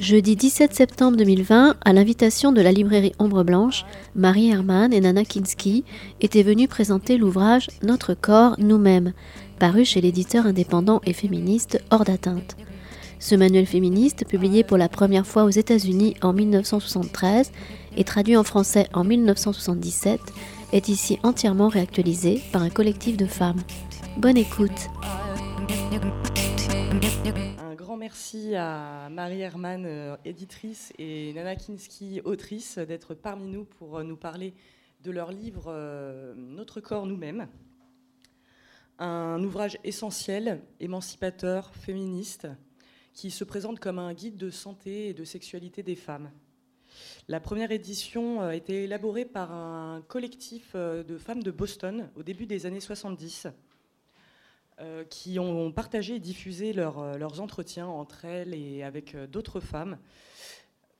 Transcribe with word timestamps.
Jeudi 0.00 0.36
17 0.36 0.74
septembre 0.74 1.16
2020, 1.16 1.76
à 1.82 1.92
l'invitation 1.92 2.52
de 2.52 2.60
la 2.60 2.70
librairie 2.70 3.12
Ombre 3.18 3.44
Blanche, 3.44 3.84
Marie 4.14 4.50
Herman 4.50 4.92
et 4.92 5.00
Nana 5.00 5.24
Kinski 5.24 5.84
étaient 6.20 6.42
venues 6.42 6.68
présenter 6.68 7.16
l'ouvrage 7.16 7.68
Notre 7.82 8.14
corps, 8.14 8.56
nous-mêmes, 8.58 9.12
paru 9.58 9.84
chez 9.84 10.00
l'éditeur 10.00 10.46
indépendant 10.46 11.00
et 11.06 11.12
féministe 11.12 11.82
Hors 11.90 12.04
d'atteinte. 12.04 12.56
Ce 13.18 13.34
manuel 13.34 13.66
féministe, 13.66 14.26
publié 14.28 14.62
pour 14.62 14.76
la 14.76 14.88
première 14.88 15.26
fois 15.26 15.44
aux 15.44 15.50
États-Unis 15.50 16.14
en 16.20 16.32
1973 16.32 17.50
et 17.96 18.04
traduit 18.04 18.36
en 18.36 18.44
français 18.44 18.88
en 18.92 19.02
1977, 19.02 20.20
est 20.72 20.88
ici 20.88 21.18
entièrement 21.22 21.68
réactualisé 21.68 22.42
par 22.52 22.62
un 22.62 22.70
collectif 22.70 23.16
de 23.16 23.26
femmes. 23.26 23.62
Bonne 24.18 24.36
écoute. 24.36 24.90
Merci 28.08 28.54
à 28.54 29.08
Marie 29.10 29.40
Herman, 29.40 29.84
euh, 29.84 30.16
éditrice, 30.24 30.92
et 30.96 31.32
Nana 31.32 31.56
Kinski, 31.56 32.20
autrice, 32.24 32.78
d'être 32.78 33.14
parmi 33.14 33.48
nous 33.48 33.64
pour 33.64 33.98
euh, 33.98 34.04
nous 34.04 34.16
parler 34.16 34.54
de 35.02 35.10
leur 35.10 35.32
livre 35.32 35.64
euh, 35.66 36.32
Notre 36.36 36.80
corps 36.80 37.04
nous-mêmes. 37.04 37.48
Un 39.00 39.42
ouvrage 39.42 39.76
essentiel, 39.82 40.62
émancipateur, 40.78 41.74
féministe, 41.74 42.46
qui 43.12 43.32
se 43.32 43.42
présente 43.42 43.80
comme 43.80 43.98
un 43.98 44.14
guide 44.14 44.36
de 44.36 44.50
santé 44.50 45.08
et 45.08 45.12
de 45.12 45.24
sexualité 45.24 45.82
des 45.82 45.96
femmes. 45.96 46.30
La 47.26 47.40
première 47.40 47.72
édition 47.72 48.40
a 48.40 48.54
été 48.54 48.84
élaborée 48.84 49.24
par 49.24 49.50
un 49.50 50.00
collectif 50.06 50.76
de 50.76 51.18
femmes 51.18 51.42
de 51.42 51.50
Boston 51.50 52.08
au 52.14 52.22
début 52.22 52.46
des 52.46 52.66
années 52.66 52.78
70 52.78 53.48
euh, 54.78 55.04
qui 55.04 55.38
ont 55.38 55.72
partagé 55.72 56.16
et 56.16 56.18
diffusé 56.18 56.74
euh, 56.76 57.16
leurs 57.16 57.40
entretiens 57.40 57.86
entre 57.86 58.26
elles 58.26 58.52
et 58.52 58.82
avec 58.82 59.14
euh, 59.14 59.26
d'autres 59.26 59.58
femmes, 59.58 59.96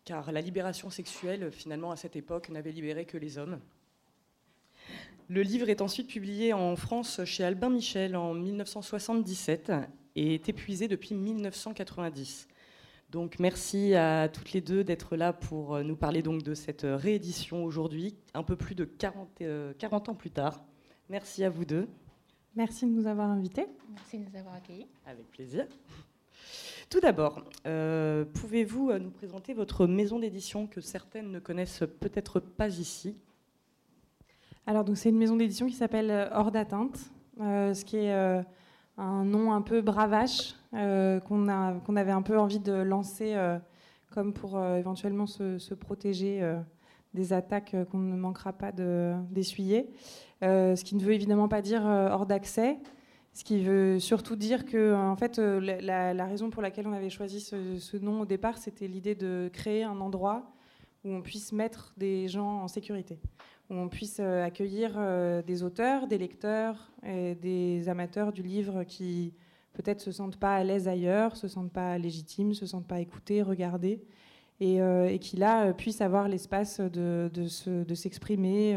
car 0.07 0.33
la 0.33 0.41
libération 0.41 0.89
sexuelle, 0.89 1.51
finalement, 1.53 1.91
à 1.91 1.97
cette 1.97 2.17
époque, 2.17 2.49
n'avait 2.49 2.73
libéré 2.73 3.05
que 3.05 3.19
les 3.19 3.37
hommes. 3.37 3.61
Le 5.29 5.43
livre 5.43 5.69
est 5.69 5.83
ensuite 5.83 6.09
publié 6.09 6.55
en 6.55 6.75
France 6.75 7.21
chez 7.27 7.45
Albin 7.45 7.69
Michel 7.69 8.17
en 8.17 8.33
1977 8.33 9.71
et 10.15 10.33
est 10.33 10.49
épuisé 10.49 10.89
depuis 10.89 11.15
1990. 11.15 12.49
Donc 13.11 13.39
merci 13.39 13.95
à 13.95 14.31
toutes 14.31 14.53
les 14.53 14.63
deux 14.63 14.85
d'être 14.85 15.17
là 15.17 15.35
pour 15.35 15.79
nous 15.85 15.97
parler 15.97 16.23
donc 16.23 16.43
de 16.43 16.55
cette 16.55 16.87
réédition 16.89 17.63
aujourd'hui, 17.63 18.17
un 18.33 18.43
peu 18.43 18.57
plus 18.57 18.75
de 18.75 18.87
40, 18.87 19.43
40 19.79 20.09
ans 20.09 20.15
plus 20.15 20.31
tard. 20.31 20.65
Merci 21.11 21.45
à 21.45 21.51
vous 21.51 21.67
deux. 21.67 21.87
Merci 22.57 22.87
de 22.87 22.91
nous 22.91 23.07
avoir 23.07 23.29
invités. 23.29 23.67
Merci 23.91 24.17
de 24.17 24.31
nous 24.31 24.39
avoir 24.39 24.55
accueillis. 24.55 24.87
Avec 25.05 25.31
plaisir. 25.31 25.67
Tout 26.89 27.01
d'abord, 27.01 27.45
euh, 27.67 28.25
pouvez-vous 28.25 28.89
euh, 28.89 28.99
nous 28.99 29.11
présenter 29.11 29.53
votre 29.53 29.87
maison 29.87 30.19
d'édition 30.19 30.67
que 30.67 30.81
certaines 30.81 31.31
ne 31.31 31.39
connaissent 31.39 31.85
peut-être 32.01 32.41
pas 32.41 32.69
ici? 32.69 33.15
Alors, 34.67 34.85
donc, 34.85 34.97
c'est 34.97 35.11
une 35.11 35.19
maison 35.19 35.37
d'édition 35.37 35.67
qui 35.67 35.75
s'appelle 35.75 36.11
euh, 36.11 36.29
Hors 36.33 36.51
d'atteinte, 36.51 36.99
ce 37.39 37.85
qui 37.85 37.99
est 37.99 38.45
un 38.97 39.25
nom 39.25 39.53
un 39.53 39.61
peu 39.61 39.83
bravache 39.83 40.55
qu'on, 40.73 41.49
avait 41.49 42.11
un 42.11 42.23
peu 42.23 42.39
envie 42.39 42.61
de 42.61 42.73
lancer 42.73 43.37
comme 44.11 44.33
pour 44.33 44.59
éventuellement 44.65 45.27
se, 45.27 45.59
se 45.59 45.75
protéger 45.75 46.41
des 47.17 47.33
attaques 47.33 47.75
qu'on 47.91 47.99
ne 47.99 48.17
manquera 48.17 48.53
pas 48.53 48.71
de, 48.71 49.15
d'essuyer. 49.31 49.91
Euh, 50.43 50.77
ce 50.77 50.85
qui 50.85 50.95
ne 50.95 51.03
veut 51.03 51.15
évidemment 51.15 51.49
pas 51.49 51.63
dire 51.63 51.87
euh, 51.87 52.11
hors 52.11 52.27
d'accès, 52.27 52.79
ce 53.33 53.43
qui 53.43 53.63
veut 53.63 53.99
surtout 53.99 54.37
dire 54.37 54.65
que 54.65 54.95
en 54.95 55.17
fait, 55.17 55.39
euh, 55.39 55.61
la, 55.61 56.27
raison 56.27 56.51
pour 56.51 56.63
laquelle 56.63 56.87
on 56.87 56.93
avait 56.93 57.11
choisi 57.11 57.41
ce, 57.41 57.97
nom 57.97 58.21
au 58.21 58.27
départ, 58.27 58.59
c'était 58.59 58.87
l'idée 58.87 59.15
de 59.15 59.51
créer 59.53 59.83
un 59.83 60.01
endroit 60.01 60.53
où 61.05 61.11
on 61.11 61.23
puisse 61.23 61.53
mettre 61.53 61.93
des 61.97 62.29
gens 62.29 62.63
en 62.63 62.69
sécurité, 62.69 63.19
où 63.71 63.75
on 63.75 63.89
puisse 63.89 64.21
accueillir 64.21 64.99
des 65.47 65.63
auteurs, 65.63 66.09
des 66.09 66.19
lecteurs 66.19 66.91
et 67.05 67.35
des 67.37 67.89
amateurs 67.89 68.33
du 68.33 68.43
livre 68.43 68.83
qui 68.83 69.33
peut-être 69.73 70.01
se 70.01 70.11
sentent 70.11 70.39
pas 70.39 70.57
à 70.57 70.65
l'aise 70.65 70.89
ailleurs, 70.89 71.37
se 71.37 71.47
sentent 71.47 71.73
pas 71.73 71.97
légitimes, 71.97 72.55
se 72.55 72.67
sentent 72.67 72.89
pas 72.89 72.99
écoutés, 72.99 73.43
regardés, 73.43 74.03
et, 74.61 75.19
qui 75.21 75.37
là 75.37 75.73
puissent 75.73 76.01
avoir 76.01 76.29
l'espace 76.29 76.81
de, 76.81 77.31
de 77.33 77.95
s'exprimer 77.95 78.77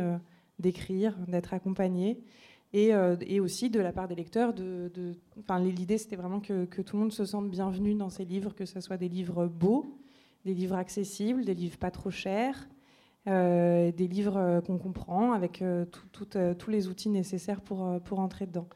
d'écrire, 0.59 1.17
d'être 1.27 1.53
accompagné. 1.53 2.21
Et, 2.71 2.93
euh, 2.93 3.15
et, 3.21 3.39
aussi 3.39 3.71
de 3.71 3.79
la 3.79 3.91
part 3.91 4.07
des 4.07 4.13
lecteurs, 4.13 4.53
de, 4.53 4.91
l'idée 5.59 5.97
c'était 5.97 6.15
vraiment 6.15 6.39
que, 6.39 6.65
que, 6.65 6.83
tout 6.83 6.97
le 6.97 7.01
monde 7.01 7.11
se 7.11 7.25
sente 7.25 7.49
bienvenu 7.49 7.95
dans 7.95 8.09
ces 8.09 8.25
livres, 8.25 8.53
que 8.53 8.65
ce 8.65 8.79
soit 8.79 8.97
des 8.97 9.09
livres 9.09 9.47
beaux, 9.47 9.97
des 10.45 10.53
livres 10.53 10.75
accessibles, 10.75 11.45
des 11.45 11.55
livres 11.55 11.79
pas 11.79 11.89
trop 11.89 12.11
chers, 12.11 12.69
euh, 13.27 13.91
des 13.91 14.07
livres 14.07 14.37
euh, 14.37 14.61
qu'on 14.61 14.77
comprend 14.77 15.31
avec 15.31 15.63
tous 16.11 16.69
les 16.69 16.87
outils 16.87 17.09
nécessaires 17.09 17.61
pour, 17.61 17.99
pour 18.03 18.19
entrer 18.19 18.45
dedans. 18.45 18.67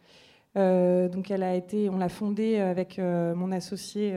donc 0.55 1.29
elle 1.29 1.43
a 1.43 1.55
été, 1.55 1.87
on 1.89 1.97
l'a 1.97 2.09
fondée 2.09 2.57
avec 2.57 2.97
mon 2.97 3.51
associé 3.51 4.15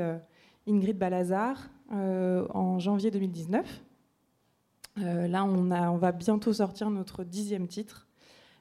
Ingrid 0.67 0.97
Balazar 0.97 1.69
en 1.91 2.79
janvier 2.79 3.11
2019. 3.11 3.83
Euh, 4.99 5.27
là, 5.29 5.45
on, 5.45 5.97
va 5.97 6.13
bientôt 6.13 6.53
sortir 6.53 6.91
notre 6.91 7.25
dixième 7.25 7.67
titre. 7.67 8.07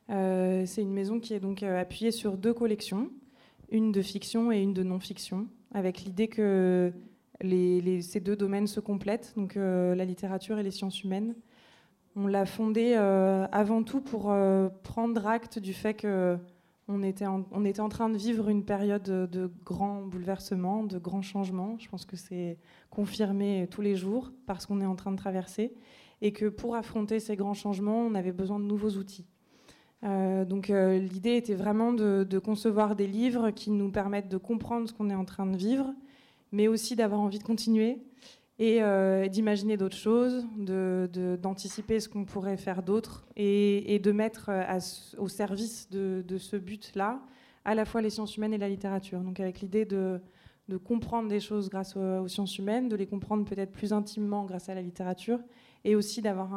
Euh, 0.09 0.65
c'est 0.65 0.81
une 0.81 0.93
maison 0.93 1.19
qui 1.19 1.33
est 1.33 1.39
donc 1.39 1.63
euh, 1.63 1.79
appuyée 1.79 2.11
sur 2.11 2.37
deux 2.37 2.53
collections, 2.53 3.09
une 3.71 3.91
de 3.91 4.01
fiction 4.01 4.51
et 4.51 4.61
une 4.61 4.73
de 4.73 4.83
non-fiction, 4.83 5.47
avec 5.73 6.01
l'idée 6.01 6.27
que 6.27 6.91
ces 7.41 8.19
deux 8.19 8.35
domaines 8.35 8.67
se 8.67 8.79
complètent, 8.79 9.33
donc 9.35 9.55
la 9.55 10.05
littérature 10.05 10.57
et 10.57 10.63
les 10.63 10.71
sciences 10.71 11.03
humaines. 11.03 11.35
On 12.15 12.27
l'a 12.27 12.45
fondée 12.45 12.93
avant 12.93 13.83
tout 13.83 13.99
pour 13.99 14.33
prendre 14.83 15.27
acte 15.27 15.59
du 15.59 15.73
fait 15.73 15.93
on 16.87 17.03
était 17.03 17.25
en 17.25 17.89
train 17.89 18.09
de 18.09 18.17
vivre 18.17 18.49
une 18.49 18.63
période 18.63 19.03
de 19.03 19.51
grands 19.63 20.03
bouleversements, 20.03 20.83
de 20.83 20.99
grands 20.99 21.23
changements. 21.23 21.77
Je 21.79 21.89
pense 21.89 22.05
que 22.05 22.15
c'est 22.15 22.57
confirmé 22.89 23.67
tous 23.71 23.81
les 23.81 23.95
jours 23.95 24.31
parce 24.45 24.65
qu'on 24.65 24.81
est 24.81 24.85
en 24.85 24.95
train 24.95 25.11
de 25.11 25.17
traverser 25.17 25.73
et 26.21 26.31
que 26.31 26.45
pour 26.45 26.75
affronter 26.75 27.19
ces 27.19 27.35
grands 27.35 27.53
changements, 27.53 27.99
on 27.99 28.15
avait 28.15 28.31
besoin 28.31 28.59
de 28.59 28.65
nouveaux 28.65 28.91
outils. 28.91 29.25
Euh, 30.03 30.45
donc 30.45 30.69
euh, 30.69 30.99
l'idée 30.99 31.35
était 31.35 31.55
vraiment 31.55 31.93
de, 31.93 32.39
concevoir 32.39 32.95
des 32.95 33.07
livres 33.07 33.49
qui 33.51 33.71
nous 33.71 33.91
permettent 33.91 34.29
de 34.29 34.37
comprendre 34.37 34.87
ce 34.87 34.93
qu'on 34.93 35.09
est 35.09 35.15
en 35.15 35.25
train 35.25 35.45
de 35.45 35.57
vivre, 35.57 35.93
mais 36.51 36.67
aussi 36.67 36.95
d'avoir 36.95 37.21
envie 37.21 37.39
de 37.39 37.43
continuer 37.43 37.99
et 38.57 38.81
euh, 38.81 39.27
d'imaginer 39.27 39.75
d'autres 39.77 39.97
choses, 39.97 40.45
d'anticiper 40.57 41.99
ce 41.99 42.07
qu'on 42.07 42.25
pourrait 42.25 42.57
faire 42.57 42.83
d'autre 42.83 43.25
et, 43.35 43.99
de 43.99 44.11
mettre 44.11 44.49
au 45.17 45.27
service 45.27 45.89
de, 45.89 46.37
ce 46.37 46.55
but-là 46.55 47.21
à 47.65 47.75
la 47.75 47.85
fois 47.85 48.01
les 48.01 48.09
sciences 48.09 48.37
humaines 48.37 48.53
et 48.53 48.57
la 48.57 48.69
littérature. 48.69 49.21
Donc 49.21 49.39
avec 49.39 49.59
l'idée 49.61 49.85
de, 49.85 50.21
comprendre 50.83 51.27
des 51.27 51.39
choses 51.39 51.69
grâce 51.69 51.97
aux 51.97 52.27
sciences 52.27 52.57
humaines, 52.57 52.87
de 52.87 52.95
les 52.95 53.07
comprendre 53.07 53.43
peut-être 53.45 53.71
plus 53.71 53.91
intimement 53.91 54.45
grâce 54.45 54.69
à 54.69 54.75
la 54.75 54.81
littérature 54.81 55.39
et 55.83 55.95
aussi 55.95 56.21
d'avoir 56.21 56.53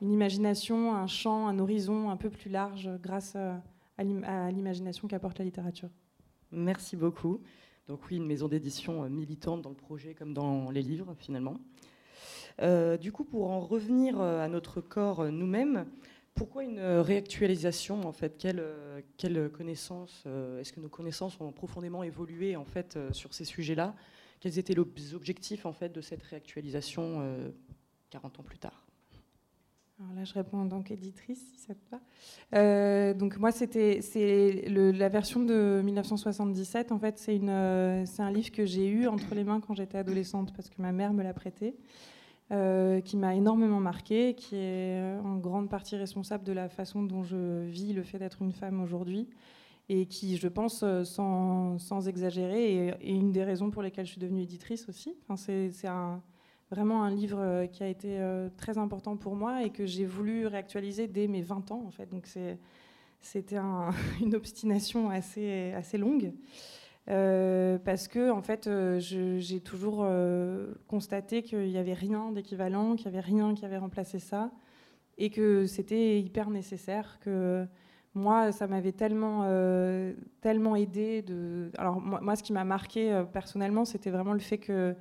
une 0.00 0.12
imagination, 0.12 0.94
un 0.94 1.06
champ, 1.06 1.46
un 1.46 1.58
horizon 1.58 2.10
un 2.10 2.16
peu 2.16 2.30
plus 2.30 2.50
large 2.50 2.90
grâce 3.00 3.34
euh, 3.36 3.54
à 3.96 4.50
l'imagination 4.50 5.08
qu'apporte 5.08 5.38
la 5.38 5.44
littérature. 5.44 5.88
Merci 6.50 6.96
beaucoup. 6.96 7.40
Donc 7.88 8.00
oui, 8.08 8.16
une 8.16 8.26
maison 8.26 8.48
d'édition 8.48 9.04
euh, 9.04 9.08
militante 9.08 9.62
dans 9.62 9.70
le 9.70 9.76
projet 9.76 10.14
comme 10.14 10.34
dans 10.34 10.70
les 10.70 10.82
livres 10.82 11.14
finalement. 11.18 11.58
Euh, 12.60 12.96
du 12.96 13.12
coup, 13.12 13.24
pour 13.24 13.50
en 13.50 13.60
revenir 13.60 14.20
à 14.20 14.48
notre 14.48 14.80
corps 14.80 15.30
nous-mêmes, 15.32 15.86
pourquoi 16.34 16.64
une 16.64 16.80
réactualisation 16.80 18.06
en 18.06 18.12
fait? 18.12 18.36
Quelle 18.38 19.50
connaissances 19.50 20.24
Est-ce 20.26 20.72
que 20.72 20.80
nos 20.80 20.88
connaissances 20.88 21.40
ont 21.40 21.52
profondément 21.52 22.02
évolué 22.02 22.56
en 22.56 22.64
fait 22.64 22.98
sur 23.12 23.34
ces 23.34 23.44
sujets-là? 23.44 23.94
Quels 24.40 24.58
étaient 24.58 24.74
les 24.74 25.14
objectifs 25.14 25.66
en 25.66 25.72
fait 25.72 25.90
de 25.90 26.00
cette 26.00 26.22
réactualisation 26.22 27.52
40 28.10 28.40
ans 28.40 28.42
plus 28.42 28.58
tard? 28.58 28.86
Là, 30.14 30.24
je 30.24 30.34
réponds 30.34 30.58
en 30.58 30.68
tant 30.68 30.82
qu'éditrice, 30.82 31.52
si 31.52 31.58
ça 31.58 31.74
te 31.74 31.90
va. 31.90 32.00
Euh, 32.54 33.14
donc 33.14 33.38
moi, 33.38 33.52
c'était 33.52 34.00
c'est 34.02 34.68
la 34.68 35.08
version 35.08 35.40
de 35.40 35.80
1977. 35.84 36.92
En 36.92 36.98
fait, 36.98 37.18
c'est 37.18 37.40
euh, 37.42 38.04
un 38.18 38.30
livre 38.30 38.50
que 38.50 38.64
j'ai 38.66 38.88
eu 38.88 39.06
entre 39.06 39.34
les 39.34 39.44
mains 39.44 39.60
quand 39.60 39.74
j'étais 39.74 39.98
adolescente 39.98 40.52
parce 40.54 40.68
que 40.68 40.80
ma 40.80 40.92
mère 40.92 41.12
me 41.12 41.22
l'a 41.22 41.34
prêté, 41.34 41.76
euh, 42.50 43.00
qui 43.00 43.16
m'a 43.16 43.34
énormément 43.34 43.80
marqué, 43.80 44.34
qui 44.34 44.56
est 44.56 45.16
en 45.24 45.36
grande 45.36 45.68
partie 45.68 45.96
responsable 45.96 46.44
de 46.44 46.52
la 46.52 46.68
façon 46.68 47.02
dont 47.02 47.22
je 47.22 47.64
vis 47.64 47.92
le 47.92 48.02
fait 48.02 48.18
d'être 48.18 48.42
une 48.42 48.52
femme 48.52 48.82
aujourd'hui 48.82 49.28
et 49.88 50.06
qui, 50.06 50.36
je 50.36 50.48
pense, 50.48 50.84
sans, 51.04 51.78
sans 51.78 52.08
exagérer, 52.08 52.88
est, 52.88 53.10
une 53.10 53.32
des 53.32 53.44
raisons 53.44 53.70
pour 53.70 53.82
lesquelles 53.82 54.06
je 54.06 54.12
suis 54.12 54.20
devenue 54.20 54.42
éditrice 54.42 54.88
aussi. 54.88 55.14
Enfin, 55.22 55.36
c'est 55.36 55.88
un 55.88 56.22
vraiment 56.72 57.04
un 57.04 57.10
livre 57.10 57.38
euh, 57.38 57.66
qui 57.66 57.82
a 57.82 57.86
été 57.86 58.18
euh, 58.18 58.48
très 58.56 58.78
important 58.78 59.18
pour 59.18 59.36
moi 59.36 59.62
et 59.62 59.68
que 59.68 59.84
j'ai 59.84 60.06
voulu 60.06 60.46
réactualiser 60.46 61.06
dès 61.06 61.28
mes 61.28 61.42
20 61.42 61.70
ans 61.70 61.84
en 61.86 61.90
fait. 61.90 62.08
Donc 62.08 62.26
c'était 63.20 63.58
une 64.22 64.34
obstination 64.34 65.10
assez, 65.10 65.72
assez 65.76 65.98
longue. 65.98 66.32
parce 67.06 68.08
que 68.08 68.30
en 68.30 68.40
fait, 68.40 68.70
j'ai 68.98 69.60
toujours 69.60 70.06
constaté 70.88 71.42
qu'il 71.42 71.68
n'y 71.68 71.76
avait 71.76 71.92
rien 71.94 72.32
d'équivalent, 72.32 72.96
qu'il 72.96 73.10
n'y 73.10 73.18
avait 73.18 73.26
rien 73.26 73.54
qui 73.54 73.66
avait 73.66 73.78
remplacé 73.78 74.18
ça, 74.18 74.50
et 75.18 75.28
que 75.28 75.66
c'était 75.66 76.20
hyper 76.20 76.48
nécessaire. 76.48 77.18
Que 77.20 77.66
moi, 78.14 78.50
ça 78.50 78.66
m'avait 78.66 78.92
tellement, 78.92 79.44
tellement 80.40 80.74
aidé. 80.74 81.22
Alors 81.76 82.00
moi, 82.00 82.20
moi 82.22 82.34
ce 82.34 82.42
qui 82.42 82.54
m'a 82.54 82.64
marqué 82.64 83.22
personnellement, 83.32 83.84
c'était 83.84 84.10
vraiment 84.10 84.32
le 84.32 84.40
fait 84.40 84.58
que 84.58 84.96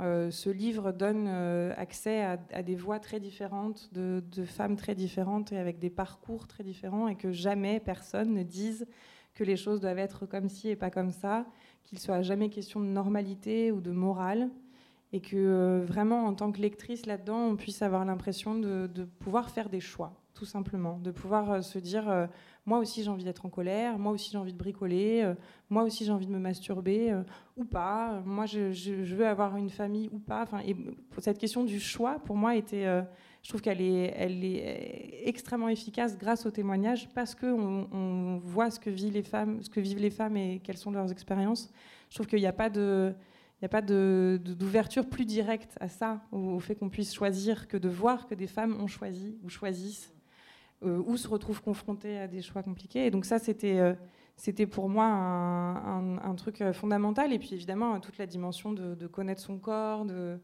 euh, 0.00 0.30
ce 0.30 0.48
livre 0.48 0.90
donne 0.92 1.26
euh, 1.28 1.74
accès 1.76 2.22
à, 2.22 2.62
des 2.62 2.76
voix 2.76 2.98
très 2.98 3.20
différentes, 3.20 3.90
de, 3.92 4.22
femmes 4.44 4.76
très 4.76 4.94
différentes 4.94 5.52
et 5.52 5.58
avec 5.58 5.78
des 5.78 5.90
parcours 5.90 6.46
très 6.46 6.64
différents, 6.64 7.08
et 7.08 7.16
que 7.16 7.30
jamais 7.30 7.78
personne 7.78 8.32
ne 8.32 8.42
dise 8.42 8.86
que 9.34 9.44
les 9.44 9.56
choses 9.56 9.80
doivent 9.80 9.98
être 9.98 10.24
comme 10.26 10.48
ci 10.48 10.68
et 10.68 10.76
pas 10.76 10.90
comme 10.90 11.10
ça, 11.10 11.46
qu'il 11.84 11.98
soit 11.98 12.22
jamais 12.22 12.48
question 12.48 12.80
de 12.80 12.86
normalité 12.86 13.70
ou 13.70 13.80
de 13.80 13.90
morale, 13.90 14.48
et 15.12 15.20
que 15.20 15.36
euh, 15.36 15.84
vraiment 15.84 16.24
en 16.24 16.34
tant 16.34 16.52
que 16.52 16.60
lectrice 16.60 17.04
là-dedans, 17.04 17.48
on 17.48 17.56
puisse 17.56 17.82
avoir 17.82 18.04
l'impression 18.06 18.54
de, 18.54 18.88
pouvoir 19.18 19.50
faire 19.50 19.68
des 19.68 19.80
choix, 19.80 20.21
tout 20.34 20.44
simplement, 20.44 20.98
de 20.98 21.10
pouvoir 21.10 21.62
se 21.62 21.78
dire 21.78 22.28
moi 22.64 22.78
aussi 22.78 23.02
j'ai 23.02 23.10
envie 23.10 23.24
d'être 23.24 23.44
en 23.44 23.48
colère, 23.48 23.98
moi 23.98 24.12
aussi 24.12 24.30
j'ai 24.30 24.38
envie 24.38 24.52
de 24.52 24.58
bricoler, 24.58 25.22
euh, 25.22 25.34
moi 25.68 25.82
aussi 25.82 26.04
j'ai 26.04 26.12
envie 26.12 26.26
de 26.26 26.32
me 26.32 26.38
masturber 26.38 27.10
euh, 27.10 27.22
ou 27.56 27.64
pas, 27.64 28.22
moi 28.24 28.46
je, 28.46 29.14
veux 29.14 29.26
avoir 29.26 29.56
une 29.56 29.70
famille 29.70 30.08
ou 30.12 30.18
pas. 30.18 30.46
Cette 31.18 31.38
question 31.38 31.64
du 31.64 31.80
choix, 31.80 32.20
pour 32.20 32.36
moi, 32.36 32.54
était, 32.54 32.86
euh, 32.86 33.02
je 33.42 33.48
trouve 33.48 33.60
qu'elle 33.60 33.80
est, 33.80 34.14
elle 34.16 34.44
est 34.44 35.22
extrêmement 35.24 35.68
efficace 35.68 36.16
grâce 36.16 36.46
au 36.46 36.50
témoignage 36.50 37.08
parce 37.14 37.34
qu'on 37.34 37.88
on 37.90 38.38
voit 38.44 38.70
ce 38.70 38.78
que, 38.78 38.90
vivent 38.90 39.14
les 39.14 39.22
femmes, 39.22 39.62
ce 39.62 39.68
que 39.68 39.80
vivent 39.80 40.00
les 40.00 40.10
femmes 40.10 40.36
et 40.36 40.60
quelles 40.62 40.78
sont 40.78 40.92
leurs 40.92 41.10
expériences. 41.10 41.72
Je 42.10 42.14
trouve 42.14 42.26
qu'il 42.26 42.40
n'y 42.40 42.46
a 42.46 42.52
pas 42.52 42.70
de 42.70 43.12
il 43.60 43.66
n'y 43.66 43.66
a 43.66 43.80
pas 43.80 43.82
d'ouverture 43.82 45.08
plus 45.08 45.24
directe 45.24 45.78
à 45.80 45.88
ça, 45.88 46.20
au 46.32 46.58
fait 46.58 46.74
qu'on 46.74 46.88
puisse 46.88 47.14
choisir, 47.14 47.68
que 47.68 47.76
de 47.76 47.88
voir 47.88 48.26
que 48.26 48.34
des 48.34 48.48
femmes 48.48 48.76
ont 48.80 48.88
choisi 48.88 49.38
ou 49.44 49.48
choisissent 49.48 50.12
euh, 50.12 50.21
ou 50.82 51.16
se 51.16 51.28
retrouvent 51.28 51.62
confrontés 51.62 52.18
à 52.18 52.28
des 52.28 52.42
choix 52.42 52.62
compliqués. 52.62 53.06
Et 53.06 53.10
donc 53.10 53.24
ça, 53.24 53.38
c'était 53.38 53.78
euh, 53.78 53.94
c'était 54.36 54.66
pour 54.66 54.88
moi 54.88 55.06
un, 55.06 56.34
truc 56.34 56.60
euh, 56.60 56.72
fondamental. 56.72 57.32
Et 57.32 57.38
puis 57.38 57.54
évidemment, 57.54 58.00
toute 58.00 58.18
la 58.18 58.26
dimension 58.26 58.72
de, 58.72 59.06
connaître 59.06 59.40
son 59.40 59.58
corps, 59.58 60.04
de, 60.04 60.38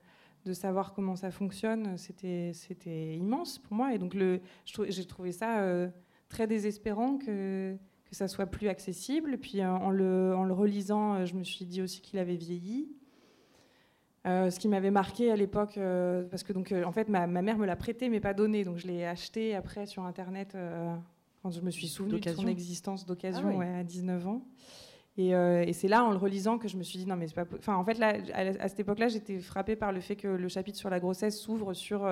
savoir 0.52 0.94
comment 0.94 1.14
ça 1.14 1.31
fonctionne, 1.31 1.99
c'était 1.99 3.17
immense 3.17 3.58
pour 3.58 3.76
moi. 3.76 3.94
Et 3.94 3.99
donc 3.99 4.17
j'ai 4.64 5.05
trouvé 5.06 5.32
ça 5.32 5.62
très 6.29 6.46
désespérant 6.46 7.19
que, 7.19 7.76
que 8.05 8.17
ça 8.17 8.29
soit 8.29 8.46
plus 8.46 8.69
accessible. 8.69 9.38
Puis 9.38 9.64
en 9.64 9.90
le 9.90 10.52
relisant, 10.52 11.25
je 11.26 11.35
me 11.35 11.43
suis 11.43 11.67
dit 11.67 11.82
aussi 11.82 12.00
qu'il 12.00 12.19
avait 12.19 12.37
vieilli. 12.37 12.88
Euh, 14.28 14.50
ce 14.50 14.58
qui 14.58 14.69
m'avait 14.69 14.90
marqué 14.90 15.30
à 15.30 15.36
l'époque, 15.36 15.78
euh, 15.78 16.25
parce 16.25 16.42
que 16.42 16.52
donc, 16.52 16.72
euh, 16.72 16.84
en 16.84 16.92
fait, 16.92 17.08
ma, 17.08 17.26
mère 17.26 17.56
me 17.56 17.64
l'a 17.64 17.76
prêté 17.76 18.10
mais 18.10 18.20
pas 18.20 18.34
donné, 18.34 18.62
donc 18.64 18.76
je 18.76 18.86
l'ai 18.86 19.06
acheté 19.06 19.54
après 19.54 19.86
sur 19.86 20.04
Internet 20.04 20.56
quand 21.42 21.50
je 21.50 21.60
me 21.60 21.70
suis 21.70 21.88
souvenu 21.88 22.20
de 22.20 22.32
son 22.32 22.46
existence 22.46 23.06
d'occasion 23.06 23.60
ah 23.60 23.78
à 23.78 23.84
19 23.84 24.26
ans. 24.26 24.42
Et, 25.16 25.72
c'est 25.72 25.88
là, 25.88 26.04
en 26.04 26.10
le 26.10 26.16
relisant, 26.16 26.58
que 26.58 26.69
je 26.69 26.76
me 26.76 26.82
suis 26.82 26.98
dit 26.98 27.06
non 27.06 27.16
mais 27.16 27.26
c'est 27.26 27.34
pas. 27.34 27.46
Enfin, 27.58 27.76
en 27.76 27.84
fait, 27.84 27.98
là, 27.98 28.16
à, 28.34 28.69
cette 28.69 28.80
époque-là, 28.80 29.08
j'étais 29.08 29.38
frappée 29.38 29.76
par 29.76 29.92
le 29.92 30.00
fait 30.00 30.16
que 30.16 30.28
le 30.28 30.48
chapitre 30.48 30.78
sur 30.78 30.90
la 30.90 31.00
grossesse 31.00 31.40
s'ouvre 31.40 31.72
sur 31.72 32.06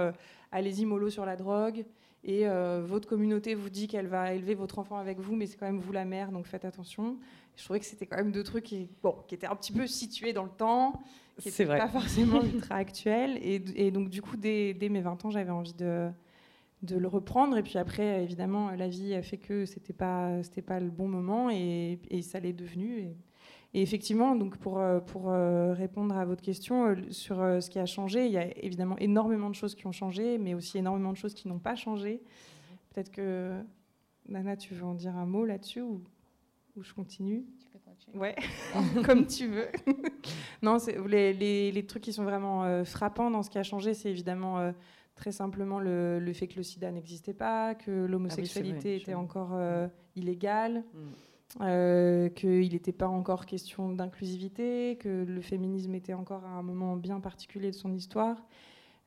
allez-y 0.52 0.86
mollo 0.86 1.10
sur 1.10 1.26
la 1.26 1.36
drogue 1.36 1.84
et 2.24 2.46
votre 2.84 3.08
communauté 3.08 3.54
vous 3.54 3.68
dit 3.68 3.88
qu'elle 3.88 4.06
va 4.06 4.32
élever 4.32 4.54
votre 4.54 4.78
enfant 4.78 4.96
avec 4.96 5.20
vous, 5.20 5.36
mais 5.36 5.46
c'est 5.46 5.56
quand 5.56 5.66
même 5.66 5.80
vous 5.80 5.92
la 5.92 6.04
mère, 6.04 6.32
donc 6.32 6.46
faites 6.46 6.64
attention. 6.64 7.18
Je 7.56 7.64
trouvais 7.64 7.80
que 7.80 7.86
c'était 7.86 8.06
quand 8.06 8.16
même 8.16 8.32
deux 8.32 8.44
trucs 8.44 8.64
qui, 8.64 8.88
bon, 9.02 9.16
qui 9.28 9.34
étaient 9.34 9.46
un 9.46 9.56
petit 9.56 9.72
peu 9.72 9.86
situés 9.86 10.32
dans 10.32 10.44
le 10.44 10.50
temps 10.50 11.00
qui 11.38 11.48
n'était 11.48 11.66
pas 11.66 11.88
forcément 11.88 12.42
ultra 12.42 12.76
actuel. 12.76 13.38
Et, 13.42 13.90
donc, 13.90 14.08
du 14.08 14.22
coup, 14.22 14.36
dès, 14.36 14.76
mes 14.90 15.00
20 15.00 15.24
ans, 15.24 15.30
j'avais 15.30 15.50
envie 15.50 15.74
de, 15.74 16.10
de 16.82 16.96
le 16.96 17.08
reprendre. 17.08 17.56
Et 17.56 17.62
puis 17.62 17.78
après, 17.78 18.22
évidemment, 18.22 18.70
la 18.70 18.88
vie 18.88 19.14
a 19.14 19.22
fait 19.22 19.38
que 19.38 19.64
c'était 19.66 19.92
pas, 19.92 20.42
c'était 20.42 20.62
pas 20.62 20.80
le 20.80 20.90
bon 20.90 21.08
moment 21.08 21.50
et, 21.50 21.98
ça 22.22 22.40
l'est 22.40 22.52
devenu. 22.52 23.14
Et, 23.74 23.82
effectivement, 23.82 24.34
donc 24.36 24.56
pour, 24.56 24.80
pour 25.06 25.28
euh, 25.28 25.74
répondre 25.74 26.16
à 26.16 26.24
votre 26.24 26.42
question 26.42 26.86
euh, 26.86 26.94
sur 27.10 27.40
euh, 27.40 27.60
ce 27.60 27.68
qui 27.68 27.78
a 27.78 27.84
changé, 27.84 28.24
il 28.24 28.32
y 28.32 28.38
a 28.38 28.56
évidemment 28.64 28.96
énormément 28.98 29.50
de 29.50 29.54
choses 29.54 29.74
qui 29.74 29.86
ont 29.86 29.92
changé, 29.92 30.38
mais 30.38 30.54
aussi 30.54 30.78
énormément 30.78 31.12
de 31.12 31.18
choses 31.18 31.34
qui 31.34 31.46
n'ont 31.46 31.58
pas 31.58 31.74
changé. 31.74 32.22
Peut-être 32.90 33.10
que, 33.10 33.60
Nana, 34.28 34.56
tu 34.56 34.72
veux 34.72 34.84
en 34.84 34.94
dire 34.94 35.14
un 35.16 35.26
mot 35.26 35.44
là-dessus 35.44 35.82
ou, 35.82 36.02
ou 36.76 36.82
je 36.82 36.94
continue? 36.94 37.44
Ouais, 38.14 38.34
comme 39.04 39.26
tu 39.26 39.48
veux. 39.48 39.68
non, 40.62 40.78
les, 41.06 41.32
les, 41.32 41.72
les, 41.72 41.86
trucs 41.86 42.02
qui 42.02 42.12
sont 42.12 42.24
vraiment 42.24 42.64
euh, 42.64 42.84
frappants 42.84 43.30
dans 43.30 43.42
ce 43.42 43.50
qui 43.50 43.58
a 43.58 43.62
changé, 43.62 43.94
c'est 43.94 44.10
évidemment 44.10 44.58
euh, 44.58 44.72
très 45.16 45.32
simplement 45.32 45.80
le, 45.80 46.18
le, 46.18 46.32
fait 46.32 46.46
que 46.46 46.56
le 46.56 46.62
sida 46.62 46.90
n'existait 46.90 47.34
pas, 47.34 47.74
que 47.74 48.06
l'homosexualité 48.06 48.94
ah 48.94 49.02
était 49.02 49.14
encore 49.14 49.50
euh, 49.54 49.88
illégale, 50.14 50.84
mm. 50.94 52.30
qu'il 52.34 52.72
n'était 52.72 52.92
pas 52.92 53.08
encore 53.08 53.44
question 53.44 53.90
d'inclusivité, 53.90 54.96
que 55.00 55.24
le 55.24 55.40
féminisme 55.40 55.94
était 55.94 56.14
encore 56.14 56.44
à 56.44 56.50
un 56.50 56.62
moment 56.62 56.96
bien 56.96 57.20
particulier 57.20 57.70
de 57.70 57.76
son 57.76 57.92
histoire. 57.92 58.46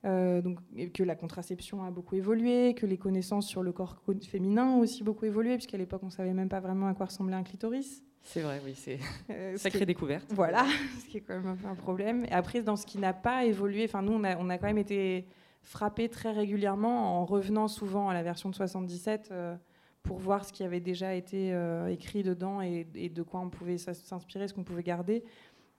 donc, 0.04 0.60
que 0.94 1.04
la 1.04 1.16
contraception 1.16 1.84
a 1.84 1.90
beaucoup 1.90 2.16
évolué, 2.16 2.76
que 2.76 2.86
les 2.86 2.98
connaissances 2.98 3.48
sur 3.48 3.64
le 3.64 3.72
corps 3.72 4.02
féminin 4.28 4.68
ont 4.68 4.80
aussi 4.80 5.04
beaucoup 5.04 5.26
évolué, 5.26 5.56
puisqu'à 5.56 5.78
l'époque, 5.78 6.02
on 6.04 6.08
ne 6.08 6.12
savait 6.12 6.34
même 6.34 6.50
pas 6.50 6.60
vraiment 6.60 6.88
à 6.88 6.94
quoi 6.94 7.08
ressemblait 7.08 7.36
un 7.36 7.44
clitoris. 7.44 8.04
C'est 8.24 8.42
vrai, 8.42 8.62
oui, 8.64 8.74
c'est 8.76 9.00
euh, 9.30 9.58
sacrée 9.58 9.86
découverte. 9.86 10.26
Voilà, 10.30 10.66
ce 11.00 11.06
qui 11.06 11.18
est 11.18 11.22
quand 11.22 11.36
même 11.36 11.48
un 11.48 11.56
peu 11.56 11.68
un 11.68 11.76
problème. 11.76 12.26
Et 12.26 12.32
après, 12.32 12.62
dans 12.62 12.76
ce 12.76 12.86
qui 12.86 12.98
n'a 12.98 13.14
pas 13.14 13.46
évolué, 13.46 13.86
enfin 13.86 14.02
nous, 14.02 14.14
on 14.14 14.24
a, 14.24 14.38
on 14.38 14.50
a, 14.50 14.58
quand 14.58 14.68
même 14.68 14.78
été 14.78 15.26
frappés 15.64 16.10
très 16.10 16.32
régulièrement 16.32 17.20
en 17.20 17.26
revenant 17.26 17.68
souvent 17.68 18.10
à 18.10 18.14
la 18.14 18.24
version 18.24 18.50
de 18.50 18.56
77 18.56 19.30
euh, 19.32 19.56
pour 20.04 20.18
voir 20.18 20.46
ce 20.46 20.54
qui 20.54 20.64
avait 20.64 20.80
déjà 20.80 21.14
été 21.14 21.54
euh, 21.54 21.88
écrit 21.88 22.24
dedans 22.24 22.62
et, 22.62 22.86
de 22.86 23.24
quoi 23.24 23.40
on 23.40 23.50
pouvait 23.50 23.78
s'inspirer, 23.78 24.48
ce 24.48 24.54
qu'on 24.54 24.64
pouvait 24.64 24.84
garder. 24.84 25.24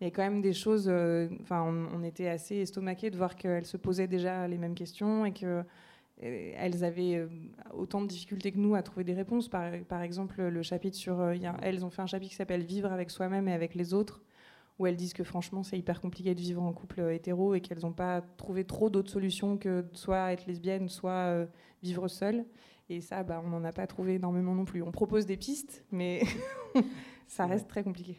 Il 0.01 0.05
y 0.05 0.07
a 0.07 0.11
quand 0.11 0.23
même 0.23 0.41
des 0.41 0.55
choses, 0.55 0.89
enfin, 1.43 1.63
on, 1.63 1.99
on, 1.99 2.03
était 2.03 2.29
assez 2.29 2.57
estomaqués 2.57 3.11
de 3.11 3.19
voir 3.19 3.37
qu'elles 3.37 3.67
se 3.67 3.77
posaient 3.77 4.07
déjà 4.07 4.49
les 4.49 4.57
mêmes 4.57 4.75
questions 4.75 5.27
et 5.27 5.33
que 5.33 5.63
elles 6.23 6.85
avaient 6.85 7.17
euh, 7.17 7.29
autant 7.73 8.03
de 8.03 8.07
difficultés 8.07 8.53
que 8.53 8.59
nous 8.59 8.75
à 8.75 8.83
trouver 8.83 9.05
des 9.05 9.15
réponses. 9.15 9.49
Par, 9.49 9.73
par 9.89 10.03
exemple, 10.03 10.43
le 10.43 10.63
chapitre 10.63 10.97
sur. 10.97 11.21
Euh, 11.21 11.35
elles 11.63 11.85
ont 11.85 11.91
fait 11.91 12.03
un 12.03 12.07
chapitre 12.07 12.31
qui 12.31 12.37
s'appelle 12.37 12.63
Vivre 12.63 12.93
avec 12.93 13.11
soi-même 13.11 13.49
et 13.49 13.53
avec 13.53 13.75
les 13.75 13.95
autres, 13.95 14.23
où 14.79 14.87
elles 14.87 14.97
disent 14.97 15.15
que 15.15 15.25
franchement, 15.25 15.63
c'est 15.63 15.79
hyper 15.79 16.01
compliqué 16.01 16.35
de 16.35 16.41
vivre 16.41 16.63
en 16.63 16.73
couple 16.73 17.01
euh, 17.01 17.15
hétéro 17.15 17.55
et 17.55 17.61
qu'elles 17.61 17.81
n'ont 17.81 17.93
pas 17.93 18.21
trouvé 18.37 18.65
trop 18.65 18.91
d'autres 18.91 19.11
solutions 19.11 19.57
que 19.57 19.85
soit 19.93 20.33
être 20.33 20.47
lesbienne, 20.47 20.89
soit 20.89 21.47
vivre 21.83 22.09
seule. 22.09 22.45
Et 22.91 23.01
ça, 23.01 23.23
bah, 23.23 23.41
on 23.45 23.49
n'en 23.49 23.65
a 23.65 23.73
pas 23.73 23.87
trouvé 23.87 24.15
énormément 24.15 24.55
non 24.55 24.65
plus. 24.65 24.83
On 24.83 24.91
propose 24.91 25.25
des 25.25 25.37
pistes, 25.37 25.85
mais 25.91 26.23
ça 27.29 27.47
reste 27.47 27.69
très 27.69 27.83
compliqué. 27.83 28.17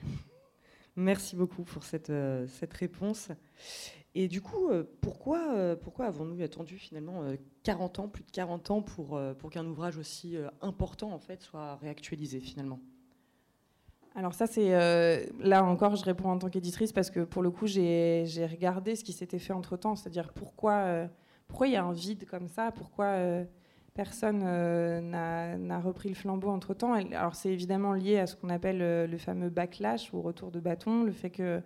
Merci 0.96 1.36
beaucoup 1.36 1.64
pour 1.64 1.84
cette, 1.84 2.12
cette 2.48 2.74
réponse. 2.74 3.30
Et 4.13 4.27
du 4.27 4.41
coup, 4.41 4.68
euh, 4.70 4.84
pourquoi, 5.00 5.53
euh, 5.53 5.75
pourquoi 5.75 6.06
avons-nous 6.06 6.41
attendu 6.44 6.77
finalement 6.77 7.24
40 7.63 8.00
euh, 8.00 8.01
ans, 8.01 8.08
plus 8.10 8.24
de 8.24 8.32
40 8.32 8.72
ans, 8.72 8.82
pour, 8.82 9.20
qu'un 9.50 9.65
ouvrage 9.65 9.98
aussi 9.98 10.36
important 10.62 11.12
en 11.12 11.20
fait 11.20 11.41
soit 11.41 11.75
réactualisé 11.77 12.39
finalement? 12.39 12.80
Alors 14.13 14.34
ça, 14.34 14.46
c'est 14.46 14.72
là 15.39 15.63
encore, 15.63 15.96
je 15.96 16.03
réponds 16.03 16.30
en 16.30 16.38
tant 16.38 16.50
qu'éditrice 16.50 16.91
parce 16.91 17.10
que 17.10 17.22
pour 17.22 17.41
le 17.41 17.50
coup, 17.50 17.68
j'ai 17.68 18.25
regardé 18.50 18.96
ce 18.98 19.06
qui 19.06 19.13
s'était 19.13 19.39
fait 19.39 19.53
entre 19.53 19.77
temps, 19.77 19.96
c'est-à-dire 19.96 20.34
pourquoi, 20.34 21.08
pourquoi 21.48 21.68
il 21.68 21.74
y 21.74 21.77
a 21.77 21.84
un 21.86 21.94
vide 21.94 22.25
comme 22.25 22.50
ça, 22.50 22.74
pourquoi 22.74 23.15
personne 23.94 24.39
n'a 24.39 25.80
repris 25.80 26.10
le 26.10 26.15
flambeau 26.15 26.50
entre 26.50 26.74
temps. 26.74 26.91
Alors 26.91 27.36
c'est 27.36 27.53
évidemment 27.53 27.94
lié 27.94 28.20
à 28.20 28.27
ce 28.27 28.36
qu'on 28.36 28.50
appelle 28.50 29.10
le 29.10 29.18
fameux 29.18 29.50
backlash 29.50 30.12
ou 30.12 30.22
retour 30.22 30.51
de 30.51 30.60
bâton, 30.60 31.03
le 31.03 31.13
fait 31.13 31.30
que 31.30 31.63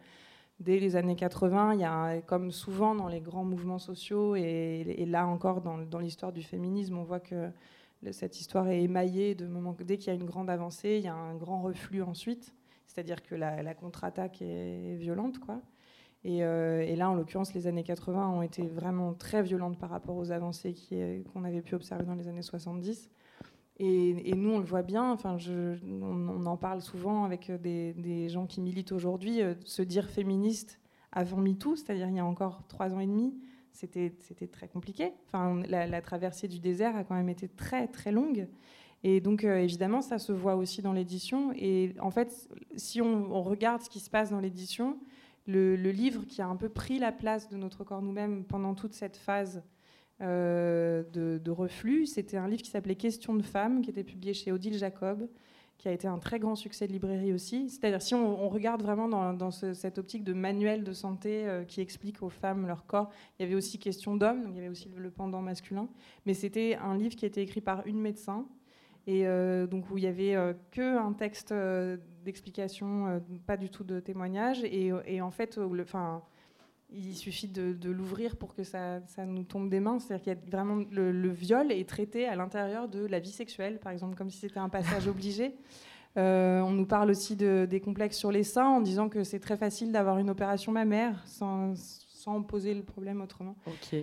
dès 0.60 0.80
les 0.80 0.96
années 0.96 1.16
80, 1.16 1.74
il 1.74 1.80
y 1.82 1.84
a, 1.84 2.22
comme 2.22 2.52
souvent 2.52 2.96
dans 2.96 3.08
les 3.08 3.22
grands 3.22 3.44
mouvements 3.44 3.80
sociaux, 3.80 4.36
et, 4.36 5.06
là 5.08 5.28
encore 5.28 5.62
dans, 5.62 6.00
l'histoire 6.00 6.32
du 6.32 6.44
féminisme, 6.44 6.98
on 6.98 7.04
voit 7.04 7.20
que 7.20 7.52
cette 8.12 8.40
histoire 8.40 8.68
est 8.68 8.82
émaillée 8.84 9.36
de 9.36 9.48
moments. 9.48 9.76
Dès 9.80 9.98
qu'il 9.98 10.08
y 10.08 10.16
a 10.16 10.20
une 10.20 10.26
grande 10.26 10.50
avancée, 10.50 10.98
il 11.00 11.06
y 11.06 11.08
a 11.08 11.16
un 11.16 11.36
grand 11.36 11.62
reflux 11.62 12.02
ensuite. 12.02 12.54
C'est-à-dire 12.88 13.24
que 13.24 13.36
la, 13.36 13.74
contre-attaque 13.74 14.42
est 14.42 14.96
violente, 14.96 15.40
quoi. 15.40 15.62
Euh, 16.26 16.82
et, 16.82 16.96
là, 16.96 17.10
en 17.10 17.16
l'occurrence, 17.16 17.54
les 17.54 17.68
années 17.68 17.84
80 17.84 18.30
ont 18.30 18.42
été 18.42 18.68
vraiment 18.68 19.14
très 19.14 19.44
violentes 19.44 19.78
par 19.78 19.90
rapport 19.90 20.18
aux 20.18 20.32
avancées 20.32 20.76
qu'on 21.32 21.44
avait 21.44 21.62
pu 21.62 21.76
observer 21.76 22.04
dans 22.04 22.16
les 22.16 22.28
années 22.28 22.42
70. 22.42 23.10
Et, 23.78 24.34
nous, 24.36 24.52
on 24.52 24.60
le 24.60 24.66
voit 24.66 24.84
bien, 24.84 25.12
enfin, 25.12 25.38
on, 26.02 26.46
en 26.46 26.58
parle 26.58 26.82
souvent 26.82 27.26
avec 27.26 27.52
des, 27.62 28.30
gens 28.30 28.46
qui 28.46 28.62
militent 28.62 28.94
aujourd'hui, 28.94 29.42
euh, 29.42 29.54
se 29.66 29.82
dire 29.82 30.10
féministe 30.10 30.80
avant 31.12 31.38
MeToo, 31.38 31.76
c'est-à-dire 31.76 32.08
il 32.08 32.16
y 32.16 32.20
a 32.20 32.26
encore 32.26 32.64
trois 32.68 32.94
ans 32.94 33.00
et 33.00 33.08
demi, 33.08 33.34
c'était 33.72 34.12
très 34.48 34.70
compliqué. 34.70 35.12
Enfin, 35.28 35.62
la, 35.68 36.02
traversée 36.02 36.48
du 36.48 36.60
désert 36.60 36.96
a 36.96 37.04
quand 37.04 37.16
même 37.16 37.30
été 37.30 37.50
très 37.50 37.88
très 37.88 38.12
longue. 38.12 38.48
Et 39.04 39.20
donc, 39.20 39.44
évidemment, 39.44 40.02
ça 40.02 40.20
se 40.20 40.32
voit 40.32 40.56
aussi 40.56 40.82
dans 40.82 40.94
l'édition. 40.94 41.52
Et 41.56 41.94
en 42.00 42.12
fait, 42.12 42.50
si 42.76 43.02
on, 43.02 43.42
regarde 43.44 43.82
ce 43.82 43.90
qui 43.90 44.00
se 44.00 44.10
passe 44.10 44.32
dans 44.32 44.40
l'édition, 44.40 44.98
le, 45.48 45.76
livre 45.76 46.26
qui 46.26 46.42
a 46.42 46.48
un 46.48 46.56
peu 46.56 46.70
pris 46.70 46.98
la 46.98 47.12
place 47.12 47.50
de 47.50 47.58
notre 47.58 47.84
corps 47.84 48.02
nous-mêmes 48.02 48.46
pendant 48.46 48.74
toute 48.74 48.94
cette 48.94 49.18
phase 49.18 49.64
de, 50.20 51.40
de, 51.44 51.52
reflux, 51.52 52.06
c'était 52.06 52.38
un 52.38 52.48
livre 52.48 52.62
qui 52.62 52.70
s'appelait 52.70 52.96
Questions 52.96 53.36
de 53.36 53.44
femmes, 53.44 53.82
qui 53.82 53.90
était 53.90 54.04
publié 54.04 54.34
chez 54.34 54.52
Odile 54.52 54.78
Jacob, 54.78 55.28
qui 55.78 55.88
a 55.88 55.92
été 55.92 56.08
un 56.08 56.18
très 56.18 56.40
grand 56.40 56.56
succès 56.56 56.88
de 56.88 56.94
librairie 56.94 57.34
aussi. 57.34 57.70
C'est-à-dire, 57.70 58.02
si 58.02 58.16
on, 58.16 58.50
regarde 58.50 58.82
vraiment 58.82 59.08
dans, 59.08 59.52
cette 59.52 59.98
optique 59.98 60.24
de 60.24 60.34
manuel 60.34 60.84
de 60.84 60.94
santé 60.94 61.48
euh, 61.48 61.64
qui 61.64 61.82
explique 61.82 62.24
aux 62.24 62.30
femmes 62.30 62.66
leur 62.66 62.86
corps, 62.86 63.10
il 63.38 63.44
y 63.44 63.46
avait 63.46 63.56
aussi 63.56 63.78
question 63.78 64.16
d'hommes, 64.16 64.44
donc 64.44 64.54
il 64.54 64.58
y 64.58 64.60
avait 64.60 64.70
aussi 64.70 64.90
le, 64.96 65.12
pendant 65.12 65.42
masculin. 65.42 65.88
Mais 66.26 66.34
c'était 66.34 66.78
un 66.82 66.98
livre 66.98 67.16
qui 67.16 67.26
a 67.26 67.28
été 67.28 67.42
écrit 67.42 67.62
par 67.62 67.86
une 67.86 68.00
médecin, 68.00 68.46
et 69.08 69.28
euh, 69.28 69.68
donc 69.68 69.92
où 69.92 69.98
il 69.98 70.06
y 70.06 70.08
avait 70.08 70.36
euh, 70.36 70.54
que 70.72 70.98
un 70.98 71.14
texte 71.14 71.54
d'explication, 72.24 73.22
pas 73.46 73.58
du 73.58 73.70
tout 73.70 73.84
de 73.84 74.00
témoignage. 74.00 74.64
Et 74.64 75.22
en 75.22 75.32
fait, 75.32 75.60
enfin 75.60 76.24
il 76.92 77.16
suffit 77.16 77.48
de, 77.48 77.90
l'ouvrir 77.90 78.36
pour 78.36 78.54
que 78.54 78.64
ça, 78.64 79.02
nous 79.26 79.44
tombe 79.44 79.70
des 79.70 79.80
mains. 79.80 80.00
C'est-à-dire 80.00 80.24
qu'il 80.24 80.34
y 80.34 80.36
a 80.36 80.50
vraiment 80.50 80.84
le, 80.92 81.30
viol 81.30 81.72
est 81.72 81.88
traité 81.88 82.28
à 82.28 82.36
l'intérieur 82.36 82.88
de 82.88 83.06
la 83.06 83.20
vie 83.20 83.32
sexuelle, 83.32 83.80
par 83.80 83.92
exemple, 83.92 84.16
comme 84.16 84.30
si 84.30 84.40
c'était 84.40 84.60
un 84.60 84.70
passage 84.70 85.08
obligé. 85.08 85.56
Euh, 86.18 86.62
on 86.62 86.72
nous 86.72 86.86
parle 86.86 87.10
aussi 87.10 87.36
de, 87.36 87.68
des 87.70 87.82
complexes 87.82 88.18
sur 88.18 88.32
les 88.32 88.44
seins 88.44 88.70
en 88.70 88.82
disant 88.82 89.10
que 89.10 89.26
c'est 89.26 89.40
très 89.40 89.58
facile 89.58 89.92
d'avoir 89.92 90.18
une 90.18 90.30
opération 90.30 90.72
mammaire 90.72 91.22
sans, 91.26 91.74
sans 91.76 92.42
poser 92.42 92.74
le 92.74 92.84
problème 92.84 93.20
autrement. 93.20 93.58
Ok. 93.68 94.00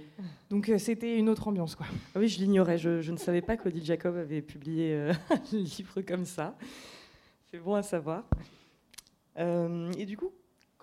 Donc 0.50 0.68
euh, 0.68 0.76
c'était 0.76 1.16
une 1.16 1.30
autre 1.30 1.48
ambiance, 1.48 1.74
quoi. 1.74 1.86
Ah 2.14 2.18
oui, 2.18 2.28
je 2.28 2.38
l'ignorais. 2.38 2.76
Je, 2.76 3.10
ne 3.10 3.16
savais 3.16 3.40
pas 3.40 3.56
qu'Odile 3.56 3.84
Jacob 3.84 4.16
avait 4.16 4.42
publié 4.42 4.92
euh, 4.92 5.12
un 5.30 5.56
livre 5.56 6.02
comme 6.02 6.26
ça. 6.26 6.54
C'est 7.50 7.58
bon 7.58 7.74
à 7.74 7.82
savoir. 7.82 8.24
et 9.38 10.04
du 10.04 10.16
coup, 10.18 10.32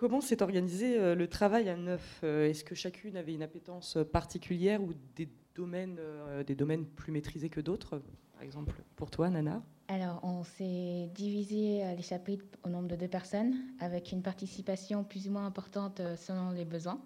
Comment 0.00 0.22
s'est 0.22 0.42
organisé 0.42 0.98
euh, 0.98 1.14
le 1.14 1.28
travail 1.28 1.68
à 1.68 1.76
neuf? 1.76 2.20
Euh, 2.24 2.48
Est-ce 2.48 2.64
que 2.64 2.74
chacune 2.74 3.18
avait 3.18 3.34
une 3.34 3.42
appétence 3.42 3.98
particulière 4.10 4.82
ou 4.82 4.94
des 5.14 5.28
domaines, 5.54 5.98
euh, 5.98 6.42
des 6.42 6.54
domaines 6.54 6.86
plus 6.86 7.12
maîtrisés 7.12 7.50
que 7.50 7.60
d'autres? 7.60 8.00
Par 8.32 8.42
exemple, 8.42 8.82
pour 8.96 9.10
toi, 9.10 9.28
Nana? 9.28 9.62
Alors, 9.88 10.20
on 10.22 10.42
s'est 10.42 11.10
divisé 11.14 11.84
les 11.94 12.02
chapitres 12.02 12.46
au 12.64 12.70
nombre 12.70 12.88
de 12.88 12.96
deux 12.96 13.08
personnes, 13.08 13.54
avec 13.78 14.10
une 14.10 14.22
participation 14.22 15.04
plus 15.04 15.28
ou 15.28 15.32
moins 15.32 15.44
importante 15.44 16.00
selon 16.16 16.52
les 16.52 16.64
besoins. 16.64 16.98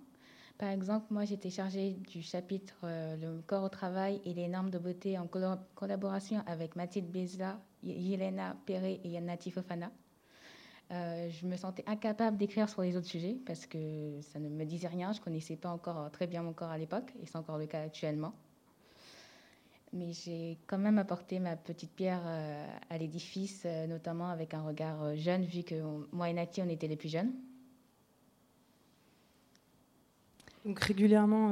Par 0.57 0.69
exemple, 0.69 1.07
moi, 1.11 1.25
j'étais 1.25 1.51
chargée 1.51 1.97
du 2.13 2.23
chapitre 2.23 2.77
Le 2.85 3.41
corps 3.41 3.65
au 3.65 3.69
travail 3.69 4.21
et 4.25 4.35
les 4.35 4.47
normes 4.47 4.71
de 4.71 4.79
beauté 4.79 5.19
en 5.19 5.27
collaboration 5.75 6.45
avec 6.47 6.77
Mathilde 6.77 7.11
Beza, 7.11 7.59
Yelena 7.83 8.57
Perret 8.67 9.01
et 9.03 9.09
Yana 9.09 9.37
Tifofana. 9.37 9.91
Euh, 10.91 11.31
je 11.31 11.47
me 11.47 11.57
sentais 11.57 11.83
incapable 11.87 12.37
d'écrire 12.37 12.69
sur 12.69 12.83
les 12.83 12.97
autres 12.97 13.07
sujets 13.07 13.37
parce 13.47 13.67
que 13.67 14.21
ça 14.21 14.39
ne 14.39 14.49
me 14.49 14.65
disait 14.65 14.89
rien. 14.89 15.13
Je 15.13 15.21
connaissais 15.21 15.57
pas 15.57 15.71
encore 15.71 16.11
très 16.11 16.27
bien 16.27 16.43
mon 16.43 16.53
corps 16.53 16.71
à 16.71 16.79
l'époque 16.79 17.13
et 17.23 17.27
c'est 17.27 17.37
encore 17.37 17.59
le 17.59 17.67
cas 17.67 17.83
actuellement. 17.83 18.35
Mais 19.93 20.13
j'ai 20.13 20.59
quand 20.67 20.79
même 20.79 20.99
apporté 20.99 21.39
ma 21.39 21.57
petite 21.57 21.93
pierre 21.93 22.23
euh, 22.27 22.67
à 22.91 22.99
l'édifice, 22.99 23.63
euh, 23.65 23.87
notamment 23.87 24.29
avec 24.29 24.53
un 24.53 24.63
regard 24.63 25.17
jeune, 25.17 25.45
vu 25.45 25.63
que 25.63 25.75
moi 26.13 26.29
et 26.29 26.33
Nati, 26.33 26.61
on 26.63 26.69
était 26.69 26.89
les 26.89 26.97
plus 26.97 27.09
jeunes. 27.09 27.33
Donc 30.65 30.81
régulièrement, 30.81 31.51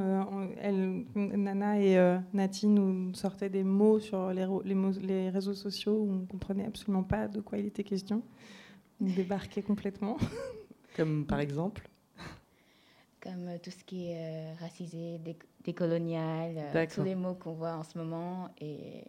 Nana 1.15 1.79
et 1.79 2.19
Nati 2.33 2.65
nous 2.65 3.13
sortaient 3.13 3.49
des 3.49 3.63
mots 3.63 3.99
sur 3.99 4.33
les, 4.33 4.47
les 5.03 5.29
réseaux 5.29 5.53
sociaux 5.53 5.93
où 5.93 6.11
on 6.11 6.15
ne 6.21 6.25
comprenait 6.25 6.65
absolument 6.65 7.03
pas 7.03 7.27
de 7.27 7.39
quoi 7.39 7.59
il 7.59 7.67
était 7.67 7.83
question 7.83 8.23
débarquer 8.99 9.61
complètement. 9.61 10.17
Comme 10.95 11.25
par 11.25 11.39
exemple 11.39 11.89
Comme 13.21 13.47
euh, 13.47 13.57
tout 13.61 13.71
ce 13.71 13.83
qui 13.83 14.11
est 14.11 14.17
euh, 14.17 14.53
racisé, 14.59 15.19
décolonial, 15.63 16.55
euh, 16.57 16.85
tous 16.93 17.03
les 17.03 17.15
mots 17.15 17.33
qu'on 17.33 17.53
voit 17.53 17.73
en 17.73 17.83
ce 17.83 17.97
moment 17.97 18.49
et 18.61 19.03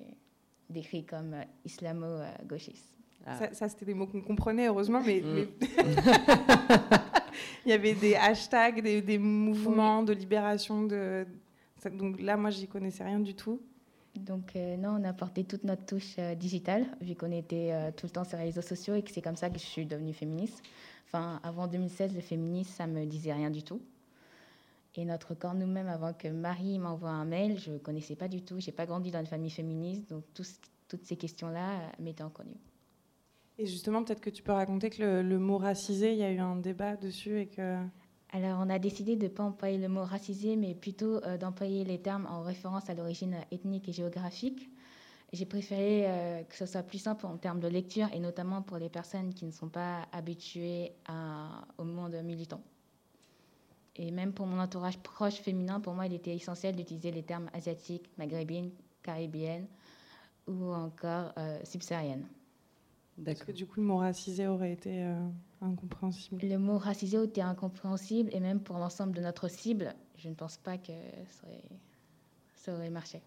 décrits 0.70 1.04
comme 1.04 1.36
islamo-gauchistes. 1.64 2.94
Ah. 3.26 3.52
Ça, 3.52 3.68
c'était 3.68 3.84
des 3.84 3.94
mots 3.94 4.06
qu'on 4.06 4.20
comprenait, 4.20 4.66
heureusement, 4.66 5.02
mais, 5.04 5.20
mm. 5.20 5.46
il 7.66 7.70
y 7.70 7.72
avait 7.72 7.94
des 7.94 8.14
hashtags, 8.14 8.82
des, 8.82 9.18
mouvements 9.18 10.02
de 10.02 10.12
libération. 10.12 10.84
De... 10.84 11.26
Donc 11.92 12.20
là, 12.20 12.36
moi, 12.36 12.50
j'y 12.50 12.66
connaissais 12.66 13.04
rien 13.04 13.20
du 13.20 13.34
tout. 13.34 13.60
Donc 14.16 14.54
euh, 14.54 14.76
non, 14.76 14.96
on 15.00 15.04
a 15.04 15.08
apporté 15.08 15.44
toute 15.44 15.64
notre 15.64 15.84
touche 15.84 16.14
euh, 16.18 16.34
digitale, 16.34 16.86
vu 17.00 17.14
qu'on 17.14 17.32
était 17.32 17.72
euh, 17.72 17.90
tout 17.90 18.06
le 18.06 18.10
temps 18.10 18.24
sur 18.24 18.38
les 18.38 18.44
réseaux 18.44 18.62
sociaux 18.62 18.94
et 18.94 19.02
que 19.02 19.10
c'est 19.10 19.22
comme 19.22 19.36
ça 19.36 19.50
que 19.50 19.58
je 19.58 19.64
suis 19.64 19.86
devenue 19.86 20.12
féministe. 20.12 20.62
Enfin, 21.06 21.40
avant 21.42 21.66
2016, 21.66 22.14
le 22.14 22.20
féminisme, 22.20 22.70
ça 22.70 22.86
me 22.86 23.04
disait 23.06 23.32
rien 23.32 23.50
du 23.50 23.62
tout. 23.62 23.80
Et 24.96 25.04
notre 25.04 25.34
corps 25.34 25.54
nous-mêmes, 25.54 25.88
avant 25.88 26.12
que 26.12 26.28
Marie 26.28 26.78
m'envoie 26.78 27.10
un 27.10 27.24
mail, 27.24 27.58
je 27.58 27.72
ne 27.72 27.78
connaissais 27.78 28.14
pas 28.14 28.28
du 28.28 28.42
tout. 28.42 28.60
J'ai 28.60 28.70
pas 28.70 28.86
grandi 28.86 29.10
dans 29.10 29.18
une 29.18 29.26
famille 29.26 29.50
féministe, 29.50 30.08
donc 30.08 30.22
toutes 30.34 31.04
ces 31.04 31.16
questions-là 31.16 31.90
m'étaient 31.98 32.22
inconnues. 32.22 32.60
Et 33.58 33.66
justement, 33.66 34.04
peut-être 34.04 34.20
que 34.20 34.30
tu 34.30 34.44
peux 34.44 34.52
raconter 34.52 34.90
que 34.90 35.02
le, 35.02 35.22
le, 35.22 35.38
mot 35.38 35.58
racisé, 35.58 36.12
il 36.12 36.18
y 36.18 36.24
a 36.24 36.30
eu 36.30 36.38
un 36.38 36.56
débat 36.56 36.96
dessus 36.96 37.40
et 37.40 37.46
que 37.46 37.78
alors, 38.34 38.58
on 38.60 38.68
a 38.68 38.80
décidé 38.80 39.14
de 39.14 39.22
ne 39.22 39.28
pas 39.28 39.44
employer 39.44 39.78
le 39.78 39.86
mot 39.86 40.02
racisé, 40.02 40.56
mais 40.56 40.74
plutôt 40.74 41.22
euh, 41.22 41.38
d'employer 41.38 41.84
les 41.84 42.02
termes 42.02 42.26
en 42.26 42.42
référence 42.42 42.90
à 42.90 42.94
l'origine 42.94 43.36
ethnique 43.52 43.88
et 43.88 43.92
géographique. 43.92 44.68
J'ai 45.32 45.46
préféré 45.46 46.06
euh, 46.06 46.42
que 46.42 46.56
ce 46.56 46.66
soit 46.66 46.82
plus 46.82 46.98
simple 46.98 47.26
en 47.26 47.36
termes 47.36 47.60
de 47.60 47.68
lecture, 47.68 48.08
et 48.12 48.18
notamment 48.18 48.60
pour 48.60 48.78
les 48.78 48.88
personnes 48.88 49.32
qui 49.34 49.44
ne 49.44 49.52
sont 49.52 49.68
pas 49.68 50.08
habituées 50.10 50.94
au 51.78 51.84
monde 51.84 52.20
militant. 52.24 52.60
Et 53.94 54.10
même 54.10 54.32
pour 54.32 54.46
mon 54.46 54.58
entourage 54.58 54.98
proche 54.98 55.36
féminin, 55.36 55.78
pour 55.78 55.94
moi, 55.94 56.06
il 56.06 56.12
était 56.12 56.34
essentiel 56.34 56.74
d'utiliser 56.74 57.12
les 57.12 57.22
termes 57.22 57.48
asiatiques, 57.52 58.10
maghrébines, 58.18 58.72
caribéennes 59.04 59.68
ou 60.48 60.72
encore 60.72 61.32
euh, 61.38 61.60
subsahariennes. 61.62 62.26
Parce 63.24 63.44
que 63.44 63.52
du 63.52 63.64
coup, 63.64 63.78
le 63.78 63.86
mot 63.86 63.98
racisé 63.98 64.48
aurait 64.48 64.72
été 64.72 65.06
incompréhensible. 65.64 66.40
Le 66.42 66.58
mot 66.58 66.78
racisé 66.78 67.22
était 67.22 67.40
incompréhensible 67.40 68.30
et 68.32 68.40
même 68.40 68.60
pour 68.60 68.78
l'ensemble 68.78 69.14
de 69.14 69.20
notre 69.20 69.48
cible, 69.48 69.94
je 70.16 70.28
ne 70.28 70.34
pense 70.34 70.56
pas 70.56 70.78
que 70.78 70.92
ça 72.56 72.74
aurait, 72.74 72.90
marché. 72.90 73.20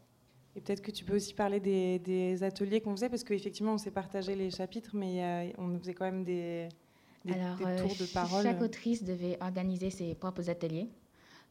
Et 0.56 0.62
peut-être 0.62 0.82
que 0.82 0.92
tu 0.92 1.06
peux 1.06 1.16
aussi 1.16 1.34
parler 1.34 1.60
des, 1.60 2.44
ateliers 2.44 2.82
qu'on 2.82 2.96
faisait, 2.96 3.10
parce 3.10 3.24
qu'effectivement, 3.24 3.74
on 3.74 3.78
s'est 3.78 3.92
partagé 3.92 4.36
les 4.36 4.50
chapitres, 4.50 4.92
mais 4.94 5.54
on 5.58 5.78
faisait 5.78 5.94
quand 5.94 6.06
même 6.06 6.24
des, 6.24 6.70
des, 7.26 7.34
Alors, 7.34 7.58
tours 7.58 7.96
de 7.96 8.12
parole. 8.12 8.44
Chaque 8.44 8.62
autrice 8.62 9.04
devait 9.04 9.38
organiser 9.42 9.90
ses 9.90 10.16
propres 10.16 10.50
ateliers. 10.50 10.90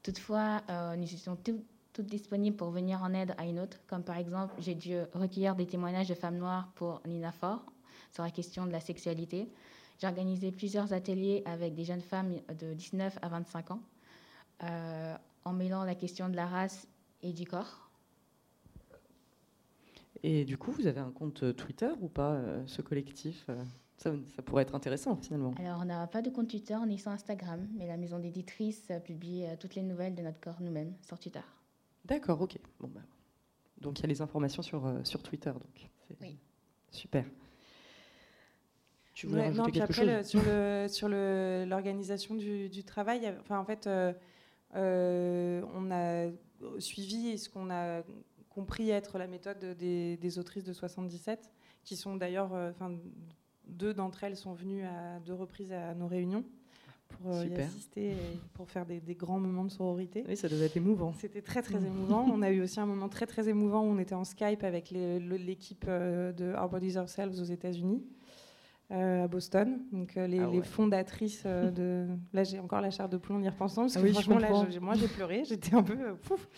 Toutefois, 0.03 0.63
euh, 0.71 0.97
nous 0.97 1.13
étions 1.13 1.37
toutes 1.37 2.07
disponibles 2.07 2.57
pour 2.57 2.71
venir 2.71 3.03
en 3.03 3.13
aide 3.15 3.35
à 3.39 3.47
une 3.47 3.59
autre. 3.59 3.79
Comme 3.87 4.03
par 4.03 4.17
exemple, 4.17 4.55
j'ai 4.59 4.75
dû 4.75 4.97
recueillir 5.15 5.57
des 5.57 5.67
témoignages 5.67 6.09
de 6.09 6.15
femmes 6.15 6.39
noires 6.39 6.71
pour 6.75 7.01
Nina 7.07 7.33
Fort 7.33 7.65
sur 8.13 8.23
la 8.23 8.31
question 8.31 8.67
de 8.67 8.73
la 8.73 8.81
sexualité. 8.81 9.49
J'ai 9.99 10.07
organisé 10.07 10.53
plusieurs 10.53 10.93
ateliers 10.93 11.43
avec 11.47 11.75
des 11.75 11.85
jeunes 11.85 12.03
femmes 12.03 12.35
de 12.59 12.75
19 12.75 13.19
à 13.23 13.29
25 13.29 13.71
ans, 13.71 13.81
euh, 14.63 15.17
en 15.45 15.53
mêlant 15.53 15.85
la 15.85 15.95
question 15.95 16.29
de 16.29 16.37
la 16.37 16.47
race 16.47 16.87
et 17.23 17.33
du 17.33 17.47
corps. 17.47 17.91
Et 20.23 20.45
du 20.45 20.59
coup, 20.59 20.71
vous 20.71 20.87
avez 20.87 21.01
un 21.01 21.11
compte 21.11 21.57
Twitter 21.57 21.91
ou 22.01 22.09
pas, 22.09 22.33
euh, 22.33 22.63
ce 22.67 22.83
collectif 22.83 23.47
euh, 23.49 23.65
ça, 23.97 24.13
pourrait 24.45 24.63
être 24.63 24.75
intéressant 24.75 25.17
finalement. 25.17 25.55
Alors, 25.59 25.81
on 25.81 25.87
n'a 25.87 26.07
pas 26.07 26.21
de 26.21 26.29
compte 26.29 26.49
Twitter, 26.49 26.77
on 26.77 26.91
est 26.91 26.99
sur 26.99 27.11
Instagram, 27.11 27.67
mais 27.79 27.87
la 27.87 27.97
maison 27.97 28.19
d'éditrice 28.19 28.91
publie 29.05 29.45
toutes 29.59 29.75
les 29.75 29.83
nouvelles 29.83 30.15
de 30.15 30.23
notre 30.23 30.41
corps 30.41 30.61
nous-mêmes 30.61 30.95
sur 31.01 31.19
Twitter. 31.19 31.41
D'accord, 32.05 32.41
ok. 32.43 32.59
Bon, 32.81 32.89
bah, 32.89 33.01
donc 33.81 33.99
il 33.99 34.03
y 34.03 34.05
a 34.05 34.09
les 34.09 34.21
informations 34.21 34.63
sur, 34.63 35.01
sur 35.05 35.23
Twitter. 35.23 35.53
Donc. 35.53 35.91
Oui. 36.21 36.39
Super. 36.91 37.25
Tu 39.17 39.27
voulais 39.27 39.51
non, 39.51 39.65
quelque 39.65 39.95
chose 39.95 40.23
Sur 40.25 40.43
le 40.45 40.87
sur 40.89 41.09
l'organisation 41.09 42.35
du, 42.35 42.69
du, 42.69 42.85
travail, 42.85 43.35
enfin 43.41 43.59
en 43.59 43.65
fait, 43.65 43.87
euh, 43.87 44.13
euh, 44.75 45.63
on 45.75 45.91
a 45.91 46.31
suivi 46.79 47.39
ce 47.39 47.49
qu'on 47.49 47.71
a 47.71 48.03
compris 48.51 48.91
être 48.91 49.17
la 49.17 49.27
méthode 49.27 49.75
des, 49.79 50.19
des 50.19 50.39
autrices 50.39 50.65
de 50.65 50.75
77, 50.75 51.51
qui 51.83 51.97
sont 51.97 52.17
d'ailleurs, 52.17 52.53
euh, 52.53 52.71
enfin 52.73 52.95
deux 53.67 53.95
d'entre 53.95 54.23
elles 54.23 54.37
sont 54.37 54.53
venues 54.53 54.85
à 54.85 55.19
deux 55.25 55.33
reprises 55.33 55.73
à 55.73 55.95
nos 55.95 56.09
réunions 56.09 56.45
pour 57.09 57.43
y 57.43 57.55
assister 57.55 58.11
et 58.11 58.41
pour 58.53 58.69
faire 58.69 58.85
des, 58.85 59.01
des, 59.01 59.15
grands 59.15 59.41
moments 59.41 59.65
de 59.65 59.71
sororité. 59.71 60.25
Oui, 60.29 60.37
ça 60.37 60.49
devait 60.49 60.67
être 60.67 60.77
émouvant. 60.77 61.15
C'était 61.19 61.41
très 61.41 61.63
très 61.63 61.79
émouvant. 61.79 62.27
on 62.31 62.43
a 62.43 62.51
eu 62.51 62.61
aussi 62.61 62.81
un 62.81 62.87
moment 62.87 63.09
très 63.09 63.25
très 63.25 63.49
émouvant 63.49 63.81
où 63.81 63.87
on 63.87 63.99
était 63.99 64.15
en 64.15 64.25
Skype 64.25 64.63
avec 64.63 64.91
l'équipe 64.91 65.87
de 65.87 66.55
Our 66.55 66.69
Bodies 66.69 66.99
Ourselves 66.99 67.41
aux 67.41 67.45
États-Unis. 67.45 68.05
Euh, 68.93 69.25
à 69.25 69.27
Boston. 69.29 69.81
Donc 69.91 70.17
euh, 70.17 70.29
les, 70.29 70.39
ah 70.39 70.63
fondatrices 70.63 71.43
euh, 71.45 71.71
de. 71.73 72.07
Là, 72.33 72.45
j'ai 72.45 72.61
encore 72.61 72.81
la 72.81 72.91
chair 72.91 73.09
de 73.09 73.17
plomb 73.17 73.37
en 73.37 73.43
y 73.43 73.49
repensant 73.49 73.83
parce 73.83 73.97
que 73.97 74.07
ah 74.09 74.13
franchement, 74.13 74.39
là, 74.39 74.49
moi, 74.81 74.95
j'ai 74.95 75.09
pleuré. 75.09 75.43
J'étais 75.45 75.75
un 75.75 75.83
peu 75.83 76.15
pouf. 76.15 76.49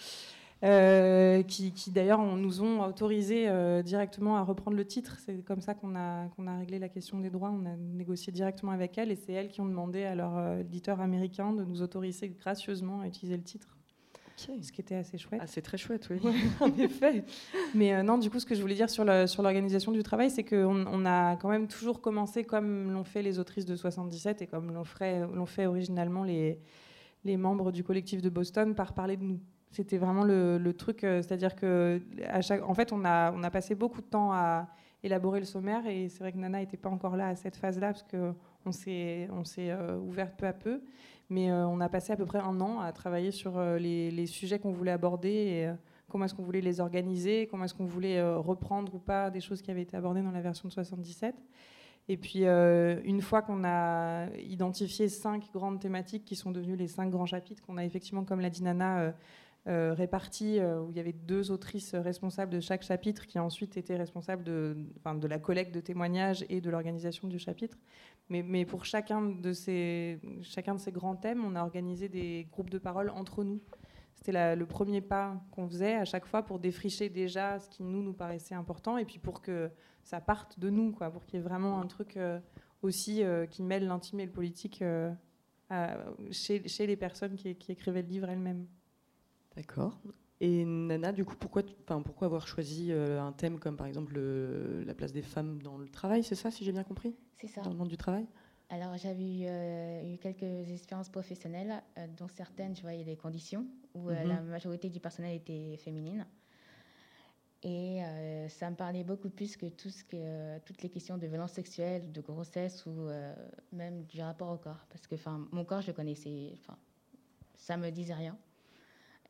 Qui, 0.61 1.73
d'ailleurs 1.89 2.21
nous 2.21 2.63
ont 2.63 2.83
autorisé 2.83 3.49
directement 3.83 4.37
à 4.37 4.43
reprendre 4.43 4.77
le 4.77 4.85
titre. 4.85 5.17
C'est 5.25 5.43
comme 5.43 5.63
ça 5.63 5.73
qu'on 5.73 5.97
a, 5.97 6.27
qu'on 6.37 6.47
a 6.49 6.59
réglé 6.59 6.79
la 6.79 6.91
question 6.91 7.19
des 7.19 7.31
droits. 7.31 7.51
On 7.51 7.65
a 7.65 7.77
négocié 7.77 8.31
directement 8.31 8.73
avec 8.73 8.99
elles 8.99 9.11
et 9.11 9.17
c'est 9.17 9.33
elles 9.33 9.49
qui 9.49 9.63
ont 9.63 9.69
demandé 9.69 10.05
à 10.05 10.15
leur 10.15 10.59
éditeur 10.59 11.01
américain 11.01 11.53
de 11.53 11.65
nous 11.65 11.81
autoriser 11.81 12.29
gracieusement 12.29 13.01
à 13.01 13.07
utiliser 13.07 13.39
le 13.39 13.45
titre. 13.45 13.78
Ce 14.39 14.73
qui 14.73 14.81
était 14.81 14.95
assez 14.95 15.19
chouette. 15.19 15.41
Ah, 15.43 15.47
c'est 15.47 15.63
très 15.63 15.77
chouette, 15.77 16.09
oui. 16.11 16.21
en 16.61 16.73
effet. 16.79 17.25
Mais 17.75 18.03
non, 18.03 18.19
du 18.19 18.31
coup, 18.31 18.39
ce 18.39 18.47
que 18.47 18.55
je 18.55 18.61
voulais 18.61 18.75
dire 18.75 18.89
sur, 18.89 19.05
sur 19.29 19.43
l'organisation 19.43 19.93
du 19.93 20.03
travail, 20.03 20.31
c'est 20.31 20.45
qu'on 20.45 20.87
on 20.87 21.05
a 21.07 21.37
quand 21.37 21.49
même 21.49 21.67
toujours 21.67 22.01
commencé 22.01 22.45
comme 22.45 22.93
l'ont 22.93 23.05
fait 23.05 23.23
les 23.23 23.39
autrices 23.39 23.67
de 23.67 23.77
77 23.77 24.43
et 24.43 24.47
comme 24.47 24.73
l'ont 24.73 24.85
fait, 24.85 25.23
fait 25.47 25.67
originalement 25.67 26.25
les, 26.25 26.59
les 27.25 27.37
membres 27.37 27.73
du 27.73 27.85
collectif 27.85 28.23
de 28.23 28.31
Boston 28.31 28.75
par 28.75 28.95
parler 28.95 29.17
de 29.17 29.25
nous. 29.25 29.41
C'était 29.71 29.99
vraiment 29.99 30.25
le, 30.25 30.73
truc, 30.73 31.05
euh, 31.05 31.21
c'est-à-dire 31.21 31.55
que 31.55 32.01
à 32.27 32.41
chaque, 32.41 32.67
en 32.67 32.75
fait, 32.75 32.93
on 32.93 33.05
a, 33.05 33.33
on 33.33 33.43
a 33.43 33.51
passé 33.51 33.75
beaucoup 33.75 34.01
de 34.01 34.07
temps 34.07 34.33
à 34.33 34.69
élaborer 35.03 35.41
le 35.41 35.47
sommaire 35.47 35.87
et 35.87 36.09
c'est 36.09 36.21
vrai 36.21 36.33
que 36.33 36.39
Nana 36.39 36.59
n'était 36.59 36.77
pas 36.77 36.89
encore 36.89 37.17
là 37.17 37.29
à 37.29 37.37
cette 37.37 37.57
phase-là 37.57 37.93
parce 37.93 38.05
qu'on 38.05 38.73
s'est, 38.73 39.29
on 39.31 39.45
s'est 39.45 39.71
euh, 39.71 39.99
ouvert 39.99 40.35
peu 40.35 40.47
à 40.47 40.53
peu, 40.53 40.81
mais 41.31 41.51
euh, 41.51 41.67
on 41.67 41.81
a 41.81 41.89
passé 41.89 42.13
à 42.13 42.17
peu 42.17 42.27
près 42.27 42.39
un 42.39 42.61
an 42.61 42.81
à 42.81 42.93
travailler 42.93 43.31
sur 43.31 43.61
les, 43.61 44.11
les, 44.11 44.27
sujets 44.27 44.59
qu'on 44.59 44.73
voulait 44.73 44.93
aborder 44.93 45.29
et 45.29 45.71
comment 46.09 46.25
est-ce 46.25 46.35
qu'on 46.35 46.43
voulait 46.43 46.61
les 46.61 46.81
organiser, 46.81 47.49
comment 47.51 47.65
est-ce 47.65 47.75
qu'on 47.75 47.87
voulait 47.87 48.23
reprendre 48.23 48.95
ou 48.95 48.99
pas 48.99 49.31
des 49.31 49.41
choses 49.41 49.61
qui 49.63 49.71
avaient 49.71 49.83
été 49.83 49.97
abordées 49.97 50.23
dans 50.23 50.31
la 50.31 50.41
version 50.41 50.69
de 50.69 50.73
77. 50.73 51.35
Et 52.11 52.17
puis, 52.17 52.45
une 52.45 53.21
fois 53.21 53.43
qu'on 53.43 53.65
a 53.65 54.29
identifié 54.39 55.09
cinq 55.09 55.53
grandes 55.53 55.79
thématiques 55.81 56.25
qui 56.25 56.37
sont 56.37 56.51
devenues 56.51 56.77
les 56.77 56.89
cinq 56.89 57.11
grands 57.11 57.27
chapitres, 57.27 57.63
qu'on 57.63 57.77
a 57.77 57.85
effectivement, 57.85 58.25
comme 58.25 58.41
l'a 58.41 58.49
dit 58.49 58.63
Nana, 58.63 59.13
euh, 59.69 59.93
répartis, 59.93 60.61
euh, 60.61 60.81
où 60.81 60.91
il 60.91 60.97
y 60.97 61.01
avait 61.01 61.13
deux 61.13 61.51
autrices 61.51 61.95
responsables 61.95 62.51
de 62.51 62.59
chaque 62.59 62.83
chapitre 62.83 63.27
qui 63.27 63.39
ensuite 63.39 63.77
étaient 63.77 63.97
responsables 63.97 64.43
de, 64.43 64.75
de 65.05 65.27
la 65.27 65.39
collecte 65.39 65.75
de 65.75 65.81
témoignages 65.81 66.43
et 66.49 66.63
de 66.63 66.71
l'organisation 66.71 67.29
du 67.29 67.39
chapitre. 67.39 67.77
Mais, 68.31 68.67
pour 68.67 68.85
chacun 68.85 69.23
de, 69.23 69.53
ces, 69.53 70.21
chacun 70.43 70.75
de 70.75 70.81
ces 70.81 70.93
grands 70.93 71.17
thèmes, 71.17 71.45
on 71.45 71.55
a 71.57 71.63
organisé 71.63 72.09
des 72.09 72.47
groupes 72.53 72.69
de 72.69 72.79
parole 72.79 73.09
entre 73.11 73.43
nous. 73.43 73.61
C'était 74.15 74.57
le 74.57 74.67
premier 74.67 75.01
pas 75.01 75.41
qu'on 75.53 75.69
faisait 75.69 75.95
à 75.95 76.05
chaque 76.05 76.27
fois 76.27 76.43
pour 76.43 76.59
défricher 76.59 77.09
déjà 77.09 77.59
ce 77.59 77.71
qui 77.71 77.83
nous 77.85 78.03
nous 78.03 78.13
paraissait 78.13 78.55
important 78.55 78.99
et 78.99 79.05
puis 79.05 79.19
pour 79.19 79.41
que 79.41 79.71
ça 80.03 80.21
parte 80.21 80.59
de 80.59 80.69
nous, 80.69 80.93
quoi, 80.93 81.11
pour 81.11 81.25
qu'il 81.25 81.39
y 81.39 81.41
ait 81.41 81.47
vraiment 81.47 81.81
un 81.81 81.87
truc 81.87 82.17
euh, 82.17 82.39
aussi 82.83 83.23
qui 83.51 83.63
mêle 83.63 83.87
l'intime 83.87 84.21
et 84.21 84.27
le 84.27 84.33
politique 84.33 84.85
chez, 86.31 86.69
chez, 86.69 86.87
les 86.87 86.97
personnes 86.97 87.37
qui 87.37 87.49
écrivaient 87.49 88.03
le 88.03 88.09
livre 88.09 88.29
elles-mêmes. 88.29 88.67
D'accord. 89.57 89.99
Et 90.41 90.65
Nana, 90.65 91.13
du 91.13 91.25
coup, 91.25 91.35
pourquoi, 91.35 91.63
pourquoi 91.87 92.27
avoir 92.27 92.47
choisi 92.47 92.93
euh, 92.93 93.21
un 93.21 93.33
thème 93.33 93.59
comme 93.59 93.77
par 93.77 93.87
exemple 93.89 94.19
la 94.19 94.95
place 94.95 95.13
des 95.13 95.23
femmes 95.23 95.61
dans 95.63 95.77
le 95.77 95.89
travail 95.89 96.23
C'est 96.23 96.37
ça, 96.37 96.51
si 96.51 96.65
j'ai 96.65 96.71
bien 96.71 96.85
compris? 96.85 97.17
C'est 97.41 97.49
ça. 97.49 97.63
Dans 97.63 97.71
le 97.71 97.77
monde 97.77 97.89
du 97.89 97.97
travail? 97.97 98.27
Alors, 98.71 98.97
j'avais 98.99 99.41
eu, 99.41 99.47
euh, 99.47 100.17
quelques 100.19 100.71
expériences 100.71 101.09
professionnelles, 101.09 101.83
euh, 101.97 102.07
dont 102.17 102.29
certaines, 102.29 102.77
je 102.77 102.83
voyais 102.83 103.03
les 103.03 103.17
conditions, 103.17 103.67
où 103.95 104.11
mhm. 104.11 104.29
la 104.29 104.41
majorité 104.43 104.89
du 104.91 105.01
personnel 105.01 105.35
était 105.35 105.77
féminine. 105.79 106.27
Et 107.65 108.01
ça 108.51 108.71
me 108.71 108.77
parlait 108.77 109.03
beaucoup 109.03 109.31
plus 109.31 109.57
que, 109.57 109.67
tout 109.67 109.91
ce 109.91 110.05
que 110.05 110.61
toutes 110.61 110.81
les 110.81 110.89
questions 110.89 111.19
de 111.19 111.27
violence 111.27 111.51
sexuelle, 111.51 112.13
de 112.13 112.21
grossesse 112.21 112.87
ou 112.87 113.09
même 113.73 114.05
du 114.05 114.23
rapport 114.23 114.53
au 114.53 114.59
corps. 114.59 114.87
Parce 114.89 115.09
que 115.09 115.17
mon 115.51 115.65
corps, 115.65 115.81
je 115.81 115.89
le 115.89 115.93
connaissais. 115.93 116.53
Ça 117.57 117.77
me 117.77 117.91
disait 117.91 118.15
rien. 118.15 118.39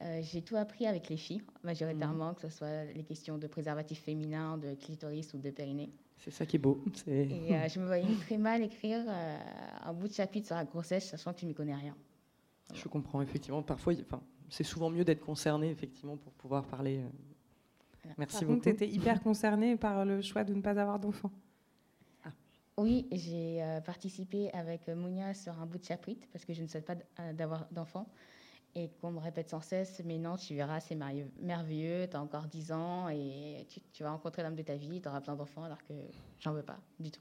Euh, 0.01 0.21
j'ai 0.23 0.43
tout 0.43 0.57
appris 0.57 0.87
avec 0.87 1.09
les 1.09 1.17
filles, 1.17 1.43
majoritairement, 1.65 2.29
mhm. 2.29 2.35
que 2.37 2.43
ce 2.43 2.51
soit 2.51 2.85
les 2.85 3.03
questions 3.03 3.37
de 3.37 3.47
préservatif 3.49 4.01
féminin, 4.01 4.57
de 4.57 4.75
clitoris 4.75 5.35
ou 5.35 5.39
de 5.39 5.51
périnée. 5.51 5.91
C'est 6.19 6.31
ça 6.31 6.47
qui 6.47 6.57
est 6.57 6.61
beau. 6.61 6.85
Et 7.07 7.55
euh, 7.55 7.69
je 7.69 7.81
me 7.81 7.87
voyais 7.87 8.07
très 8.21 8.39
mal 8.39 8.63
écrire 8.63 9.05
euh, 9.09 9.39
un 9.85 9.93
bout 9.93 10.09
de 10.09 10.13
chapitre 10.13 10.47
sur 10.47 10.57
la 10.57 10.65
grossesse, 10.65 11.09
sachant 11.09 11.33
que 11.33 11.41
je 11.41 11.47
n'y 11.47 11.55
connais 11.55 11.75
rien. 11.75 11.97
Je 12.75 12.87
comprends, 12.87 13.23
effectivement. 13.23 13.63
Parfois, 13.63 13.95
enfin, 14.01 14.23
c'est 14.49 14.65
souvent 14.65 14.91
mieux 14.91 15.05
d'être 15.05 15.25
concerné, 15.25 15.71
effectivement, 15.71 16.17
pour 16.17 16.33
pouvoir 16.33 16.65
parler. 16.65 17.01
Merci 18.17 18.45
beaucoup. 18.45 18.61
tu 18.61 18.69
étais 18.69 18.89
hyper 18.89 19.21
concernée 19.21 19.77
par 19.77 20.05
le 20.05 20.23
choix 20.23 20.45
de 20.45 20.55
ne 20.55 20.61
pas 20.61 20.79
avoir 20.79 20.99
d'enfant. 20.99 21.31
Ah. 22.25 22.31
Oui, 22.77 23.07
j'ai 23.11 23.63
participé 23.85 24.51
avec 24.53 24.89
Mounia 24.89 25.35
sur 25.35 25.59
un 25.59 25.67
bout 25.67 25.79
de 25.79 25.85
chapitre, 25.85 26.27
parce 26.33 26.45
que 26.45 26.53
je 26.53 26.63
ne 26.63 26.69
souhaite 26.69 26.87
pas 26.87 26.97
d'avoir 27.33 27.67
d'enfant 27.73 28.07
et 28.79 28.91
qu'on 29.01 29.11
me 29.11 29.19
répète 29.19 29.51
sans 29.51 29.61
cesse, 29.61 30.01
mais 30.05 30.19
non, 30.19 30.37
tu 30.37 30.55
verras, 30.55 30.79
c'est 30.79 30.97
merveilleux, 31.41 32.07
tu 32.09 32.17
as 32.17 32.23
encore 32.23 32.47
10 32.47 32.73
ans 32.73 33.09
et 33.09 33.67
tu, 33.93 34.03
vas 34.05 34.13
rencontrer 34.13 34.43
l'homme 34.43 34.55
de 34.55 34.63
ta 34.63 34.77
vie, 34.77 35.01
tu 35.01 35.09
auras 35.09 35.21
plein 35.21 35.35
d'enfants, 35.35 35.65
alors 35.65 35.83
que 35.83 35.95
j'en 36.39 36.53
veux 36.53 36.63
pas 36.63 36.79
du 37.01 37.11
tout. 37.11 37.21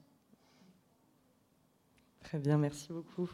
Très 2.22 2.38
bien, 2.38 2.58
merci 2.58 2.94
beaucoup. 2.94 3.32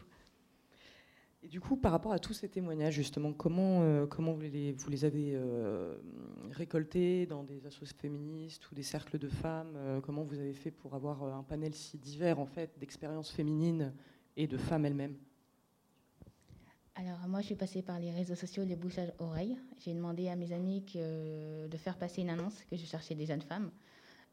Et 1.42 1.48
du 1.48 1.60
coup, 1.60 1.76
par 1.76 1.92
rapport 1.92 2.12
à 2.12 2.18
tous 2.18 2.32
ces 2.32 2.48
témoignages, 2.48 2.94
justement, 2.94 3.34
comment, 3.34 3.82
euh, 3.82 4.06
comment 4.06 4.32
vous, 4.32 4.40
les, 4.40 4.72
vous 4.72 4.88
les 4.88 5.04
avez 5.04 5.32
euh, 5.34 5.98
récoltés 6.52 7.26
dans 7.26 7.44
des 7.44 7.66
associations 7.66 7.98
féministes 8.00 8.70
ou 8.70 8.74
des 8.74 8.82
cercles 8.82 9.18
de 9.18 9.28
femmes 9.28 9.74
euh, 9.76 10.00
Comment 10.00 10.22
vous 10.22 10.38
avez 10.38 10.54
fait 10.54 10.70
pour 10.70 10.94
avoir 10.94 11.22
un 11.22 11.42
panel 11.42 11.74
si 11.74 11.98
divers, 11.98 12.38
en 12.38 12.46
fait, 12.46 12.78
d'expériences 12.78 13.30
féminines 13.30 13.92
et 14.38 14.46
de 14.46 14.56
femmes 14.56 14.86
elles-mêmes? 14.86 15.18
Alors, 16.96 17.18
moi, 17.26 17.40
je 17.40 17.46
suis 17.46 17.54
passée 17.56 17.82
par 17.82 17.98
les 17.98 18.12
réseaux 18.12 18.36
sociaux, 18.36 18.64
les 18.64 18.76
bouches 18.76 18.98
à 18.98 19.06
oreille. 19.18 19.56
J'ai 19.80 19.92
demandé 19.92 20.28
à 20.28 20.36
mes 20.36 20.52
amis 20.52 20.80
de 20.94 21.76
faire 21.76 21.98
passer 21.98 22.22
une 22.22 22.30
annonce 22.30 22.54
que 22.70 22.76
je 22.76 22.84
cherchais 22.84 23.16
des 23.16 23.26
jeunes 23.26 23.42
femmes 23.42 23.70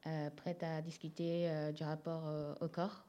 euh, 0.07 0.31
prêtes 0.31 0.63
à 0.63 0.81
discuter 0.81 1.47
euh, 1.47 1.71
du 1.71 1.83
rapport 1.83 2.27
euh, 2.27 2.55
au 2.61 2.67
corps. 2.67 3.05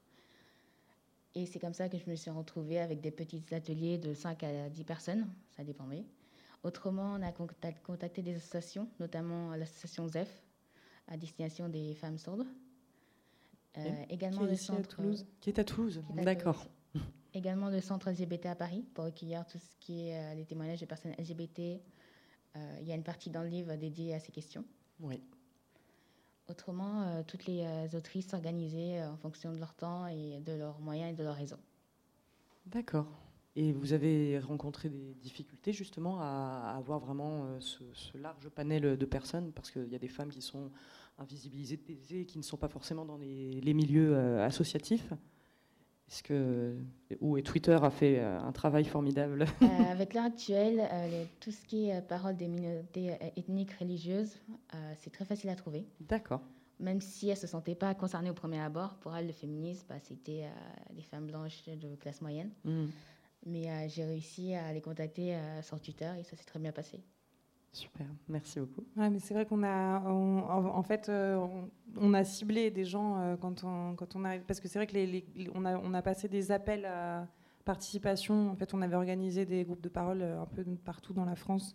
Et 1.34 1.46
c'est 1.46 1.58
comme 1.58 1.72
ça 1.72 1.88
que 1.88 1.96
je 1.96 2.08
me 2.08 2.14
suis 2.16 2.30
retrouvée 2.30 2.78
avec 2.78 3.00
des 3.00 3.10
petits 3.10 3.42
ateliers 3.52 3.96
de 3.96 4.12
5 4.12 4.42
à 4.42 4.68
10 4.68 4.84
personnes, 4.84 5.26
ça 5.56 5.64
dépendait. 5.64 6.04
Autrement, 6.62 7.14
on 7.18 7.22
a 7.22 7.32
contacté 7.32 8.20
des 8.20 8.36
associations, 8.36 8.86
notamment 9.00 9.54
l'association 9.56 10.06
ZEF, 10.06 10.42
à 11.08 11.16
destination 11.16 11.70
des 11.70 11.94
femmes 11.94 12.18
sourdes. 12.18 12.46
également 14.10 14.42
le 14.42 14.54
centre. 14.54 14.96
Toulouse. 14.96 15.26
Qui 15.40 15.48
est 15.48 15.58
à 15.58 15.64
Toulouse, 15.64 16.02
d'accord. 16.14 16.66
Également 17.34 17.70
le 17.70 17.80
centre 17.80 18.10
LGBT 18.10 18.46
à 18.46 18.54
Paris 18.54 18.84
pour 18.92 19.06
recueillir 19.06 19.46
tout 19.46 19.58
ce 19.58 19.76
qui 19.80 20.08
est 20.08 20.18
euh, 20.18 20.34
les 20.34 20.44
témoignages 20.44 20.80
de 20.80 20.86
personnes 20.86 21.12
LGBT. 21.12 21.80
Euh, 22.56 22.78
il 22.82 22.86
y 22.86 22.92
a 22.92 22.94
une 22.94 23.02
partie 23.02 23.30
dans 23.30 23.42
le 23.42 23.48
livre 23.48 23.74
dédiée 23.76 24.14
à 24.14 24.20
ces 24.20 24.32
questions. 24.32 24.64
Oui. 25.00 25.18
Autrement, 26.48 27.02
euh, 27.02 27.22
toutes 27.26 27.46
les 27.46 27.64
autrices 27.94 28.28
s'organisaient 28.28 29.02
en 29.04 29.16
fonction 29.16 29.52
de 29.52 29.58
leur 29.58 29.72
temps 29.74 30.06
et 30.06 30.40
de 30.40 30.52
leurs 30.52 30.78
moyens 30.80 31.12
et 31.12 31.16
de 31.16 31.22
leur 31.22 31.36
réseau. 31.36 31.56
D'accord. 32.66 33.06
Et 33.56 33.72
vous 33.72 33.94
avez 33.94 34.38
rencontré 34.38 34.90
des 34.90 35.14
difficultés 35.14 35.72
justement 35.72 36.20
à, 36.20 36.74
avoir 36.76 36.98
vraiment 36.98 37.60
ce, 37.60 37.84
large 38.16 38.48
panel 38.50 38.96
de 38.96 39.06
personnes? 39.06 39.52
Parce 39.52 39.70
qu'il 39.70 39.88
y 39.88 39.94
a 39.94 39.98
des 39.98 40.08
femmes 40.08 40.30
qui 40.30 40.42
sont 40.42 40.70
invisibilisées 41.18 41.80
et 42.10 42.26
qui 42.26 42.38
ne 42.38 42.42
sont 42.42 42.56
pas 42.56 42.68
forcément 42.68 43.04
dans 43.04 43.18
les 43.18 43.74
milieux 43.74 44.40
associatifs 44.40 45.12
que 46.22 46.76
où 47.20 47.40
Twitter 47.40 47.78
a 47.82 47.90
fait 47.90 48.18
euh, 48.18 48.38
un 48.40 48.52
travail 48.52 48.84
formidable? 48.84 49.46
Euh, 49.62 49.66
avec 49.90 50.14
l'heure 50.14 50.24
actuelle, 50.24 50.80
euh, 50.92 51.24
tout 51.40 51.50
ce 51.50 51.64
qui 51.64 51.88
est 51.88 52.02
parole 52.02 52.36
des 52.36 52.48
minorités 52.48 53.16
ethniques, 53.36 53.72
religieuses, 53.72 54.34
c'est 54.98 55.10
très 55.10 55.24
facile 55.24 55.50
à 55.50 55.56
trouver. 55.56 55.86
D'accord. 56.00 56.40
Même 56.80 57.00
si 57.00 57.28
elles 57.28 57.36
ne 57.36 57.40
se 57.40 57.46
sentaient 57.46 57.74
pas 57.74 57.94
concernées 57.94 58.30
au 58.30 58.34
premier 58.34 58.60
abord, 58.60 58.96
pour 58.96 59.14
elles, 59.16 59.26
le 59.26 59.32
féminisme, 59.32 59.86
bah, 59.88 60.00
c'était 60.02 60.44
des 60.92 61.02
femmes 61.02 61.26
blanches 61.26 61.64
de 61.66 61.94
classe 61.96 62.20
moyenne. 62.20 62.50
Hmm. 62.64 62.86
Mais 63.46 63.88
j'ai 63.88 64.04
réussi 64.04 64.54
à 64.54 64.72
les 64.72 64.80
contacter 64.80 65.36
sur 65.62 65.80
Twitter 65.80 66.10
et 66.18 66.24
ça 66.24 66.36
s'est 66.36 66.44
très 66.44 66.58
bien 66.58 66.72
passé. 66.72 67.00
Super, 67.72 68.06
merci 68.28 68.60
beaucoup. 68.60 68.84
Ouais, 68.96 69.08
mais 69.08 69.18
c'est 69.18 69.32
vrai 69.32 69.46
qu'on 69.46 69.62
a, 69.62 70.00
en 70.00 70.82
fait, 70.82 71.08
euh, 71.08 71.42
on, 71.96 72.12
a 72.12 72.22
ciblé 72.22 72.70
des 72.70 72.84
gens 72.84 73.18
euh, 73.18 73.36
quand 73.36 73.64
on, 73.64 74.24
arrive, 74.26 74.42
parce 74.42 74.60
que 74.60 74.68
c'est 74.68 74.78
vrai 74.78 74.86
que 74.86 74.92
les, 74.92 75.24
on, 75.54 75.64
a, 75.64 75.78
on 75.78 75.94
a 75.94 76.02
passé 76.02 76.28
des 76.28 76.52
appels 76.52 76.84
à 76.84 77.26
participation. 77.64 78.50
En 78.50 78.56
fait, 78.56 78.74
on 78.74 78.82
avait 78.82 78.94
organisé 78.96 79.46
des 79.46 79.64
groupes 79.64 79.80
de 79.80 79.88
parole 79.88 80.20
euh, 80.20 80.42
un 80.42 80.46
peu 80.46 80.62
partout 80.84 81.14
dans 81.14 81.24
la 81.24 81.34
France. 81.34 81.74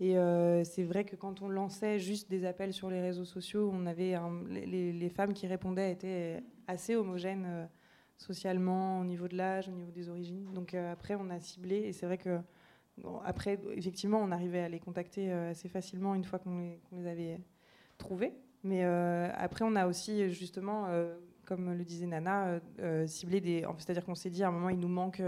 Et 0.00 0.16
c'est 0.64 0.82
vrai 0.82 1.04
que 1.04 1.14
quand 1.14 1.42
on 1.42 1.48
lançait 1.48 2.00
juste 2.00 2.28
des 2.28 2.44
appels 2.44 2.72
sur 2.72 2.90
les 2.90 3.00
réseaux 3.00 3.24
sociaux, 3.24 3.70
on 3.72 3.86
avait 3.86 4.16
les, 4.50 5.08
femmes 5.10 5.32
qui 5.32 5.46
répondaient 5.46 5.92
étaient 5.92 6.42
assez 6.66 6.96
homogènes 6.96 7.68
socialement, 8.16 8.98
au 8.98 9.04
niveau 9.04 9.28
de 9.28 9.36
l'âge, 9.36 9.68
au 9.68 9.70
niveau 9.70 9.92
des 9.92 10.08
origines. 10.08 10.52
Donc 10.54 10.74
après, 10.74 11.14
on 11.14 11.30
a 11.30 11.38
ciblé, 11.38 11.76
et 11.76 11.92
c'est 11.92 12.06
vrai 12.06 12.18
que 12.18 12.40
après, 13.24 13.58
effectivement, 13.74 14.18
on 14.18 14.30
arrivait 14.30 14.60
à 14.60 14.68
les 14.68 14.78
contacter 14.78 15.32
euh, 15.32 15.50
assez 15.50 15.68
facilement 15.68 16.14
une 16.14 16.24
fois 16.24 16.38
qu'on 16.38 16.76
les, 16.92 17.06
avait 17.06 17.40
trouvés. 17.98 18.32
Mais 18.64 18.84
euh, 18.84 19.28
après, 19.36 19.64
on 19.64 19.74
a 19.76 19.86
aussi, 19.86 20.30
justement, 20.30 20.86
euh, 20.86 21.16
comme 21.46 21.72
le 21.72 21.84
disait 21.84 22.06
Nana, 22.06 22.60
ciblé 23.06 23.40
des. 23.40 23.64
C'est-à-dire 23.78 24.04
qu'on 24.04 24.14
s'est 24.14 24.30
dit 24.30 24.44
à 24.44 24.48
un 24.48 24.52
moment, 24.52 24.68
il 24.68 24.78
nous 24.78 24.88
manque 24.88 25.22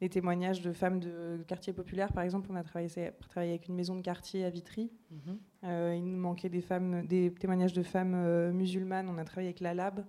des 0.00 0.08
témoignages 0.08 0.60
de 0.60 0.72
femmes 0.72 1.00
de 1.00 1.42
quartier 1.46 1.72
populaire. 1.72 2.12
Par 2.12 2.24
exemple, 2.24 2.48
on 2.52 2.56
a 2.56 2.62
travaillé, 2.62 3.12
travaillé 3.28 3.52
avec 3.52 3.68
une 3.68 3.74
maison 3.74 3.96
de 3.96 4.02
quartier 4.02 4.44
à 4.44 4.50
Vitry. 4.50 4.90
Mhm. 5.10 5.38
il 5.94 6.04
nous 6.04 6.18
manquait 6.18 6.50
des, 6.50 6.60
femmes, 6.60 7.06
des 7.06 7.32
témoignages 7.32 7.72
de 7.72 7.82
femmes 7.82 8.50
musulmanes. 8.52 9.08
On 9.08 9.16
a 9.18 9.24
travaillé 9.24 9.48
avec 9.48 9.60
la 9.60 9.72
Lab. 9.72 10.04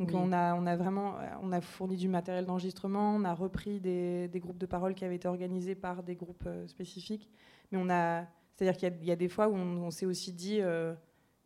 Donc 0.00 0.12
on, 0.14 0.32
a, 0.32 0.54
on 0.54 0.66
a 0.66 0.76
vraiment 0.76 1.16
on 1.42 1.52
a 1.52 1.60
fourni 1.60 1.96
du 1.96 2.08
matériel 2.08 2.46
d'enregistrement, 2.46 3.14
on 3.14 3.24
a 3.24 3.34
repris 3.34 3.80
des, 3.80 4.28
des, 4.28 4.40
groupes 4.40 4.58
de 4.58 4.66
parole 4.66 4.94
qui 4.94 5.04
avaient 5.04 5.16
été 5.16 5.28
organisés 5.28 5.74
par 5.74 6.02
des 6.02 6.16
groupes 6.16 6.48
spécifiques. 6.66 7.30
Mais 7.70 7.78
on 7.80 7.88
a, 7.90 8.24
c'est-à-dire 8.56 8.76
qu'il 8.76 9.06
y, 9.06 9.12
a 9.12 9.16
des 9.16 9.28
fois 9.28 9.48
où 9.48 9.54
on, 9.54 9.90
s'est 9.90 10.06
aussi 10.06 10.32
dit 10.32 10.60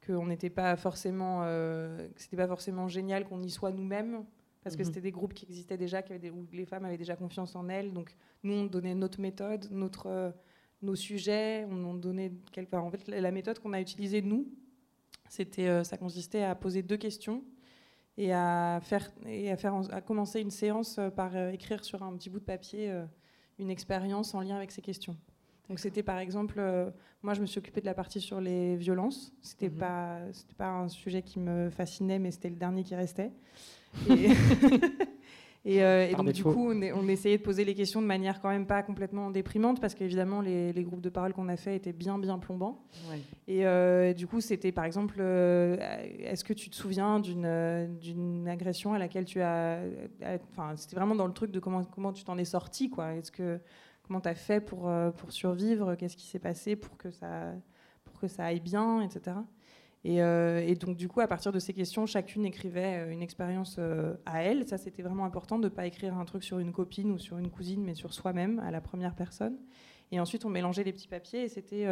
qu'on 0.06 0.26
n'était 0.26 0.50
pas 0.50 0.76
forcément, 0.76 1.42
que 1.42 2.08
c'était 2.16 2.36
pas 2.36 2.46
forcément 2.46 2.86
génial 2.88 3.24
qu'on 3.26 3.42
y 3.42 3.50
soit 3.50 3.72
nous-mêmes 3.72 4.24
parce 4.64 4.76
que 4.76 4.80
mhm. 4.80 4.86
c'était 4.86 5.00
des 5.02 5.12
groupes 5.12 5.34
qui 5.34 5.44
existaient 5.44 5.76
déjà, 5.76 6.02
qui 6.02 6.14
avaient 6.14 6.30
où 6.30 6.46
les 6.52 6.64
femmes 6.64 6.86
avaient 6.86 6.96
déjà 6.96 7.14
confiance 7.14 7.54
en 7.54 7.68
elles. 7.68 7.92
Donc 7.92 8.16
nous, 8.42 8.54
on 8.54 8.64
donnait 8.64 8.94
notre 8.94 9.20
méthode, 9.20 9.68
notre, 9.70 10.06
euh, 10.06 10.30
nos 10.80 10.96
sujets, 10.96 11.66
on, 11.70 11.94
donnait 11.94 12.32
quelque 12.50 12.74
En 12.74 12.90
fait, 12.90 13.06
la 13.06 13.30
méthode 13.30 13.58
qu'on 13.58 13.74
a 13.74 13.80
utilisée 13.80 14.22
nous, 14.22 14.48
c'était, 15.28 15.68
euh, 15.68 15.84
ça 15.84 15.98
consistait 15.98 16.42
à 16.42 16.54
poser 16.54 16.82
deux 16.82 16.96
questions 16.96 17.44
et 18.16 18.32
à 18.32 18.80
faire 18.82 19.10
et 19.26 19.50
à 19.50 19.56
faire 19.56 19.74
à 19.90 20.00
commencer 20.00 20.40
une 20.40 20.50
séance 20.50 20.98
euh, 20.98 21.10
par 21.10 21.36
écrire 21.48 21.84
sur 21.84 22.02
un 22.02 22.12
petit 22.16 22.30
bout 22.30 22.40
de 22.40 22.44
papier 22.44 22.92
une 23.58 23.70
expérience 23.70 24.34
en 24.34 24.40
lien 24.40 24.56
avec 24.56 24.70
ces 24.70 24.82
questions. 24.82 25.16
Donc 25.68 25.78
c'était 25.78 26.02
par 26.02 26.18
exemple, 26.18 26.60
moi 27.22 27.34
je 27.34 27.40
me 27.40 27.46
suis 27.46 27.58
occupée 27.58 27.80
de 27.80 27.86
la 27.86 27.94
partie 27.94 28.20
sur 28.20 28.40
les 28.40 28.76
violences. 28.76 29.32
C'était 29.40 29.70
mhm. 29.70 29.78
pas 29.78 30.18
c'était 30.32 30.54
pas 30.54 30.68
un 30.68 30.88
sujet 30.88 31.22
qui 31.22 31.38
me 31.38 31.70
fascinait, 31.70 32.18
mais 32.18 32.30
c'était 32.30 32.50
le 32.50 32.56
dernier 32.56 32.82
qui 32.84 32.94
restait. 32.94 33.32
Et, 34.10 34.28
euh, 35.66 36.12
donc, 36.12 36.32
du 36.32 36.42
coup, 36.42 36.70
on, 36.70 37.08
essayait 37.08 37.38
de 37.38 37.42
poser 37.42 37.64
les 37.64 37.74
questions 37.74 38.02
de 38.02 38.06
manière 38.06 38.40
quand 38.40 38.50
même 38.50 38.66
pas 38.66 38.82
complètement 38.82 39.30
déprimante, 39.30 39.80
parce 39.80 39.94
qu'évidemment, 39.94 40.40
les, 40.40 40.84
groupes 40.84 41.00
de 41.00 41.08
parole 41.08 41.32
qu'on 41.32 41.48
a 41.48 41.56
fait 41.56 41.76
étaient 41.76 41.92
bien, 41.92 42.18
bien 42.18 42.38
plombants. 42.38 42.84
Et 43.48 43.66
euh, 43.66 44.12
du 44.12 44.26
coup, 44.26 44.40
c'était 44.40 44.72
par 44.72 44.84
exemple, 44.84 45.16
euh, 45.20 45.76
est-ce 46.18 46.44
que 46.44 46.52
tu 46.52 46.68
te 46.68 46.76
souviens 46.76 47.20
d'une 47.20 48.46
agression 48.48 48.92
à 48.92 48.98
laquelle 48.98 49.24
tu 49.24 49.40
as. 49.40 49.80
Enfin, 50.50 50.76
c'était 50.76 50.96
vraiment 50.96 51.14
dans 51.14 51.26
le 51.26 51.32
truc 51.32 51.50
de 51.50 51.60
comment, 51.60 51.84
comment 51.84 52.12
tu 52.12 52.24
t'en 52.24 52.36
es 52.36 52.44
sorti, 52.44 52.90
quoi. 52.90 53.14
Est-ce 53.14 53.32
que. 53.32 53.60
Comment 54.06 54.20
tu 54.20 54.28
as 54.28 54.34
fait 54.34 54.60
pour, 54.60 54.92
pour 55.16 55.32
survivre? 55.32 55.94
Qu'est-ce 55.94 56.14
qui 56.14 56.26
s'est 56.26 56.38
passé 56.38 56.76
pour 56.76 56.98
que, 56.98 57.10
ça, 57.10 57.54
pour 58.04 58.20
que 58.20 58.28
ça 58.28 58.44
aille 58.44 58.60
bien, 58.60 59.00
etc. 59.00 59.36
Euh, 60.06 60.58
et, 60.58 60.74
donc, 60.74 60.96
du 60.96 61.08
coup, 61.08 61.20
à 61.20 61.26
partir 61.26 61.52
de 61.52 61.58
ces 61.58 61.72
questions, 61.72 62.06
chacune 62.06 62.44
écrivait 62.44 63.04
euh, 63.04 63.12
une 63.12 63.22
expérience 63.22 63.76
euh, 63.78 64.14
à 64.26 64.42
elle. 64.42 64.68
Ça, 64.68 64.76
c'était 64.76 65.02
vraiment 65.02 65.24
important 65.24 65.58
de 65.58 65.64
ne 65.64 65.68
pas 65.68 65.86
écrire 65.86 66.16
un 66.16 66.24
truc 66.24 66.44
sur 66.44 66.58
une 66.58 66.72
copine 66.72 67.10
ou 67.10 67.18
sur 67.18 67.38
une 67.38 67.50
cousine, 67.50 67.82
mais 67.82 67.94
sur 67.94 68.12
soi-même, 68.12 68.58
à 68.60 68.70
la 68.70 68.80
première 68.80 69.14
personne. 69.14 69.56
Et 70.12 70.20
ensuite, 70.20 70.44
on 70.44 70.50
mélangeait 70.50 70.84
les 70.84 70.92
petits 70.92 71.08
papiers 71.08 71.44
et 71.44 71.48
c'était 71.48 71.86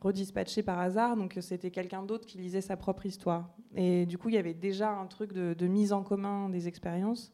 redispatché 0.00 0.62
par 0.62 0.78
hasard. 0.78 1.16
Donc, 1.16 1.36
c'était 1.40 1.70
quelqu'un 1.70 2.02
d'autre 2.02 2.26
qui 2.26 2.38
lisait 2.38 2.60
sa 2.60 2.76
propre 2.76 3.06
histoire. 3.06 3.50
Et 3.74 4.04
du 4.06 4.18
coup, 4.18 4.28
il 4.28 4.34
y 4.34 4.38
avait 4.38 4.54
déjà 4.54 4.90
un 4.90 5.06
truc 5.06 5.32
de, 5.32 5.54
de 5.54 5.66
mise 5.66 5.92
en 5.92 6.02
commun 6.02 6.50
des 6.50 6.68
expériences. 6.68 7.32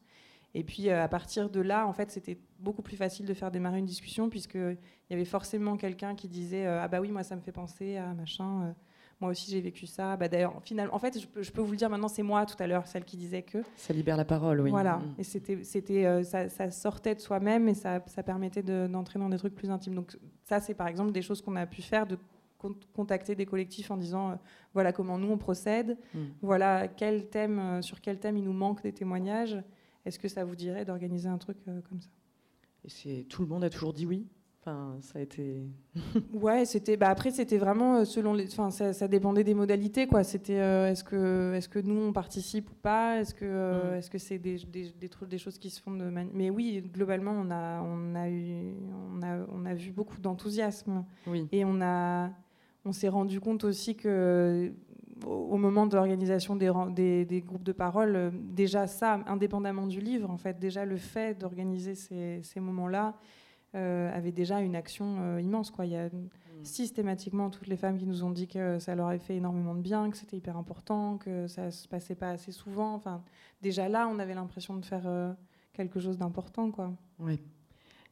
Et 0.54 0.62
puis, 0.62 0.88
à 0.88 1.08
partir 1.08 1.50
de 1.50 1.60
là, 1.60 1.86
en 1.86 1.92
fait, 1.92 2.10
c'était 2.12 2.38
beaucoup 2.60 2.80
plus 2.80 2.96
facile 2.96 3.26
de 3.26 3.34
faire 3.34 3.50
démarrer 3.50 3.78
une 3.78 3.84
discussion 3.84 4.30
puisqu'il 4.30 4.78
y 5.10 5.12
avait 5.12 5.26
forcément 5.26 5.76
quelqu'un 5.76 6.14
qui 6.14 6.28
disait 6.28 6.64
Ah, 6.66 6.86
bah 6.88 7.00
oui, 7.00 7.10
moi, 7.10 7.24
ça 7.24 7.34
me 7.34 7.42
fait 7.42 7.52
penser 7.52 7.96
à 7.96 8.14
machin 8.14 8.74
moi 9.20 9.30
aussi 9.30 9.50
j'ai 9.50 9.60
vécu 9.60 9.86
ça. 9.86 10.16
Bah, 10.16 10.28
D'ailleurs, 10.28 10.60
finalement, 10.62 10.94
en 10.94 10.98
fait, 10.98 11.18
je 11.18 11.26
peux, 11.26 11.42
je 11.42 11.50
peux, 11.50 11.62
vous 11.62 11.70
le 11.70 11.76
dire 11.76 11.88
maintenant, 11.88 12.08
c'est 12.08 12.22
moi 12.22 12.44
tout 12.46 12.56
à 12.58 12.66
l'heure, 12.66 12.86
celle 12.86 13.04
qui 13.04 13.16
disait 13.16 13.42
que. 13.42 13.58
Ça 13.76 13.92
libère 13.92 14.16
la 14.16 14.24
parole, 14.24 14.60
oui. 14.60 14.70
Voilà, 14.70 14.98
mm. 14.98 15.14
et 15.18 15.22
c'était, 15.24 15.64
c'était, 15.64 16.04
euh, 16.04 16.22
ça, 16.22 16.48
ça, 16.48 16.70
sortait 16.70 17.14
de 17.14 17.20
soi-même 17.20 17.68
et 17.68 17.74
ça, 17.74 18.02
ça 18.06 18.22
permettait 18.22 18.62
d'entrer 18.62 19.18
dans 19.18 19.28
des 19.28 19.38
trucs 19.38 19.54
plus 19.54 19.70
intimes. 19.70 19.94
Donc 19.94 20.16
ça, 20.44 20.60
c'est 20.60 20.74
par 20.74 20.88
exemple 20.88 21.12
des 21.12 21.22
choses 21.22 21.40
qu'on 21.40 21.56
a 21.56 21.66
pu 21.66 21.82
faire, 21.82 22.06
de 22.06 22.18
contacter 22.94 23.34
des 23.34 23.46
collectifs 23.46 23.90
en 23.90 23.96
disant 23.96 24.30
euh, 24.30 24.34
voilà 24.74 24.92
comment 24.92 25.18
nous 25.18 25.30
on 25.30 25.38
procède, 25.38 25.96
mm. 26.14 26.18
voilà 26.42 26.88
quel 26.88 27.28
thème, 27.28 27.58
euh, 27.58 27.82
sur 27.82 28.00
quel 28.00 28.18
thème 28.18 28.36
il 28.36 28.44
nous 28.44 28.52
manque 28.52 28.82
des 28.82 28.92
témoignages. 28.92 29.56
Est-ce 30.04 30.18
que 30.18 30.28
ça 30.28 30.44
vous 30.44 30.54
dirait 30.54 30.84
d'organiser 30.84 31.28
un 31.28 31.38
truc 31.38 31.58
comme 31.64 32.00
ça? 32.00 32.08
Et 32.84 32.90
c'est 32.90 33.26
tout 33.28 33.42
le 33.42 33.48
monde 33.48 33.64
a 33.64 33.70
toujours 33.70 33.92
dit 33.92 34.06
oui 34.06 34.28
ça 35.00 35.18
a 35.18 35.22
été. 35.22 35.62
ouais, 36.32 36.64
c'était. 36.64 36.96
Bah 36.96 37.08
après, 37.08 37.30
c'était 37.30 37.58
vraiment 37.58 37.96
euh, 37.96 38.04
selon 38.04 38.34
les. 38.34 38.46
Enfin, 38.46 38.70
ça, 38.70 39.08
dépendait 39.08 39.44
des 39.44 39.54
modalités, 39.54 40.06
quoi. 40.06 40.24
C'était 40.24 40.60
euh, 40.60 40.90
est-ce 40.90 41.04
que 41.04 41.54
est-ce 41.54 41.68
que 41.68 41.78
nous 41.78 42.00
on 42.00 42.12
participe 42.12 42.70
ou 42.70 42.74
pas? 42.74 43.20
Est-ce 43.20 43.34
que 43.34 43.44
euh, 43.44 43.92
mm. 43.92 43.94
est-ce 43.98 44.10
que 44.10 44.18
c'est 44.18 44.38
des, 44.38 44.56
des, 44.66 44.92
des, 45.28 45.38
choses 45.38 45.58
qui 45.58 45.70
se 45.70 45.80
font 45.80 45.92
de 45.92 46.04
manière. 46.04 46.32
Mais 46.34 46.50
oui, 46.50 46.82
globalement, 46.92 47.32
on 47.32 47.50
a 47.50 47.80
on 47.82 48.14
a 48.14 48.28
eu 48.28 48.74
on 49.14 49.22
a 49.22 49.46
on 49.52 49.66
a 49.66 49.74
vu 49.74 49.92
beaucoup 49.92 50.20
d'enthousiasme. 50.20 51.04
Oui. 51.26 51.46
Et 51.52 51.64
on 51.64 51.80
a 51.80 52.30
on 52.84 52.92
s'est 52.92 53.08
rendu 53.08 53.40
compte 53.40 53.64
aussi 53.64 53.96
que 53.96 54.72
au 55.24 55.56
moment 55.56 55.86
de 55.86 55.96
l'organisation 55.96 56.56
des, 56.56 56.70
des, 56.90 57.24
des, 57.24 57.40
groupes 57.40 57.62
de 57.62 57.72
parole, 57.72 58.32
déjà 58.34 58.86
ça, 58.86 59.20
indépendamment 59.26 59.86
du 59.86 59.98
livre, 59.98 60.30
en 60.30 60.36
fait, 60.36 60.58
déjà 60.58 60.84
le 60.84 60.98
fait 60.98 61.40
d'organiser 61.40 61.94
ces, 61.94 62.40
ces 62.42 62.60
moments-là, 62.60 63.14
euh, 63.76 64.16
avait 64.16 64.32
déjà 64.32 64.60
une 64.60 64.74
action 64.74 65.16
euh, 65.20 65.40
immense. 65.40 65.70
Quoi. 65.70 65.86
Il 65.86 65.92
y 65.92 65.96
a 65.96 66.06
mm. 66.08 66.28
systématiquement 66.64 67.50
toutes 67.50 67.66
les 67.66 67.76
femmes 67.76 67.98
qui 67.98 68.06
nous 68.06 68.24
ont 68.24 68.30
dit 68.30 68.48
que 68.48 68.78
ça 68.78 68.94
leur 68.94 69.08
avait 69.08 69.18
fait 69.18 69.36
énormément 69.36 69.74
de 69.74 69.80
bien, 69.80 70.10
que 70.10 70.16
c'était 70.16 70.36
hyper 70.36 70.56
important, 70.56 71.18
que 71.18 71.46
ça 71.46 71.70
se 71.70 71.86
passait 71.86 72.14
pas 72.14 72.30
assez 72.30 72.52
souvent. 72.52 72.94
Enfin, 72.94 73.22
déjà 73.62 73.88
là, 73.88 74.08
on 74.10 74.18
avait 74.18 74.34
l'impression 74.34 74.76
de 74.76 74.84
faire 74.84 75.06
euh, 75.06 75.32
quelque 75.72 76.00
chose 76.00 76.18
d'important. 76.18 76.70
Quoi. 76.70 76.92
Oui. 77.18 77.40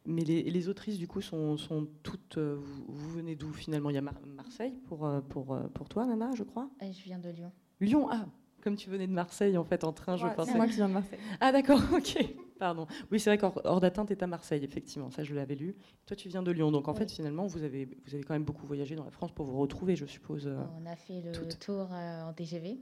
Mais 0.06 0.22
les, 0.22 0.42
les, 0.42 0.68
autrices, 0.68 0.98
du 0.98 1.08
coup, 1.08 1.22
sont, 1.22 1.56
sont 1.56 1.88
toutes. 2.02 2.36
vous, 2.36 3.10
venez 3.10 3.36
d'où 3.36 3.52
finalement? 3.54 3.88
Il 3.88 3.94
y 3.94 3.98
a 3.98 4.02
Marseille 4.02 4.74
pour, 4.86 5.10
pour, 5.30 5.58
pour 5.72 5.88
toi, 5.88 6.04
Nana, 6.04 6.32
je 6.34 6.42
crois? 6.42 6.68
Je 6.82 7.04
viens 7.04 7.18
de 7.18 7.30
Lyon. 7.30 7.50
Lyon, 7.80 8.08
ah 8.10 8.26
comme 8.64 8.76
tu 8.76 8.88
venais 8.88 9.06
de 9.06 9.12
Marseille 9.12 9.58
en 9.58 9.64
fait 9.64 9.84
en 9.84 9.92
train, 9.92 10.16
je 10.16 10.26
pensais. 10.26 10.52
C'est 10.52 10.56
moi 10.56 10.66
qui 10.66 10.76
viens 10.76 10.88
de 10.88 10.94
Marseille. 10.94 11.18
Ah 11.40 11.52
d'accord, 11.52 11.80
ok. 11.92 12.34
Pardon. 12.58 12.86
Oui, 13.10 13.18
c'est 13.18 13.30
vrai 13.30 13.38
qu'Hors 13.38 13.80
d'atteinte 13.80 14.10
est 14.10 14.22
à 14.22 14.26
Marseille, 14.26 14.62
effectivement. 14.64 15.10
Ça, 15.10 15.24
je 15.24 15.34
l'avais 15.34 15.54
lu. 15.54 15.76
Toi, 16.06 16.16
tu 16.16 16.28
viens 16.28 16.42
de 16.42 16.50
Lyon. 16.50 16.70
Donc, 16.70 16.88
en 16.88 16.94
fait, 16.94 17.10
finalement, 17.10 17.46
vous 17.46 17.62
avez, 17.62 17.84
vous 17.84 18.14
avez 18.14 18.22
quand 18.22 18.34
même 18.34 18.44
beaucoup 18.44 18.66
voyagé 18.66 18.94
dans 18.94 19.04
la 19.04 19.10
France 19.10 19.32
pour 19.32 19.46
vous 19.46 19.58
retrouver, 19.58 19.96
je 19.96 20.06
suppose. 20.06 20.46
Euh, 20.46 20.56
on 20.80 20.86
a 20.86 20.96
fait 20.96 21.22
le 21.22 21.48
tour 21.58 21.88
euh, 21.92 22.22
en 22.22 22.32
TGV. 22.32 22.78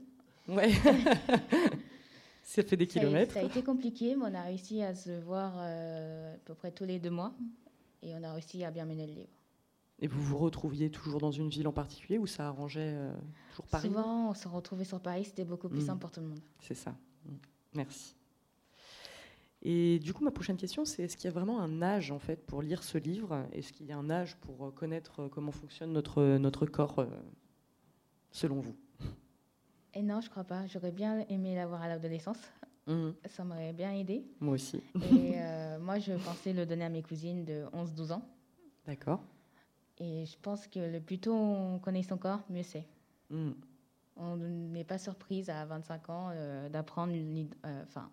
Ouais. 0.47 0.71
ça 2.43 2.63
fait 2.63 2.77
des 2.77 2.87
kilomètres. 2.87 3.33
Ça 3.33 3.39
a, 3.39 3.43
été 3.43 3.63
compliqué, 3.63 4.15
mais 4.15 4.25
on 4.29 4.35
a 4.35 4.43
réussi 4.43 4.83
à 4.83 4.93
se 4.93 5.19
voir 5.21 5.53
euh, 5.57 6.35
à 6.35 6.37
peu 6.45 6.53
près 6.53 6.71
tous 6.71 6.85
les 6.85 6.99
deux 6.99 7.11
mois. 7.11 7.33
Et 8.03 8.13
on 8.13 8.23
a 8.23 8.33
réussi 8.33 8.63
à 8.63 8.71
bien 8.71 8.85
mener 8.85 9.07
le 9.07 9.13
livre. 9.13 9.29
Et 9.99 10.07
vous 10.07 10.21
vous 10.21 10.37
retrouviez 10.37 10.91
toujours 10.91 11.19
dans 11.19 11.31
une 11.31 11.49
ville 11.49 11.67
en 11.67 11.71
particulier 11.71 12.17
ou 12.17 12.27
ça 12.27 12.47
arrangeait 12.47 12.97
toujours 13.51 13.67
Paris? 13.67 13.87
Souvent, 13.87 14.31
on 14.31 14.33
se 14.33 14.47
retrouvait 14.49 14.83
sur 14.83 14.99
Paris, 14.99 15.23
c'était 15.23 15.45
beaucoup 15.45 15.69
plus 15.69 15.79
mmh. 15.79 15.85
simple 15.85 15.99
pour 15.99 16.11
tout 16.11 16.19
le 16.19 16.27
monde. 16.27 16.41
C'est 16.59 16.73
ça. 16.73 16.91
Mmh. 17.25 17.31
Merci. 17.75 18.15
Et 19.65 19.99
du 19.99 20.13
coup, 20.13 20.25
ma 20.25 20.31
prochaine 20.31 20.57
question, 20.57 20.83
c'est 20.83 21.03
est-ce 21.03 21.15
qu'il 21.15 21.25
y 21.25 21.27
a 21.29 21.31
vraiment 21.31 21.61
un 21.61 21.81
âge 21.81 22.11
en 22.11 22.19
fait 22.19 22.45
pour 22.45 22.61
lire 22.61 22.83
ce 22.83 22.97
livre? 22.97 23.47
Est-ce 23.53 23.71
qu'il 23.71 23.85
y 23.85 23.93
a 23.93 23.97
un 23.97 24.09
âge 24.09 24.35
pour 24.35 24.65
euh, 24.65 24.71
connaître 24.71 25.21
euh, 25.21 25.29
comment 25.29 25.53
fonctionne 25.53 25.93
notre, 25.93 26.21
euh, 26.21 26.37
notre 26.37 26.65
corps, 26.65 27.05
selon 28.29 28.59
vous? 28.59 28.75
Et 29.93 30.01
non, 30.01 30.19
je 30.19 30.29
crois 30.29 30.43
pas. 30.43 30.67
J'aurais 30.67 30.91
bien 30.91 31.25
aimé 31.29 31.55
l'avoir 31.55 31.81
à 31.81 31.87
l'adolescence. 31.87 32.39
Mmh. 32.87 33.11
Ça 33.29 33.45
m'aurait 33.45 33.71
bien 33.71 33.93
aidé. 33.93 34.25
Moi 34.41 34.55
aussi. 34.55 34.83
Et 34.95 35.35
moi, 35.79 35.97
je 35.99 36.11
pensais 36.13 36.51
le 36.51 36.65
donner 36.65 36.83
à 36.83 36.89
mes 36.89 37.01
cousines 37.01 37.45
de 37.45 37.63
11-12 37.73 38.11
ans. 38.11 38.27
D'accord. 38.85 39.23
Et 39.99 40.25
je 40.25 40.35
pense 40.41 40.67
que 40.67 40.79
le 40.79 40.99
plus 40.99 41.19
tôt 41.19 41.33
on 41.33 41.79
connaît 41.79 42.03
son 42.03 42.17
corps, 42.17 42.41
mieux 42.49 42.63
c'est. 42.63 42.85
Mmh. 43.29 43.51
On 44.17 44.35
n'est 44.35 44.83
pas 44.83 44.97
surprise 44.97 45.49
à 45.49 45.63
25 45.65 46.09
ans 46.09 46.31
d'apprendre, 46.69 47.13
enfin, 47.83 48.11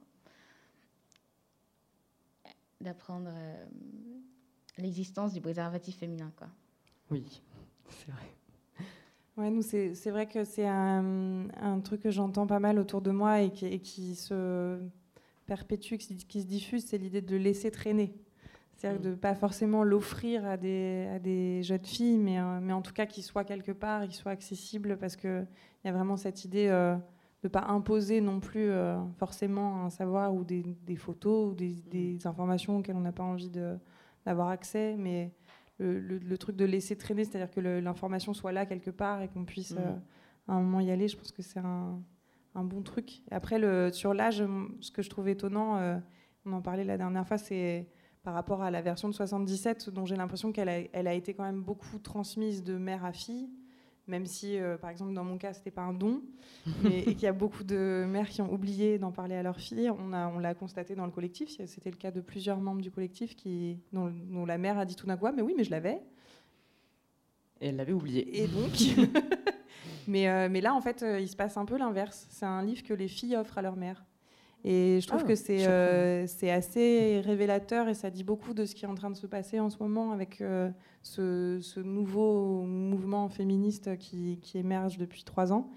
d'apprendre 2.80 3.30
euh, 3.32 3.64
l'existence 4.78 5.32
du 5.32 5.40
préservatif 5.40 5.96
féminin. 5.96 6.32
Quoi. 6.36 6.48
Oui, 7.10 7.42
c'est 7.88 8.10
vrai. 8.10 8.86
Ouais, 9.36 9.50
nous, 9.50 9.62
c'est, 9.62 9.94
c'est 9.94 10.10
vrai 10.10 10.26
que 10.26 10.44
c'est 10.44 10.66
un, 10.66 11.48
un 11.60 11.80
truc 11.80 12.02
que 12.02 12.10
j'entends 12.10 12.46
pas 12.46 12.58
mal 12.58 12.78
autour 12.78 13.00
de 13.00 13.10
moi 13.10 13.40
et 13.40 13.50
qui, 13.50 13.80
qui 13.80 14.14
se 14.14 14.78
perpétue, 15.46 15.96
qui, 15.96 16.16
qui, 16.16 16.42
se 16.42 16.46
diffuse, 16.46 16.84
c'est 16.84 16.98
l'idée 16.98 17.22
de 17.22 17.36
laisser 17.36 17.70
traîner. 17.70 18.14
C'est-à-dire 18.76 19.00
mm. 19.00 19.04
de 19.04 19.14
pas 19.14 19.34
forcément 19.34 19.82
l'offrir 19.82 20.44
à 20.46 20.56
des, 20.56 21.08
à 21.14 21.18
des 21.18 21.62
jeunes 21.62 21.84
filles, 21.84 22.18
mais, 22.18 22.38
euh, 22.38 22.60
mais 22.60 22.72
en 22.72 22.82
tout 22.82 22.92
cas 22.92 23.06
qu'il 23.06 23.22
soit 23.22 23.44
quelque 23.44 23.72
part, 23.72 24.02
qu'il 24.04 24.14
soit 24.14 24.32
accessible, 24.32 24.96
parce 24.98 25.16
qu'il 25.16 25.46
y 25.84 25.88
a 25.88 25.92
vraiment 25.92 26.16
cette 26.16 26.44
idée... 26.44 26.68
Euh, 26.68 26.96
de 27.42 27.48
ne 27.48 27.50
pas 27.50 27.64
imposer 27.68 28.20
non 28.20 28.38
plus 28.38 28.70
euh, 28.70 28.98
forcément 29.18 29.84
un 29.84 29.90
savoir 29.90 30.34
ou 30.34 30.44
des, 30.44 30.96
photos 30.96 31.50
ou 31.50 31.54
des, 31.54 31.70
mm. 31.70 31.88
des, 31.90 32.26
informations 32.26 32.78
auxquelles 32.78 32.96
on 32.96 33.00
n'a 33.00 33.12
pas 33.12 33.22
envie 33.22 33.50
d'avoir 34.26 34.48
accès, 34.48 34.96
mais 34.98 35.32
le, 35.78 36.36
truc 36.36 36.56
de 36.56 36.66
laisser 36.66 36.96
traîner, 36.96 37.24
c'est-à-dire 37.24 37.50
que 37.50 37.60
l'information 37.60 38.34
soit 38.34 38.52
là 38.52 38.66
quelque 38.66 38.90
part 38.90 39.22
et 39.22 39.28
qu'on 39.28 39.44
puisse 39.44 39.72
mm. 39.72 39.78
euh, 39.78 39.92
à 40.48 40.54
un 40.54 40.60
moment 40.60 40.80
y 40.80 40.90
aller, 40.90 41.08
je 41.08 41.16
pense 41.16 41.32
que 41.32 41.42
c'est 41.42 41.60
un, 41.60 41.98
un, 42.54 42.64
bon 42.64 42.82
truc. 42.82 43.22
après, 43.30 43.58
le, 43.58 43.90
sur 43.92 44.12
l'âge, 44.12 44.44
ce 44.80 44.90
que 44.90 45.00
je 45.00 45.08
trouve 45.08 45.28
étonnant, 45.28 45.78
euh, 45.78 45.96
on 46.44 46.52
en 46.52 46.60
parlait 46.60 46.84
la 46.84 46.98
dernière 46.98 47.26
fois, 47.26 47.38
c'est 47.38 47.88
par 48.22 48.34
rapport 48.34 48.60
à 48.60 48.70
la 48.70 48.82
version 48.82 49.08
de 49.08 49.14
77, 49.14 49.88
dont 49.88 50.04
j'ai 50.04 50.16
l'impression 50.16 50.52
qu'elle 50.52 50.68
a, 50.68 50.80
elle 50.92 51.06
a 51.06 51.14
été 51.14 51.32
quand 51.32 51.44
même 51.44 51.62
beaucoup 51.62 51.98
transmise 51.98 52.62
de 52.62 52.76
mère 52.76 53.06
à 53.06 53.12
fille, 53.12 53.48
même 54.10 54.26
si, 54.26 54.58
euh, 54.58 54.76
par 54.76 54.90
exemple, 54.90 55.14
dans 55.14 55.24
mon 55.24 55.38
cas, 55.38 55.52
c'était 55.54 55.70
pas 55.70 55.82
un 55.82 55.94
don, 55.94 56.22
et 56.84 57.14
qu'il 57.14 57.22
y 57.22 57.26
a 57.26 57.32
beaucoup 57.32 57.64
de 57.64 58.04
mères 58.06 58.28
qui 58.28 58.42
ont 58.42 58.52
oublié 58.52 58.98
d'en 58.98 59.12
parler 59.12 59.36
à 59.36 59.42
leur 59.42 59.58
fille. 59.58 59.88
On, 59.90 60.12
a, 60.12 60.28
on 60.28 60.38
l'a 60.38 60.54
constaté 60.54 60.94
dans 60.94 61.06
le 61.06 61.12
collectif, 61.12 61.48
c'était 61.66 61.90
le 61.90 61.96
cas 61.96 62.10
de 62.10 62.20
plusieurs 62.20 62.60
membres 62.60 62.82
du 62.82 62.90
collectif 62.90 63.36
qui, 63.36 63.78
dont, 63.92 64.12
dont 64.30 64.44
la 64.44 64.58
mère 64.58 64.78
a 64.78 64.84
dit 64.84 64.96
tout 64.96 65.06
d'un 65.06 65.16
coup, 65.16 65.26
Ah, 65.26 65.32
mais 65.32 65.42
oui, 65.42 65.54
mais 65.56 65.64
je 65.64 65.70
l'avais. 65.70 66.02
Et 67.60 67.68
elle 67.68 67.76
l'avait 67.76 67.92
oublié. 67.92 68.42
Et 68.42 68.48
donc, 68.48 68.72
mais, 70.08 70.28
euh, 70.28 70.48
mais 70.50 70.60
là, 70.60 70.74
en 70.74 70.80
fait, 70.80 71.02
euh, 71.02 71.20
il 71.20 71.28
se 71.28 71.36
passe 71.36 71.56
un 71.56 71.64
peu 71.64 71.78
l'inverse. 71.78 72.26
C'est 72.30 72.46
un 72.46 72.62
livre 72.62 72.82
que 72.82 72.94
les 72.94 73.08
filles 73.08 73.36
offrent 73.36 73.58
à 73.58 73.62
leur 73.62 73.76
mère. 73.76 74.04
Et 74.64 74.98
je 75.00 75.06
trouve 75.06 75.22
Ah, 75.24 75.28
que 75.28 75.34
c'est 75.34 75.66
euh, 75.66 76.26
c'est 76.26 76.50
assez 76.50 77.22
révélateur 77.24 77.88
et 77.88 77.94
ça 77.94 78.10
dit 78.10 78.24
beaucoup 78.24 78.52
de 78.52 78.66
ce 78.66 78.74
qui 78.74 78.84
est 78.84 78.88
en 78.88 78.94
train 78.94 79.10
de 79.10 79.16
se 79.16 79.26
passer 79.26 79.58
en 79.58 79.70
ce 79.70 79.78
moment 79.82 80.12
avec 80.12 80.42
euh, 80.42 80.70
ce, 81.02 81.58
ce 81.62 81.80
nouveau 81.80 82.62
mouvement 82.64 83.28
féministe 83.30 83.96
qui, 83.96 84.38
qui 84.42 84.58
émerge 84.58 84.98
depuis 84.98 85.24
trois 85.24 85.52
ans. 85.52 85.70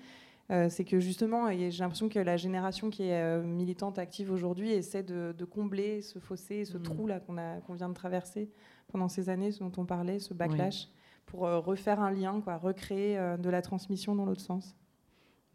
Euh, 0.51 0.67
c'est 0.69 0.83
que 0.83 0.99
justement, 0.99 1.49
j'ai 1.49 1.69
l'impression 1.79 2.09
que 2.09 2.19
la 2.19 2.35
génération 2.35 2.89
qui 2.89 3.03
est 3.03 3.41
militante 3.43 3.97
active 3.97 4.29
aujourd'hui 4.29 4.71
essaie 4.71 5.01
de, 5.01 5.33
de 5.37 5.45
combler 5.45 6.01
ce 6.01 6.19
fossé, 6.19 6.65
ce 6.65 6.77
Mhm. 6.77 6.83
trou 6.83 7.07
là 7.07 7.21
qu'on 7.21 7.73
vient 7.73 7.87
de 7.87 7.93
traverser 7.93 8.49
pendant 8.91 9.07
ces 9.07 9.29
années, 9.29 9.53
ce 9.53 9.59
dont 9.63 9.71
on 9.77 9.85
parlait, 9.85 10.19
ce 10.19 10.33
backlash, 10.33 10.89
pour 11.25 11.39
refaire 11.43 12.01
un 12.01 12.11
lien, 12.11 12.41
quoi, 12.41 12.57
recréer 12.57 13.17
de 13.39 13.49
la 13.49 13.61
transmission 13.61 14.13
dans 14.13 14.25
l'autre 14.25 14.41
sens. 14.41 14.75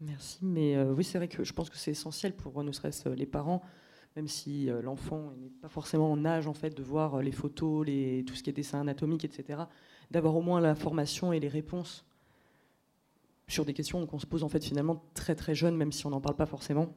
Merci, 0.01 0.39
mais 0.41 0.77
euh, 0.77 0.93
oui, 0.93 1.03
c'est 1.03 1.17
vrai 1.17 1.27
que 1.27 1.43
je 1.43 1.51
pense 1.51 1.69
que 1.69 1.77
c'est 1.77 1.91
essentiel 1.91 2.33
pour 2.33 2.57
euh, 2.59 2.63
ne 2.63 2.71
serait-ce 2.71 3.09
euh, 3.09 3.15
les 3.15 3.25
parents, 3.25 3.61
même 4.15 4.29
si 4.29 4.69
l'enfant 4.81 5.33
n'est 5.37 5.49
pas 5.49 5.67
forcément 5.67 6.11
en 6.11 6.25
âge 6.25 6.47
en 6.47 6.53
fait 6.53 6.75
de 6.75 6.81
voir 6.81 7.21
les 7.21 7.31
photos, 7.31 7.85
tout 7.85 8.35
ce 8.35 8.43
qui 8.43 8.49
est 8.49 8.53
dessin 8.53 8.79
anatomique, 8.79 9.23
etc. 9.23 9.61
D'avoir 10.09 10.35
au 10.35 10.41
moins 10.41 10.59
l'information 10.59 11.31
et 11.31 11.39
les 11.39 11.47
réponses 11.47 12.05
sur 13.47 13.65
des 13.65 13.73
questions 13.73 14.05
qu'on 14.07 14.19
se 14.19 14.25
pose 14.25 14.43
en 14.43 14.49
fait 14.49 14.63
finalement 14.63 15.03
très 15.13 15.35
très 15.35 15.53
jeune, 15.53 15.75
même 15.75 15.91
si 15.91 16.05
on 16.07 16.09
n'en 16.09 16.21
parle 16.21 16.35
pas 16.35 16.47
forcément. 16.47 16.95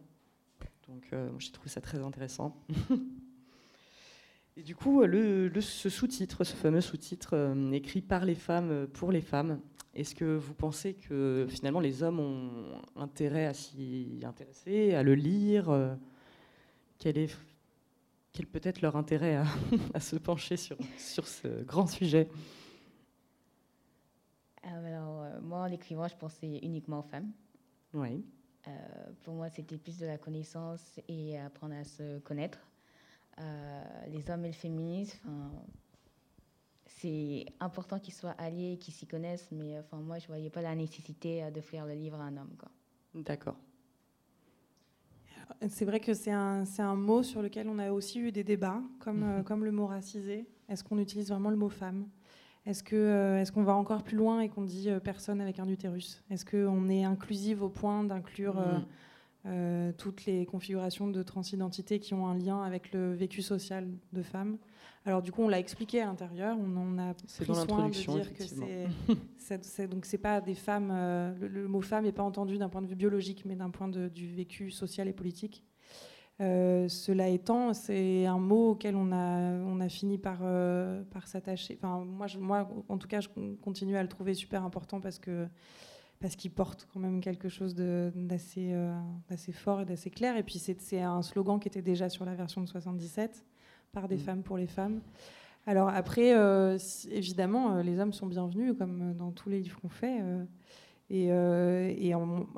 Donc 0.89 1.13
moi, 1.13 1.39
j'ai 1.39 1.53
trouvé 1.53 1.69
ça 1.69 1.83
très 1.83 1.99
intéressant. 1.99 2.57
Et 4.57 4.63
du 4.63 4.75
coup, 4.75 5.03
ce 5.05 5.89
sous-titre, 5.91 6.45
ce 6.45 6.57
fameux 6.57 6.81
sous-titre 6.81 7.55
écrit 7.73 8.01
par 8.01 8.25
les 8.25 8.35
femmes 8.35 8.87
pour 8.95 9.13
les 9.13 9.23
femmes, 9.23 9.61
est-ce 9.95 10.15
que 10.15 10.37
vous 10.37 10.55
pensez 10.55 10.95
que 10.95 11.47
finalement 11.49 11.81
les 11.81 12.03
hommes 12.03 12.21
ont 12.21 12.83
intérêt 12.97 13.47
à 13.47 13.55
s'y 13.55 14.21
intéresser, 14.25 14.95
à 14.95 15.03
le 15.03 15.15
lire 15.15 15.71
euh, 15.71 15.95
Quel 16.99 17.19
est 17.19 17.37
quel 18.33 18.47
peut 18.47 18.61
être 18.63 18.81
leur 18.81 18.97
intérêt 18.97 19.37
à, 19.37 19.45
à 19.95 20.01
se 20.01 20.17
pencher 20.17 20.57
sur, 20.57 20.79
sur 20.97 21.29
ce 21.29 21.63
grand 21.65 21.87
sujet? 21.87 22.29
Alors, 24.63 25.23
euh, 25.23 25.41
moi, 25.41 25.61
en 25.61 25.67
l'écrivant, 25.67 26.09
je 26.09 26.17
pensais 26.17 26.47
uniquement 26.63 27.01
aux 27.01 27.05
femmes. 27.05 27.31
Oui. 27.95 28.25
Euh, 28.69 28.71
pour 29.23 29.35
moi, 29.35 29.51
c'était 29.51 29.77
plus 29.77 29.99
de 29.99 30.07
la 30.07 30.19
connaissance 30.19 31.01
et 31.09 31.39
apprendre 31.39 31.75
à 31.75 31.85
se 31.85 32.21
connaître. 32.21 32.61
Euh, 33.39 33.85
les 34.09 34.31
hommes 34.31 34.45
et 34.45 34.49
le 34.49 34.55
féminisme, 34.55 35.19
c'est 36.97 37.47
important 37.61 37.99
qu'ils 37.99 38.15
soient 38.15 38.35
alliés, 38.39 38.79
qu'ils 38.79 38.95
s'y 38.95 39.07
connaissent, 39.07 39.49
mais 39.51 39.79
enfin, 39.79 39.99
moi, 39.99 40.19
je 40.19 40.25
ne 40.25 40.29
voyais 40.29 40.51
pas 40.51 40.63
la 40.63 40.75
nécessité 40.75 41.43
euh, 41.43 41.51
d'offrir 41.51 41.87
le 41.87 41.95
livre 41.95 42.21
à 42.21 42.25
un 42.25 42.37
homme. 42.37 42.55
Quoi. 42.59 42.71
D'accord. 43.15 43.57
C'est 45.69 45.85
vrai 45.85 46.01
que 46.01 46.15
c'est 46.15 46.31
un, 46.31 46.65
c'est 46.65 46.83
un 46.83 46.97
mot 46.97 47.23
sur 47.23 47.43
lequel 47.43 47.69
on 47.69 47.79
a 47.79 47.93
aussi 47.93 48.21
eu 48.21 48.33
des 48.33 48.45
débats, 48.45 48.81
comme, 49.01 49.23
euh, 49.23 49.43
comme 49.43 49.65
le 49.65 49.73
mot 49.73 49.87
racisé. 49.87 50.47
Est-ce 50.69 50.83
qu'on 50.83 50.99
utilise 50.99 51.29
vraiment 51.29 51.51
le 51.51 51.57
mot 51.57 51.69
femme? 51.69 52.07
Est-ce 52.65 52.83
que, 52.83 52.95
euh, 52.95 53.41
est-ce 53.41 53.51
qu'on 53.51 53.65
va 53.65 53.75
encore 53.75 54.05
plus 54.05 54.17
loin 54.17 54.41
et 54.41 54.49
qu'on 54.49 54.63
dit 54.63 54.89
euh, 54.89 55.01
personne 55.01 55.41
avec 55.41 55.59
un 55.59 55.69
utérus? 55.69 56.23
Est-ce 56.31 56.45
qu'on 56.45 56.89
est 56.89 57.05
inclusive 57.05 57.63
au 57.63 57.69
point 57.69 58.05
d'inclure 58.05 58.59
euh, 58.59 58.79
Mm. 58.79 58.87
Euh, 59.47 59.91
toutes 59.99 60.25
les 60.27 60.47
configurations 60.47 61.09
de 61.09 61.23
transidentité 61.23 61.99
qui 61.99 62.15
ont 62.15 62.27
un 62.27 62.37
lien 62.39 62.63
avec 62.63 62.93
le 62.93 63.13
vécu 63.13 63.43
social 63.43 63.89
de 64.13 64.23
femmes 64.23 64.57
Alors 65.05 65.21
du 65.23 65.33
coup, 65.33 65.43
on 65.43 65.49
l'a 65.49 65.59
expliqué 65.59 66.01
à 66.01 66.07
l'intérieur, 66.07 66.57
on 66.61 66.77
en 66.77 66.99
a 66.99 67.15
pris 67.15 67.47
dans 67.55 67.55
soin 67.67 67.77
de 67.89 67.95
dire 68.15 68.33
que 68.35 68.45
c'est, 69.63 69.89
donc 69.89 70.05
c'est 70.07 70.19
pas 70.19 70.41
des 70.41 70.55
femmes. 70.55 70.91
euh, 70.93 71.35
le, 71.41 71.49
le 71.49 71.67
mot 71.69 71.81
femme 71.81 72.05
n'est 72.05 72.13
pas 72.13 72.23
entendu 72.23 72.57
d'un 72.59 72.69
point 72.69 72.83
de 72.83 72.87
vue 72.87 72.95
biologique, 72.95 73.45
mais 73.45 73.57
d'un 73.57 73.71
point 73.71 73.89
de, 73.89 74.09
du 74.09 74.33
vécu 74.33 74.71
social 74.71 75.09
et 75.09 75.13
politique. 75.13 75.65
Euh, 76.41 76.89
cela 76.89 77.29
étant, 77.29 77.73
c'est 77.75 78.27
un 78.27 78.39
mot 78.39 78.71
auquel 78.71 78.97
on 78.97 79.13
a, 79.13 79.53
on 79.65 79.81
a 79.81 79.89
fini 79.89 80.19
par, 80.19 80.39
euh, 80.43 81.03
par 81.11 81.29
s'attacher. 81.29 81.79
Enfin, 81.81 82.05
moi, 82.05 82.27
je- 82.27 82.39
moi, 82.39 82.69
en 82.89 82.97
tout 82.99 83.07
cas, 83.07 83.21
je 83.21 83.29
continue 83.61 83.97
à 83.97 84.03
le 84.03 84.09
trouver 84.09 84.35
super 84.35 84.65
important 84.65 85.01
parce 85.01 85.19
que 85.19 85.47
parce 86.23 86.37
qu'il 86.37 86.51
porte 86.53 86.89
quand 86.93 87.01
même 87.01 87.21
quelque 87.21 87.49
chose 87.51 87.75
d'assez 87.75 88.71
euh, 88.73 88.97
d'assez 89.29 89.53
fort 89.53 89.81
et 89.83 89.85
d'assez 89.85 90.09
clair. 90.09 90.37
Et 90.39 90.43
puis 90.43 90.59
c'est 90.59 91.01
un 91.01 91.21
slogan 91.23 91.59
qui 91.61 91.69
était 91.69 91.83
déjà 91.83 92.09
sur 92.09 92.25
la 92.25 92.35
version 92.35 92.61
de 92.63 92.67
77 92.69 93.45
par 93.93 94.09
des 94.09 94.17
Mm. 94.17 94.21
femmes 94.21 94.43
pour 94.43 94.57
les 94.57 94.67
femmes. 94.69 95.01
Alors 95.67 95.89
après, 95.91 96.35
euh, 96.35 96.79
évidemment, 97.11 97.75
euh, 97.77 97.83
les 97.83 97.99
hommes 98.01 98.13
sont 98.13 98.27
bienvenus, 98.27 98.75
comme 98.79 99.15
dans 99.15 99.31
tous 99.33 99.49
les 99.51 99.61
livres 99.61 99.79
qu'on 99.81 99.89
fait. 99.91 100.21
euh, 100.23 100.45
et 101.11 101.29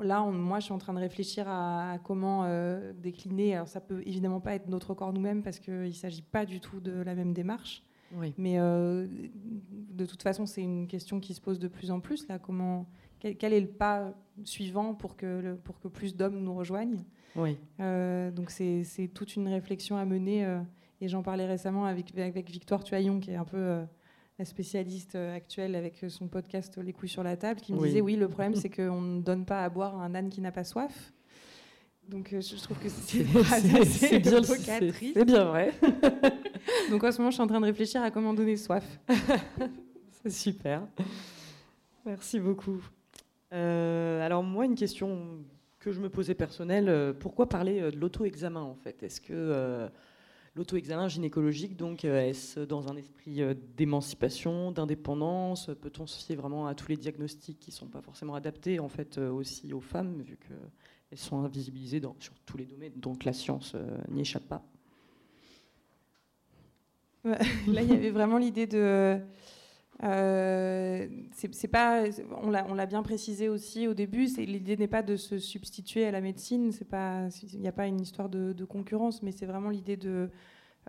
là, 0.03 0.23
on- 0.23 0.31
moi, 0.31 0.59
je 0.59 0.65
suis 0.65 0.73
en 0.73 0.77
train 0.77 0.93
de 0.93 0.99
réfléchir 0.99 1.45
à, 1.47 1.91
à 1.93 1.97
comment 1.99 2.45
décliner. 2.93 3.55
Alors 3.55 3.67
ça 3.67 3.81
peut 3.81 4.01
évidemment 4.05 4.39
pas 4.39 4.55
être 4.55 4.69
notre 4.69 4.93
corps 4.93 5.11
nous-mêmes 5.11 5.43
parce 5.43 5.59
qu'il 5.59 5.73
ne 5.73 5.91
s'agit 5.91 6.21
pas 6.21 6.45
du 6.45 6.59
tout 6.61 6.79
de 6.79 6.91
la 7.01 7.15
même 7.15 7.33
démarche. 7.33 7.83
Oui. 8.13 8.33
Mais 8.37 8.59
euh, 8.59 9.07
de 9.91 10.05
toute 10.05 10.21
façon, 10.21 10.45
c'est 10.45 10.61
une 10.61 10.87
question 10.87 11.19
qui 11.19 11.33
se 11.33 11.41
pose 11.41 11.59
de 11.59 11.67
plus 11.67 11.91
en 11.91 11.99
plus. 11.99 12.27
Là, 12.27 12.39
comment, 12.39 12.85
quel, 13.19 13.35
quel 13.35 13.51
est 13.53 13.61
le 13.61 13.67
pas 13.67 14.13
suivant 14.43 14.93
pour 14.93 15.15
que, 15.15 15.25
le- 15.41 15.55
pour 15.55 15.79
que 15.79 15.87
plus 15.87 16.15
d'hommes 16.15 16.39
nous 16.39 16.53
rejoignent? 16.55 17.03
Oui. 17.35 17.57
Euh, 17.79 18.31
Donc, 18.31 18.51
c'est 18.51 18.83
toute 19.13 19.35
une 19.35 19.47
réflexion 19.47 19.97
à 19.97 20.05
mener. 20.05 20.45
euh, 20.45 20.59
et 21.01 21.07
j'en 21.09 21.23
parlais 21.23 21.45
récemment 21.45 21.85
avec, 21.85 22.17
avec 22.17 22.49
Victoire 22.49 22.83
Tuaillon, 22.83 23.19
qui 23.19 23.31
est 23.31 23.35
un 23.35 23.43
peu 23.43 23.81
la 24.39 24.45
spécialiste 24.45 25.15
actuelle 25.15 25.75
avec 25.75 26.05
son 26.07 26.27
podcast 26.27 26.77
Les 26.81 26.93
couilles 26.93 27.09
sur 27.09 27.23
la 27.23 27.35
table, 27.35 27.59
qui 27.59 27.73
me 27.73 27.79
Oui. 27.79 27.89
disait 27.89 28.01
oui, 28.01 28.15
le 28.15 28.27
problème, 28.29 28.55
c'est 28.55 28.69
qu'on 28.69 29.01
ne 29.01 29.21
donne 29.21 29.45
pas 29.45 29.63
à 29.63 29.69
boire 29.69 29.99
à 29.99 30.05
un 30.05 30.15
âne 30.15 30.29
qui 30.29 30.39
n'a 30.41 30.51
pas 30.53 30.63
soif. 30.63 31.11
Donc, 32.07 32.29
je 32.39 32.61
trouve 32.63 32.77
que 32.79 32.87
c'est 32.87 33.23
bien, 33.23 33.83
c'est 33.83 35.25
bien 35.25 35.43
vrai. 35.45 35.73
Donc, 36.89 37.03
en 37.03 37.11
ce 37.11 37.17
moment, 37.17 37.31
je 37.31 37.35
suis 37.35 37.43
en 37.43 37.47
train 37.47 37.59
de 37.59 37.65
réfléchir 37.65 38.01
à 38.01 38.11
comment 38.11 38.33
donner 38.33 38.57
soif. 38.57 38.99
C'est 40.23 40.29
super. 40.29 40.87
Merci 42.05 42.39
beaucoup. 42.39 42.83
Euh, 43.53 44.23
alors 44.23 44.43
moi, 44.43 44.65
une 44.65 44.75
question 44.75 45.43
que 45.79 45.91
je 45.91 45.99
me 45.99 46.09
posais 46.09 46.35
personnelle, 46.35 46.89
euh, 46.89 47.13
pourquoi 47.13 47.47
parler 47.47 47.79
euh, 47.79 47.91
de 47.91 47.97
l'auto-examen 47.97 48.61
en 48.61 48.75
fait? 48.75 49.01
Est-ce 49.03 49.21
que 49.21 49.89
l'auto-examen 50.55 51.07
gynécologique, 51.07 51.75
donc, 51.75 52.05
est-ce 52.05 52.59
dans 52.59 52.89
un 52.89 52.95
esprit 52.95 53.41
d'émancipation, 53.75 54.71
d'indépendance? 54.71 55.69
Peut-on 55.81 56.05
se 56.07 56.23
fier 56.23 56.35
vraiment 56.35 56.67
à 56.67 56.75
tous 56.75 56.89
les 56.89 56.97
diagnostics 56.97 57.59
qui 57.59 57.71
ne 57.71 57.75
sont 57.75 57.87
pas 57.87 58.01
forcément 58.01 58.35
adaptés 58.35 58.79
en 58.79 58.87
fait 58.87 59.17
aussi 59.17 59.73
aux 59.73 59.81
femmes, 59.81 60.21
vu 60.21 60.37
qu'elles 60.37 61.17
sont 61.17 61.43
invisibilisées 61.43 62.01
sur 62.19 62.33
tous 62.45 62.57
les 62.57 62.65
domaines, 62.65 62.93
donc 62.95 63.25
la 63.25 63.33
science 63.33 63.75
n'y 64.09 64.21
échappe 64.21 64.47
pas? 64.47 64.63
Là, 67.67 67.81
il 67.81 67.89
y 67.89 67.93
avait 67.93 68.11
vraiment 68.11 68.37
l'idée 68.37 68.67
de. 68.67 69.19
euh, 70.03 71.07
c'est 71.31 71.67
pas, 71.67 72.03
on 72.43 72.49
l'a, 72.51 72.85
bien 72.85 73.01
précisé 73.01 73.49
aussi 73.49 73.87
au 73.87 73.93
début. 73.93 74.25
L'idée 74.37 74.77
n'est 74.77 74.87
pas 74.87 75.01
de 75.01 75.15
se 75.15 75.39
substituer 75.39 76.05
à 76.05 76.11
la 76.11 76.21
médecine. 76.21 76.71
C'est 76.71 76.87
pas, 76.87 77.27
il 77.53 77.59
n'y 77.59 77.67
a 77.67 77.71
pas 77.71 77.87
une 77.87 77.99
histoire 77.99 78.29
de, 78.29 78.53
de 78.53 78.65
concurrence, 78.65 79.23
mais 79.23 79.31
c'est 79.31 79.47
vraiment 79.47 79.69
l'idée 79.69 79.97
de 79.97 80.29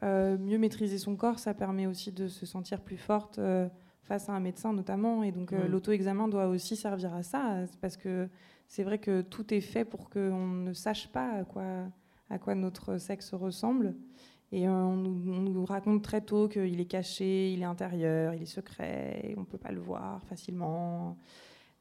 euh, 0.03 0.37
mieux 0.37 0.59
maîtriser 0.59 0.99
son 0.99 1.17
corps. 1.17 1.39
Ça 1.39 1.55
permet 1.55 1.87
aussi 1.87 2.13
de 2.13 2.29
se 2.29 2.45
sentir 2.45 2.83
plus 2.83 2.99
forte 2.99 3.39
euh, 3.39 3.67
face 4.03 4.29
à 4.29 4.33
un 4.33 4.41
médecin 4.41 4.75
notamment. 4.75 5.23
Et 5.23 5.33
donc 5.33 5.53
l'auto-examen 5.53 6.29
doit 6.29 6.49
aussi 6.49 6.77
servir 6.77 7.15
à 7.15 7.23
ça, 7.23 7.65
parce 7.81 7.97
que 7.97 8.29
c'est 8.69 8.83
vrai 8.83 8.99
que 8.99 9.23
tout 9.23 9.55
est 9.55 9.61
fait 9.61 9.87
pour 9.87 10.11
qu'on 10.11 10.47
ne 10.47 10.73
sache 10.75 11.09
pas 11.09 11.31
à 11.31 11.45
quoi, 11.45 11.65
à 12.29 12.39
quoi 12.39 12.55
notre 12.55 12.99
sexe 12.99 13.33
ressemble. 13.33 13.95
Et 14.53 14.69
on 14.69 14.97
nous, 14.97 15.33
on 15.33 15.41
nous 15.41 15.65
raconte 15.65 16.03
très 16.03 16.21
tôt 16.21 16.49
qu'il 16.49 16.81
est 16.81 16.87
caché, 16.87 17.53
il 17.53 17.63
est 17.63 17.65
intérieur, 17.67 18.33
il 18.35 18.43
est 18.43 18.47
secret, 18.47 19.35
on 19.37 19.41
ne 19.41 19.47
peut 19.47 19.59
pas 19.59 19.73
le 19.73 19.81
voir 19.81 20.23
facilement. 20.25 21.17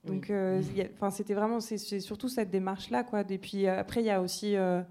Donc, 0.03 0.25
Oui. 0.29 0.35
euh, 0.35 0.61
enfin, 0.95 1.09
c'était 1.11 1.33
vraiment, 1.35 1.59
c'est 1.59 1.77
surtout 1.99 2.27
cette 2.29 2.49
démarche-là, 2.51 3.03
quoi. 3.03 3.23
Et 3.29 3.37
puis 3.37 3.67
euh, 3.67 3.79
après, 3.79 4.01
il 4.01 4.05
y 4.05 4.11
a 4.11 4.21
aussi 4.21 4.55
euh, 4.55 4.81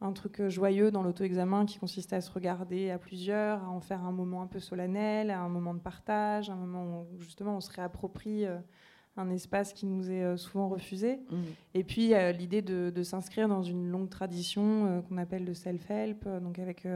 un 0.00 0.12
truc 0.12 0.46
joyeux 0.48 0.90
dans 0.90 1.02
l'auto-examen 1.02 1.64
qui 1.66 1.78
consiste 1.78 2.12
à 2.12 2.20
se 2.20 2.30
regarder 2.30 2.90
à 2.90 2.98
plusieurs, 2.98 3.62
à 3.64 3.68
en 3.70 3.80
faire 3.80 4.04
un 4.04 4.12
moment 4.12 4.42
un 4.42 4.46
peu 4.46 4.60
solennel, 4.60 5.30
à 5.30 5.40
un 5.40 5.48
moment 5.48 5.74
de 5.74 5.80
partage, 5.80 6.50
un 6.50 6.56
moment 6.56 7.06
où 7.12 7.20
justement 7.20 7.56
on 7.56 7.60
se 7.60 7.70
réapproprie 7.70 8.44
un 9.16 9.30
espace 9.30 9.72
qui 9.72 9.86
nous 9.86 10.10
est 10.10 10.22
euh, 10.22 10.36
souvent 10.36 10.68
refusé. 10.68 11.20
Mm. 11.30 11.42
Et 11.74 11.84
puis 11.84 12.14
euh, 12.14 12.32
l'idée 12.32 12.62
de, 12.62 12.90
de 12.94 13.02
s'inscrire 13.02 13.48
dans 13.48 13.62
une 13.62 13.88
longue 13.88 14.08
tradition 14.08 14.86
euh, 14.86 15.00
qu'on 15.02 15.18
appelle 15.18 15.44
le 15.44 15.54
self-help, 15.54 16.24
euh, 16.26 16.40
donc 16.40 16.58
avec 16.58 16.86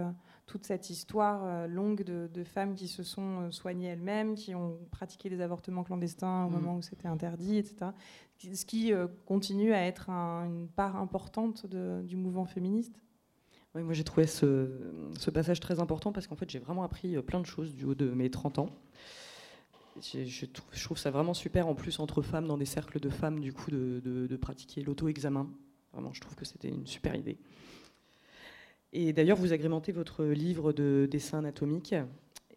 toute 0.47 0.65
cette 0.65 0.91
histoire 0.91 1.67
longue 1.67 2.05
de, 2.05 2.45
femmes 2.45 2.75
qui 2.75 2.87
se 2.87 3.03
sont 3.03 3.51
soignées 3.51 3.89
elles-mêmes, 3.89 4.37
qui 4.37 4.55
ont 4.55 4.79
pratiqué 4.93 5.29
des 5.29 5.41
avortements 5.41 5.83
clandestins 5.83 6.45
au 6.45 6.49
mmh. 6.49 6.53
moment 6.53 6.77
où 6.77 6.83
c'était 6.83 7.09
interdit, 7.09 7.59
etc. 7.59 7.91
Ce 8.39 8.65
qui 8.65 8.93
continue 9.25 9.73
à 9.73 9.85
être 9.85 10.09
une 10.09 10.69
part 10.69 10.97
importante 10.97 11.67
du 11.67 12.17
mouvement 12.17 12.45
féministe. 12.45 13.01
Oui, 13.75 13.83
moi 13.83 13.93
j'ai 13.93 14.05
trouvé 14.05 14.29
ce, 14.29 14.71
passage 15.35 15.59
très 15.59 15.81
important 15.81 16.13
parce 16.13 16.29
qu'en 16.29 16.37
fait 16.37 16.49
j'ai 16.49 16.61
vraiment 16.61 16.85
appris 16.85 17.21
plein 17.23 17.41
de 17.41 17.47
choses 17.47 17.75
du 17.75 17.85
haut 17.85 17.97
de 17.97 18.09
mes 18.11 18.31
30 18.31 18.61
ans. 18.61 18.71
Je, 20.03 20.47
trouve, 20.47 20.99
ça 20.99 21.11
vraiment 21.11 21.35
super 21.35 21.69
en 21.69 21.75
plus 21.75 22.01
entre 22.01 22.23
femmes, 22.23 22.47
dans 22.47 22.59
des 22.59 22.67
cercles 22.67 23.01
de 23.01 23.09
femmes, 23.09 23.41
du 23.41 23.53
coup, 23.53 23.71
de, 23.71 24.39
pratiquer 24.41 24.83
l'auto-examen. 24.83 25.49
Vraiment, 25.93 26.13
je 26.13 26.21
trouve 26.21 26.35
que 26.35 26.45
c'était 26.45 26.69
une 26.69 26.87
super 26.87 27.15
idée. 27.15 27.39
Et 28.93 29.13
d'ailleurs, 29.13 29.37
vous 29.37 29.53
agrémentez 29.53 29.93
votre 29.93 30.25
livre 30.25 30.73
de 30.73 31.09
dessin 31.11 31.39
anatomique. 31.39 31.95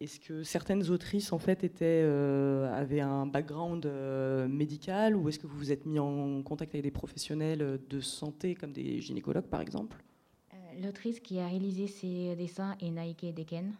Est-ce 0.00 0.18
que 0.18 0.42
certaines 0.42 0.88
autrices 0.90 1.30
en 1.32 1.38
fait 1.38 1.62
étaient, 1.62 2.02
euh, 2.04 2.72
avaient 2.72 3.00
un 3.00 3.26
background 3.26 3.84
euh, 3.84 4.48
médical 4.48 5.14
ou 5.14 5.28
est-ce 5.28 5.38
que 5.38 5.46
vous 5.46 5.58
vous 5.58 5.72
êtes 5.72 5.84
mis 5.84 5.98
en 5.98 6.42
contact 6.42 6.74
avec 6.74 6.84
des 6.84 6.90
professionnels 6.90 7.78
de 7.86 8.00
santé 8.00 8.54
comme 8.54 8.72
des 8.72 9.02
gynécologues 9.02 9.44
par 9.44 9.60
exemple? 9.60 10.02
Euh, 10.54 10.56
L'autrice 10.82 11.20
qui 11.20 11.38
a 11.38 11.46
réalisé 11.46 11.86
ces 11.86 12.34
dessins 12.34 12.76
est 12.80 12.90
Naike 12.90 13.26
Deken. 13.34 13.74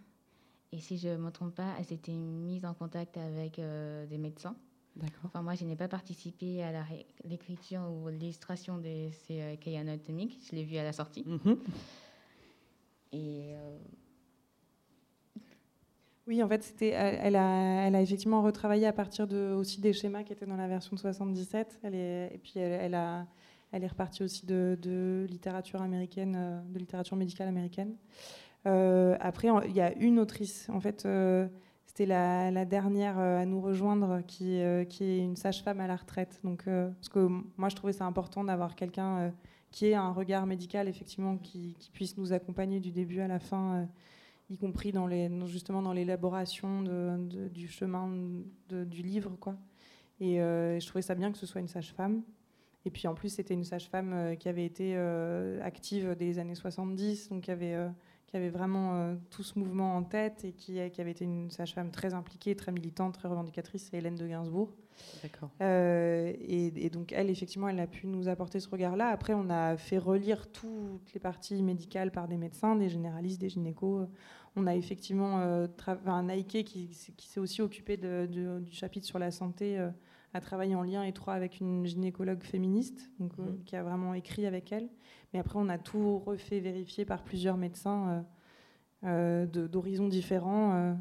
Et 0.73 0.79
si 0.79 0.99
je 0.99 1.09
ne 1.09 1.17
me 1.17 1.31
trompe 1.31 1.55
pas, 1.57 1.75
elle 1.79 1.85
s'était 1.85 2.13
mise 2.13 2.65
en 2.65 2.75
contact 2.75 3.17
avec 3.17 3.59
euh, 3.59 4.07
des 4.07 4.19
médecins. 4.19 4.57
D'accord. 4.97 5.23
Enfin, 5.25 5.43
moi, 5.43 5.55
je 5.55 5.65
n'ai 5.65 5.77
pas 5.77 5.89
participé 5.89 6.63
à 6.63 6.85
l'écriture 7.25 7.83
ou 7.91 8.09
l'illustration 8.09 8.79
de 8.79 9.09
ces 9.11 9.41
euh, 9.41 9.57
cahiers 9.57 9.79
anatomiques. 9.79 10.39
Je 10.49 10.55
l'ai 10.55 10.65
vu 10.65 10.77
à 10.77 10.85
la 10.85 10.93
sortie. 10.93 11.25
Mhm. 11.27 11.59
Et. 13.13 13.55
Euh, 13.55 13.79
oui, 16.27 16.43
en 16.45 16.49
fait, 16.49 16.63
c'était, 16.63 16.91
elle, 16.91 17.35
a, 17.35 17.87
elle 17.87 17.97
a 17.97 18.03
effectivement 18.03 18.43
retravaillé 18.43 18.87
à 18.87 18.93
partir 18.93 19.27
de, 19.27 19.53
aussi 19.53 19.81
des 19.81 19.93
schémas 19.93 20.23
qui 20.23 20.33
étaient 20.33 20.47
dans 20.47 20.57
la 20.57 20.69
version 20.69 20.95
de 20.95 21.01
77. 21.01 21.81
Elle 21.83 21.95
est, 21.97 22.31
et 22.33 22.39
puis, 22.39 22.61
elle, 22.61 22.95
a, 22.95 23.27
elle 23.73 23.83
est 23.83 23.89
repartie 23.89 24.23
aussi 24.23 24.47
de, 24.47 24.79
de 24.81 25.27
littérature 25.29 25.83
américaine, 25.83 26.63
de 26.69 26.79
littérature 26.79 27.17
médicale 27.17 27.49
américaine. 27.49 27.97
Euh, 28.67 29.17
après, 29.21 29.49
il 29.67 29.75
y 29.75 29.81
a 29.81 29.93
une 29.95 30.19
autrice, 30.19 30.69
en 30.71 30.81
fait, 30.81 31.07
euh, 31.07 31.49
c'était 31.87 32.07
la, 32.07 32.65
dernière 32.65 33.19
euh, 33.19 33.41
à 33.41 33.47
nous 33.47 33.61
rejoindre, 33.61 34.23
qui, 34.27 34.55
est 34.57 35.19
une 35.19 35.37
sage-femme 35.37 35.81
à 35.81 35.87
la 35.87 35.97
retraite. 35.97 36.41
Donc, 36.45 36.65
parce 36.65 37.09
que 37.09 37.29
moi, 37.57 37.69
je 37.69 37.77
trouvais 37.77 37.93
ça 37.93 38.05
important 38.05 38.45
d'avoir 38.45 38.75
quelqu'un 38.75 39.33
qui 39.71 39.87
ait 39.87 39.95
un 39.95 40.13
regard 40.13 40.47
médical, 40.47 40.89
effectivement, 40.89 41.37
qui, 41.39 41.77
puisse 41.93 42.17
nous 42.17 42.33
accompagner 42.33 42.81
du 42.81 42.91
début 42.91 43.21
à 43.21 43.29
la 43.29 43.39
fin, 43.39 43.89
y 44.51 44.57
compris 44.57 44.93
justement 45.47 45.83
dans 45.83 45.93
l'élaboration 45.93 46.83
du 46.83 47.69
chemin 47.69 48.11
du 48.69 49.03
livre. 49.03 49.33
Et 50.21 50.37
je 50.37 50.87
trouvais 50.87 51.03
ça 51.03 51.15
bien 51.15 51.33
que 51.33 51.39
ce 51.39 51.47
soit 51.47 51.61
une 51.61 51.69
sage-femme. 51.69 52.23
Et 52.87 52.91
puis 52.91 53.07
en 53.07 53.15
plus, 53.15 53.29
c'était 53.29 53.55
une 53.55 53.65
sage-femme 53.65 54.37
qui 54.39 54.49
avait 54.49 54.65
été 54.65 54.97
active 55.63 56.15
des 56.15 56.39
années 56.39 56.55
70, 56.55 57.31
donc 57.31 57.45
qui 57.45 57.51
avait 57.51 57.77
qui 58.31 58.37
avait 58.37 58.49
vraiment 58.49 58.95
euh, 58.95 59.17
tout 59.31 59.43
ce 59.43 59.59
mouvement 59.59 59.97
en 59.97 60.05
tête 60.05 60.45
et 60.45 60.53
qui, 60.53 60.79
qui 60.91 61.01
avait 61.01 61.11
été 61.11 61.25
une 61.25 61.51
sage-femme 61.51 61.91
très 61.91 62.15
impliquée, 62.15 62.55
très 62.55 62.71
militante, 62.71 63.15
très 63.15 63.29
revendicatrice, 63.29 63.89
c'est 63.91 63.97
Hélène 63.99 64.15
de 64.15 64.27
Gainsbourg. 64.27 64.73
D'accord. 65.23 65.51
Euh, 65.61 66.33
et, 66.39 66.91
donc 66.91 67.13
elle, 67.13 67.29
effectivement, 67.29 67.69
elle 67.69 67.81
a 67.81 67.89
pu 67.89 68.07
nous 68.07 68.29
apporter 68.29 68.61
ce 68.61 68.69
regard-là. 68.69 69.09
Après, 69.09 69.35
on 69.35 69.51
a 69.51 69.77
fait 69.77 69.99
relire 69.99 70.47
toutes 70.53 71.13
les 71.13 71.19
parties 71.19 71.61
médicales 71.63 72.13
par 72.13 72.29
des 72.29 72.37
médecins, 72.37 72.77
des 72.77 72.89
généralistes, 72.89 73.41
des 73.41 73.49
gynécos. 73.49 74.07
On 74.55 74.67
a 74.67 74.77
effectivement 74.77 75.41
euh, 75.41 75.67
un 76.07 76.23
Nike 76.25 76.65
qui, 76.65 76.89
qui 77.17 77.27
s'est 77.27 77.41
aussi 77.41 77.63
occupé 77.63 77.97
de, 77.97 78.27
du 78.27 78.73
chapitre 78.73 79.07
sur 79.07 79.19
la 79.19 79.33
santé, 79.33 79.79
a 80.33 80.41
travaillé 80.41 80.77
en 80.77 80.83
lien 80.83 81.03
étroit 81.03 81.35
avec 81.35 81.59
une 81.59 81.85
gynécologue 81.85 82.45
féministe, 82.45 83.11
donc, 83.19 83.37
mmh. 83.37 83.65
qui 83.65 83.75
a 83.75 83.83
vraiment 83.83 84.15
écrit 84.15 84.47
avec 84.47 84.71
elle. 84.71 84.89
Mais 85.33 85.39
après, 85.39 85.59
on 85.59 85.69
a 85.69 85.79
tout 85.79 86.19
refait 86.19 86.61
vérifier 86.61 87.05
par 87.05 87.23
plusieurs 87.23 87.57
médecins 87.57 88.25
euh, 89.05 89.47
euh, 89.47 89.67
d'horizons 89.69 90.09
différents 90.09 90.75
euh, 90.75 90.95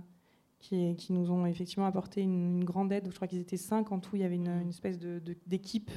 qui, 0.59 0.95
qui, 0.95 1.13
nous 1.13 1.31
ont 1.31 1.45
effectivement 1.45 1.85
apporté 1.85 2.21
une, 2.21 2.63
grande 2.63 2.91
aide. 2.91 3.07
Je 3.09 3.15
crois 3.15 3.27
qu'ils 3.27 3.39
étaient 3.39 3.57
cinq 3.57 3.91
en 3.91 3.99
tout. 3.99 4.15
Il 4.15 4.21
y 4.21 4.25
avait 4.25 4.35
une, 4.35 4.69
espèce 4.69 4.99
d'équipe. 4.99 5.91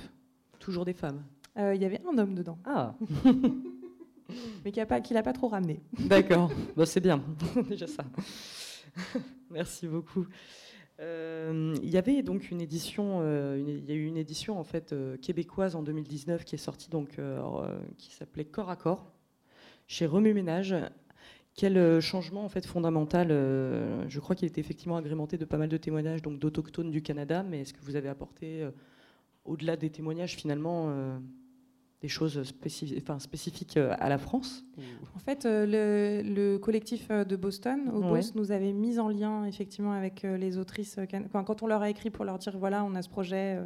Toujours 0.58 0.84
des 0.84 0.94
femmes 0.94 1.24
Il 1.56 1.82
y 1.82 1.84
avait 1.84 2.00
un 2.08 2.16
homme 2.18 2.34
dedans. 2.34 2.58
Ah 2.64 2.94
Mais 4.64 4.72
qui 4.72 4.80
ne 4.80 5.14
l'a 5.14 5.22
pas 5.22 5.32
trop 5.32 5.48
ramené. 5.48 5.82
D'accord, 5.98 6.50
bon, 6.76 6.86
c'est 6.86 7.00
bien, 7.00 7.22
déjà 7.68 7.86
ça. 7.86 8.04
Merci 9.50 9.86
beaucoup. 9.86 10.26
Euh, 11.00 11.74
il 11.83 11.88
y 11.88 11.96
avait 11.96 12.22
donc 12.22 12.50
une 12.50 12.61
édition, 12.61 13.20
euh, 13.22 13.83
y 13.87 13.90
a 13.90 13.94
eu 13.94 14.05
une 14.05 14.16
édition 14.16 14.59
en 14.59 14.64
fait 14.64 14.92
euh, 14.92 15.16
québécoise 15.16 15.74
en 15.74 15.83
2019 15.83 16.44
qui 16.44 16.55
est 16.55 16.59
sortie 16.59 16.90
donc 16.90 17.18
qui 17.96 18.12
s'appelait 18.12 18.44
Corps 18.44 18.70
à 18.70 18.76
corps 18.76 19.12
chez 19.87 20.07
Remue 20.07 20.35
Ménage. 20.35 20.74
Quel 21.55 22.00
changement 22.00 22.44
en 22.44 22.48
fait 22.48 22.64
fondamental 22.64 23.28
Je 23.28 24.20
crois 24.20 24.35
qu'il 24.35 24.48
était 24.48 24.61
effectivement 24.61 24.96
agrémenté 24.96 25.37
de 25.37 25.44
pas 25.44 25.59
mal 25.59 25.68
de 25.68 25.76
témoignages 25.76 26.22
donc 26.22 26.38
d'autochtones 26.38 26.90
du 26.90 27.02
Canada, 27.02 27.42
mais 27.42 27.61
est-ce 27.61 27.74
que 27.74 27.83
vous 27.83 27.96
avez 27.96 28.09
apporté 28.09 28.66
au-delà 29.44 29.76
des 29.76 29.90
témoignages 29.90 30.35
finalement 30.35 31.20
des 32.02 32.08
choses 32.08 32.42
spécifiques 32.42 33.76
euh, 33.76 33.94
à 33.98 34.08
la 34.08 34.18
France 34.18 34.64
En 35.14 35.20
fait, 35.20 35.46
euh, 35.46 36.22
le, 36.24 36.58
collectif 36.58 37.06
euh, 37.10 37.24
de 37.24 37.36
Boston, 37.36 37.88
au 37.94 38.02
nous 38.34 38.50
avait 38.50 38.72
mis 38.72 38.98
en 38.98 39.08
lien 39.08 39.44
effectivement 39.46 39.92
avec 39.92 40.24
les 40.24 40.58
autrices. 40.58 40.98
Quand 41.32 41.62
on 41.62 41.66
leur 41.66 41.82
a 41.82 41.90
écrit 41.90 42.10
pour 42.10 42.24
leur 42.24 42.38
dire 42.38 42.58
voilà, 42.58 42.84
on 42.84 42.94
a 42.94 43.02
ce 43.02 43.08
projet, 43.08 43.58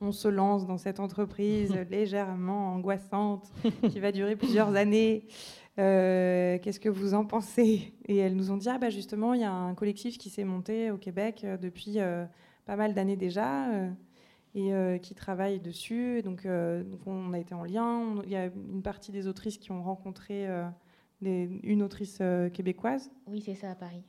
on 0.00 0.12
se 0.12 0.28
lance 0.28 0.66
dans 0.66 0.78
cette 0.78 0.98
entreprise 0.98 1.74
légèrement 1.90 2.74
angoissante 2.74 3.52
qui 3.90 4.00
va 4.00 4.12
durer 4.12 4.36
plusieurs 4.36 4.74
années. 4.74 5.26
Qu'est-ce 5.76 6.80
que 6.80 6.88
vous 6.88 7.14
en 7.14 7.24
pensez? 7.24 7.94
Et 8.06 8.16
elles 8.16 8.36
nous 8.36 8.50
ont 8.50 8.56
dit 8.56 8.68
ah 8.68 8.78
bah 8.78 8.90
justement, 8.90 9.34
il 9.34 9.42
y 9.42 9.44
a 9.44 9.52
un 9.52 9.74
collectif 9.74 10.18
qui 10.18 10.30
s'est 10.30 10.44
monté 10.44 10.90
au 10.90 10.96
Québec 10.96 11.46
depuis 11.60 11.98
pas 12.66 12.76
mal 12.76 12.94
d'années 12.94 13.16
déjà 13.16 13.68
et 14.54 14.72
euh, 14.72 14.98
qui 14.98 15.14
travaillent 15.14 15.60
dessus. 15.60 16.22
Donc, 16.22 16.46
euh, 16.46 16.82
donc, 16.84 17.00
on 17.06 17.32
a 17.32 17.38
été 17.38 17.54
en 17.54 17.64
lien. 17.64 18.22
Il 18.24 18.30
y 18.30 18.36
a 18.36 18.46
une 18.46 18.82
partie 18.82 19.12
des 19.12 19.26
autrices 19.26 19.58
qui 19.58 19.72
ont 19.72 19.82
rencontré 19.82 20.46
euh, 20.48 20.68
une 21.20 21.82
autrice 21.82 22.22
québécoise. 22.52 23.10
Oui, 23.26 23.40
c'est 23.40 23.54
ça, 23.54 23.70
à 23.70 23.74
Paris. 23.74 24.04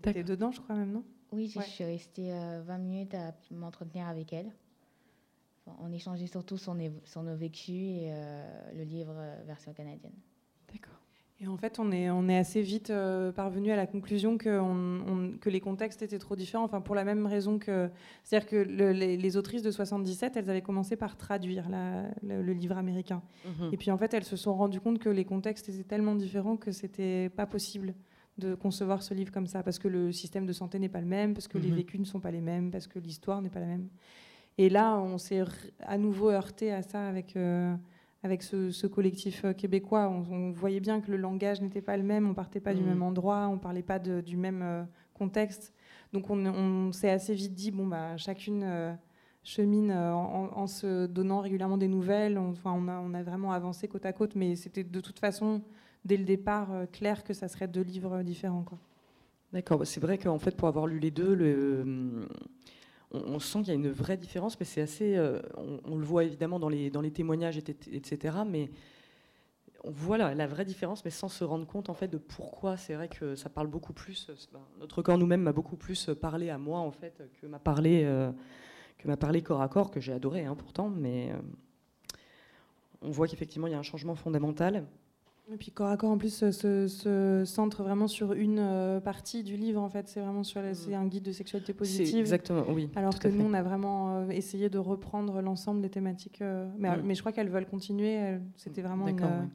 T'étais 0.00 0.24
dedans, 0.24 0.50
je 0.50 0.60
crois 0.60 0.76
même, 0.76 0.92
non? 0.92 1.04
Oui, 1.32 1.48
je 1.48 1.60
suis 1.60 1.84
restée 1.84 2.30
20 2.30 2.78
minutes 2.78 3.14
à 3.14 3.34
m'entretenir 3.50 4.06
avec 4.06 4.32
elle. 4.32 4.52
on 5.80 5.90
échangeait 5.90 6.26
surtout 6.26 6.58
son, 6.58 6.76
son 7.04 7.22
vécu 7.34 7.72
et 7.72 8.12
le 8.74 8.82
livre 8.82 9.14
version 9.46 9.72
canadienne. 9.72 10.12
Et 11.42 11.48
en 11.48 11.56
fait, 11.56 11.80
on 11.80 11.90
est, 11.90 12.08
on 12.08 12.28
est 12.28 12.36
assez 12.36 12.62
vite 12.62 12.90
euh, 12.90 13.32
parvenu 13.32 13.72
à 13.72 13.76
la 13.76 13.88
conclusion 13.88 14.38
que, 14.38 14.60
on, 14.60 15.32
que, 15.40 15.50
les 15.50 15.60
contextes 15.60 16.00
étaient 16.00 16.20
trop 16.20 16.36
différents, 16.36 16.62
enfin 16.62 16.80
pour 16.80 16.94
la 16.94 17.02
même 17.02 17.26
raison 17.26 17.58
que... 17.58 17.90
C'est-à-dire 18.22 18.48
que 18.48 18.56
les, 18.56 19.36
autrices 19.36 19.62
de 19.62 19.72
77, 19.72 20.36
elles 20.36 20.50
avaient 20.50 20.62
commencé 20.62 20.94
par 20.94 21.16
traduire 21.16 21.68
le, 22.22 22.52
livre 22.52 22.76
américain. 22.78 23.22
Mhm. 23.44 23.70
Et 23.72 23.76
puis 23.76 23.90
en 23.90 23.98
fait, 23.98 24.14
elles 24.14 24.24
se 24.24 24.36
sont 24.36 24.54
rendues 24.54 24.80
compte 24.80 25.00
que 25.00 25.08
les 25.08 25.24
contextes 25.24 25.68
étaient 25.68 25.82
tellement 25.82 26.14
différents 26.14 26.56
que 26.56 26.70
c'était 26.70 27.28
pas 27.30 27.46
possible 27.46 27.94
de 28.38 28.54
concevoir 28.54 29.02
ce 29.02 29.12
livre 29.12 29.32
comme 29.32 29.48
ça, 29.48 29.64
parce 29.64 29.80
que 29.80 29.88
le 29.88 30.12
système 30.12 30.46
de 30.46 30.52
santé 30.52 30.78
n'est 30.78 30.88
pas 30.88 31.00
le 31.00 31.06
même, 31.06 31.34
parce 31.34 31.48
que 31.48 31.58
les 31.58 31.70
mhm. 31.70 31.76
vécus 31.76 32.00
ne 32.00 32.04
sont 32.06 32.20
pas 32.20 32.30
les 32.30 32.40
mêmes, 32.40 32.70
parce 32.70 32.86
que 32.86 33.00
l'histoire 33.00 33.42
n'est 33.42 33.50
pas 33.50 33.60
la 33.60 33.66
même. 33.66 33.88
Et 34.58 34.68
là, 34.68 34.96
on 35.00 35.18
s'est 35.18 35.42
à 35.80 35.98
nouveau 35.98 36.30
heurté 36.30 36.72
à 36.72 36.82
ça 36.82 37.08
avec... 37.08 37.34
Euh, 37.36 37.74
avec 38.22 38.42
ce, 38.42 38.86
collectif 38.86 39.44
euh, 39.44 39.52
québécois. 39.52 40.08
On, 40.08 40.52
voyait 40.52 40.80
bien 40.80 41.00
que 41.00 41.10
le 41.10 41.16
langage 41.16 41.60
n'était 41.60 41.82
pas 41.82 41.96
le 41.96 42.02
même, 42.02 42.28
on 42.28 42.34
partait 42.34 42.60
pas 42.60 42.74
du 42.74 42.82
mm. 42.82 42.86
même 42.86 43.02
endroit, 43.02 43.48
on 43.48 43.58
parlait 43.58 43.82
pas 43.82 43.98
du 43.98 44.36
même 44.36 44.62
euh, 44.62 44.84
contexte. 45.14 45.72
Donc 46.12 46.30
on, 46.30 46.92
s'est 46.92 47.10
assez 47.10 47.34
vite 47.34 47.54
dit, 47.54 47.70
bon, 47.70 47.86
bah, 47.86 48.16
chacune 48.16 48.62
euh, 48.64 48.92
chemine 49.42 49.90
en, 49.90 50.66
se 50.66 51.06
donnant 51.06 51.40
régulièrement 51.40 51.78
des 51.78 51.88
nouvelles. 51.88 52.38
Enfin, 52.38 52.72
on, 52.76 52.86
a, 52.86 53.00
on 53.00 53.14
a 53.14 53.22
vraiment 53.22 53.52
avancé 53.52 53.88
côte 53.88 54.06
à 54.06 54.12
côte, 54.12 54.36
mais 54.36 54.54
c'était 54.54 54.84
de 54.84 55.00
toute 55.00 55.18
façon, 55.18 55.62
dès 56.04 56.16
le 56.16 56.24
départ, 56.24 56.68
clair 56.92 57.24
que 57.24 57.32
ça 57.32 57.48
serait 57.48 57.66
deux 57.66 57.80
livres 57.80 58.22
différents. 58.22 58.64
D'accord, 59.52 59.86
c'est 59.86 60.00
vrai 60.00 60.18
qu'en 60.18 60.38
fait, 60.38 60.54
pour 60.56 60.68
avoir 60.68 60.86
lu 60.86 60.98
les 60.98 61.10
deux, 61.10 61.34
le 61.34 62.28
on, 63.12 63.38
sent 63.38 63.60
qu'il 63.60 63.68
y 63.68 63.70
a 63.72 63.74
une 63.74 63.90
vraie 63.90 64.16
différence, 64.16 64.58
mais 64.58 64.66
c'est 64.66 64.80
assez. 64.80 65.16
Euh, 65.16 65.40
on, 65.84 65.96
le 65.96 66.04
voit 66.04 66.24
évidemment 66.24 66.58
dans 66.58 66.68
les, 66.68 66.90
dans 66.90 67.00
les 67.00 67.10
témoignages, 67.10 67.58
etc. 67.58 68.38
Mais 68.46 68.70
on 69.84 69.90
voit 69.90 70.16
la, 70.18 70.46
vraie 70.46 70.64
différence, 70.64 71.04
mais 71.04 71.10
sans 71.10 71.28
se 71.28 71.44
rendre 71.44 71.66
compte 71.66 71.90
en 71.90 71.94
fait 71.94 72.08
de 72.08 72.18
pourquoi. 72.18 72.76
C'est 72.76 72.94
vrai 72.94 73.08
que 73.08 73.34
ça 73.34 73.50
parle 73.50 73.66
beaucoup 73.66 73.92
plus. 73.92 74.28
Euh, 74.30 74.58
notre 74.80 75.02
corps 75.02 75.18
nous-mêmes 75.18 75.42
m'a 75.42 75.52
beaucoup 75.52 75.76
plus 75.76 76.10
parlé 76.20 76.50
à 76.50 76.58
moi 76.58 76.78
en 76.78 76.92
fait 76.92 77.22
que 77.40 77.46
m'a 77.46 77.58
parlé 77.58 78.02
euh, 78.04 78.30
que 78.98 79.08
m'a 79.08 79.16
parlé 79.16 79.42
corps 79.42 79.62
à 79.62 79.68
corps 79.68 79.90
que 79.90 80.00
j'ai 80.00 80.12
adoré 80.12 80.44
hein, 80.44 80.54
pourtant, 80.54 80.88
mais 80.88 81.32
on 83.02 83.10
voit 83.10 83.26
qu'effectivement 83.26 83.66
il 83.66 83.72
y 83.72 83.76
a 83.76 83.78
un 83.78 83.82
changement 83.82 84.14
fondamental. 84.14 84.86
Et 85.50 85.56
puis 85.56 85.72
corps 85.72 85.88
à 85.88 85.96
corps 85.96 86.10
en 86.10 86.18
plus 86.18 86.50
se, 86.50 87.42
centre 87.44 87.82
vraiment 87.82 88.06
sur 88.06 88.32
une 88.32 88.60
euh, 88.60 89.00
partie 89.00 89.42
du 89.42 89.56
livre 89.56 89.82
en 89.82 89.88
fait. 89.88 90.08
C'est 90.08 90.20
vraiment 90.20 90.44
sur 90.44 90.62
mm. 90.62 90.74
c'est 90.74 90.94
un 90.94 91.06
guide 91.06 91.24
de 91.24 91.32
sexualité 91.32 91.72
positive. 91.72 92.20
Exactement, 92.20 92.64
oui. 92.68 92.88
Alors 92.94 93.18
que 93.18 93.28
nous 93.28 93.44
on 93.44 93.52
a 93.52 93.62
vraiment 93.62 94.16
euh, 94.16 94.28
essayé 94.28 94.70
de 94.70 94.78
reprendre 94.78 95.42
l'ensemble 95.42 95.82
des 95.82 95.90
thématiques. 95.90 96.42
Euh, 96.42 96.68
mais, 96.78 96.96
mm. 96.96 97.02
mais, 97.04 97.14
je 97.14 97.20
crois 97.20 97.32
qu'elles 97.32 97.50
veulent 97.50 97.66
continuer. 97.66 98.38
C'était 98.56 98.82
vraiment 98.82 99.08
une, 99.08 99.50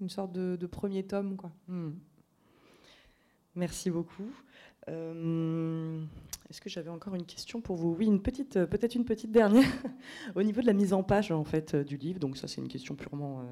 une, 0.00 0.08
sorte 0.08 0.32
de, 0.32 0.66
premier 0.66 1.02
tome 1.02 1.36
quoi. 1.36 1.50
Mm. 1.66 1.90
Merci 3.56 3.90
beaucoup. 3.90 4.30
Est-ce 4.86 6.60
que 6.60 6.68
j'avais 6.68 6.90
encore 6.90 7.14
une 7.16 7.24
question 7.24 7.60
pour 7.60 7.76
vous? 7.76 7.96
Oui, 7.98 8.06
une 8.06 8.20
petite, 8.20 8.64
peut-être 8.66 8.94
une 8.94 9.04
petite 9.04 9.32
dernière 9.32 9.64
au 10.36 10.42
niveau 10.42 10.60
de 10.60 10.66
la 10.66 10.74
mise 10.74 10.92
en 10.92 11.02
page 11.02 11.32
en 11.32 11.44
fait 11.44 11.74
du 11.74 11.96
livre. 11.96 12.20
Donc 12.20 12.36
ça 12.36 12.46
c'est 12.46 12.60
une 12.60 12.68
question 12.68 12.94
purement 12.94 13.42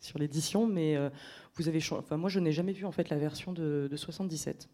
sur 0.00 0.18
l'édition, 0.18 0.66
mais 0.66 0.96
euh, 0.96 1.10
vous 1.54 1.68
avez 1.68 1.80
enfin 1.92 2.16
moi 2.16 2.28
je 2.28 2.40
n'ai 2.40 2.52
jamais 2.52 2.72
vu 2.72 2.84
en 2.84 2.92
fait 2.92 3.08
la 3.10 3.16
version 3.16 3.52
de, 3.52 3.88
77. 3.94 4.68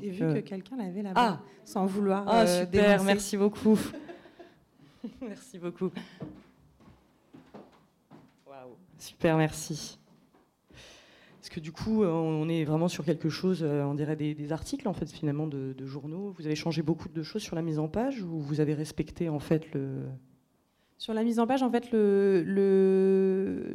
J'ai 0.00 0.10
vu 0.10 0.18
que 0.20 0.24
euh, 0.24 0.42
quelqu'un 0.42 0.76
l'avait 0.76 1.02
là-bas, 1.02 1.40
ah 1.40 1.40
sans 1.64 1.84
vouloir. 1.84 2.24
Ah 2.26 2.42
euh, 2.42 2.60
super, 2.62 3.04
merci 3.04 3.36
beaucoup. 3.36 3.78
merci 5.20 5.58
beaucoup. 5.58 5.90
Waouh, 8.46 8.76
super, 8.98 9.36
merci. 9.36 9.98
Est-ce 11.42 11.50
que 11.50 11.60
du 11.60 11.72
coup, 11.72 12.02
on 12.02 12.48
est 12.48 12.64
vraiment 12.64 12.88
sur 12.88 13.04
quelque 13.04 13.28
chose, 13.28 13.62
on 13.62 13.92
dirait 13.92 14.16
des, 14.16 14.52
articles 14.52 14.88
en 14.88 14.94
fait 14.94 15.10
finalement 15.12 15.46
de, 15.46 15.74
de, 15.74 15.86
journaux? 15.86 16.32
Vous 16.38 16.46
avez 16.46 16.56
changé 16.56 16.80
beaucoup 16.80 17.10
de 17.10 17.22
choses 17.22 17.42
sur 17.42 17.54
la 17.54 17.60
mise 17.60 17.78
en 17.78 17.86
page 17.86 18.22
ou 18.22 18.40
vous 18.40 18.60
avez 18.60 18.72
respecté 18.72 19.28
en 19.28 19.38
fait 19.38 19.70
le, 19.74 20.04
sur 20.96 21.12
la 21.12 21.24
mise 21.24 21.40
en 21.40 21.46
page, 21.46 21.62
en 21.62 21.70
fait, 21.70 21.90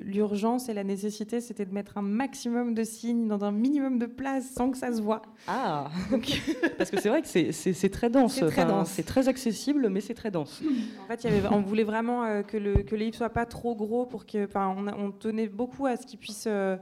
l'urgence 0.05 0.69
et 0.69 0.73
la 0.73 0.83
nécessité, 0.83 1.41
c'était 1.41 1.65
de 1.65 1.73
mettre 1.73 1.97
un 1.97 2.01
maximum 2.01 2.73
de 2.73 2.83
signes 2.83 3.27
dans 3.27 3.43
un 3.43 3.51
minimum 3.51 3.99
de 3.99 4.05
place 4.05 4.49
sans 4.51 4.71
que 4.71 4.77
ça 4.77 4.93
se 4.93 5.01
voit. 5.01 5.21
Ah, 5.47 5.91
parce 6.77 6.89
que 6.89 6.99
c'est 6.99 7.09
vrai 7.09 7.21
que 7.21 7.27
c'est 7.27 7.89
très 7.89 8.09
dense. 8.09 8.41
C'est 8.85 9.03
très 9.03 9.27
accessible, 9.27 9.89
mais 9.89 10.01
c'est 10.01 10.13
très 10.13 10.31
dense. 10.31 10.61
En 11.03 11.07
fait, 11.07 11.23
y 11.23 11.27
avait, 11.27 11.47
on 11.51 11.61
voulait 11.61 11.83
vraiment 11.83 12.23
euh, 12.23 12.41
que, 12.41 12.57
le, 12.57 12.83
que 12.83 12.95
livre 12.95 13.15
soit 13.15 13.29
pas 13.29 13.45
trop 13.45 13.75
gros 13.75 14.05
pour 14.05 14.25
que, 14.25 14.47
on, 14.55 14.87
on, 14.87 15.11
tenait 15.11 15.47
beaucoup 15.47 15.85
à 15.85 15.97
ce 15.97 16.05
qu'il 16.05 16.19
puisse 16.19 16.45
euh, 16.47 16.77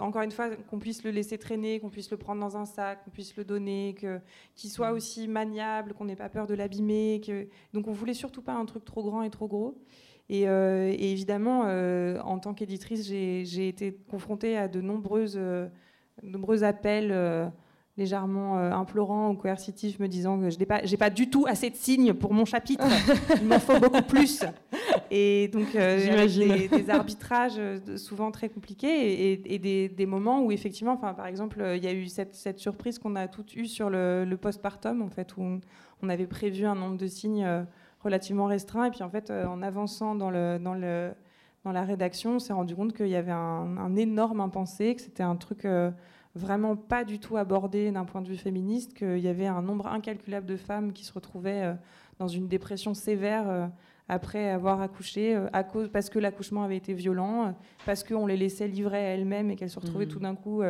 encore 0.00 0.22
une 0.22 0.30
fois, 0.30 0.50
qu'on 0.70 0.78
puisse 0.78 1.02
le 1.04 1.10
laisser 1.10 1.38
traîner, 1.38 1.80
qu'on 1.80 1.90
puisse 1.90 2.10
le 2.10 2.16
prendre 2.16 2.40
dans 2.40 2.56
un 2.56 2.66
sac, 2.66 3.04
qu'on 3.04 3.10
puisse 3.10 3.36
le 3.36 3.44
donner, 3.44 3.96
qu'il 4.54 4.70
soit 4.70 4.92
mm. 4.92 4.94
aussi 4.94 5.28
maniable, 5.28 5.94
qu'on 5.94 6.04
n'ait 6.04 6.16
pas 6.16 6.28
peur 6.28 6.46
de 6.46 6.54
l'abîmer. 6.54 7.20
Donc 7.72 7.88
on 7.88 7.92
voulait 7.92 8.14
surtout 8.14 8.42
pas 8.42 8.54
un 8.54 8.64
truc 8.64 8.84
trop 8.84 9.02
grand 9.02 9.22
et 9.22 9.30
trop 9.30 9.48
gros. 9.48 9.78
Et, 10.28 10.48
euh, 10.48 10.92
évidemment, 10.98 11.64
euh, 11.66 12.20
en 12.20 12.38
tant 12.38 12.54
qu'éditrice, 12.54 13.06
j'ai 13.06 13.68
été 13.68 13.96
confrontée 14.10 14.56
à 14.56 14.68
de 14.68 14.80
nombreuses, 14.80 15.36
euh, 15.36 15.68
nombreux 16.22 16.64
appels 16.64 17.12
légèrement 17.96 18.58
euh, 18.58 18.72
implorant 18.72 19.30
ou 19.30 19.34
coercitif, 19.34 19.98
me 19.98 20.08
disant 20.08 20.38
que 20.38 20.50
je 20.50 20.58
n'ai 20.58 20.66
pas, 20.66 20.80
pas 20.98 21.10
du 21.10 21.30
tout 21.30 21.46
assez 21.48 21.70
de 21.70 21.76
signes 21.76 22.12
pour 22.12 22.32
mon 22.32 22.44
chapitre, 22.44 22.84
il 23.40 23.46
m'en 23.46 23.58
faut 23.58 23.78
beaucoup 23.80 24.02
plus. 24.02 24.44
Et 25.10 25.48
donc, 25.48 25.74
euh, 25.74 26.26
des, 26.26 26.68
des, 26.68 26.90
arbitrages 26.90 27.58
euh, 27.58 27.96
souvent 27.96 28.30
très 28.30 28.48
compliqués 28.48 29.32
et, 29.32 29.58
des, 29.58 29.88
des, 29.88 30.06
moments 30.06 30.42
où, 30.42 30.52
effectivement, 30.52 30.92
enfin, 30.92 31.14
par 31.14 31.26
exemple, 31.26 31.62
il 31.76 31.82
y 31.82 31.86
a 31.86 31.92
eu 31.92 32.06
cette, 32.06 32.34
cette 32.34 32.58
surprise 32.58 32.98
qu'on 32.98 33.16
a 33.16 33.28
toutes 33.28 33.54
eue 33.54 33.66
sur 33.66 33.90
le, 33.90 34.24
le 34.24 34.36
postpartum, 34.36 35.02
en 35.02 35.08
fait, 35.10 35.36
où 35.36 35.60
on, 36.02 36.08
avait 36.08 36.26
prévu 36.26 36.64
un 36.66 36.74
nombre 36.74 36.96
de 36.96 37.06
signes 37.06 37.46
relativement 38.00 38.46
restreint, 38.46 38.84
et 38.84 38.90
puis 38.90 39.02
en 39.02 39.10
fait, 39.10 39.30
en 39.30 39.62
avançant 39.62 40.14
dans, 40.14 40.30
le, 40.30 40.58
dans, 40.58 40.74
le, 40.74 41.12
dans 41.64 41.72
la 41.72 41.84
rédaction, 41.84 42.36
on 42.36 42.38
s'est 42.38 42.52
rendu 42.52 42.76
compte 42.76 42.92
qu'il 42.92 43.08
y 43.08 43.16
avait 43.16 43.32
un, 43.32 43.76
un, 43.78 43.96
énorme 43.96 44.40
impensé, 44.40 44.94
que 44.94 45.02
c'était 45.02 45.22
un 45.24 45.36
truc 45.36 45.66
vraiment 46.36 46.76
pas 46.76 47.04
du 47.04 47.18
tout 47.18 47.36
abordé 47.36 47.90
d'un 47.90 48.04
point 48.04 48.20
de 48.20 48.28
vue 48.28 48.36
féministe, 48.36 48.94
qu'il 48.94 49.18
y 49.18 49.28
avait 49.28 49.46
un 49.46 49.62
nombre 49.62 49.86
incalculable 49.86 50.46
de 50.46 50.56
femmes 50.56 50.92
qui 50.92 51.04
se 51.04 51.12
retrouvaient 51.12 51.62
euh, 51.62 51.74
dans 52.18 52.28
une 52.28 52.46
dépression 52.46 52.94
sévère 52.94 53.48
euh, 53.48 53.66
après 54.08 54.50
avoir 54.50 54.80
accouché, 54.80 55.34
euh, 55.34 55.48
à 55.52 55.64
cause, 55.64 55.88
parce 55.88 56.10
que 56.10 56.18
l'accouchement 56.18 56.62
avait 56.62 56.76
été 56.76 56.94
violent, 56.94 57.54
parce 57.84 58.04
qu'on 58.04 58.26
les 58.26 58.36
laissait 58.36 58.68
livrer 58.68 58.98
à 58.98 59.14
elles-mêmes 59.14 59.50
et 59.50 59.56
qu'elles 59.56 59.70
se 59.70 59.80
retrouvaient 59.80 60.06
mmh. 60.06 60.10
tout 60.10 60.20
d'un 60.20 60.34
coup 60.34 60.62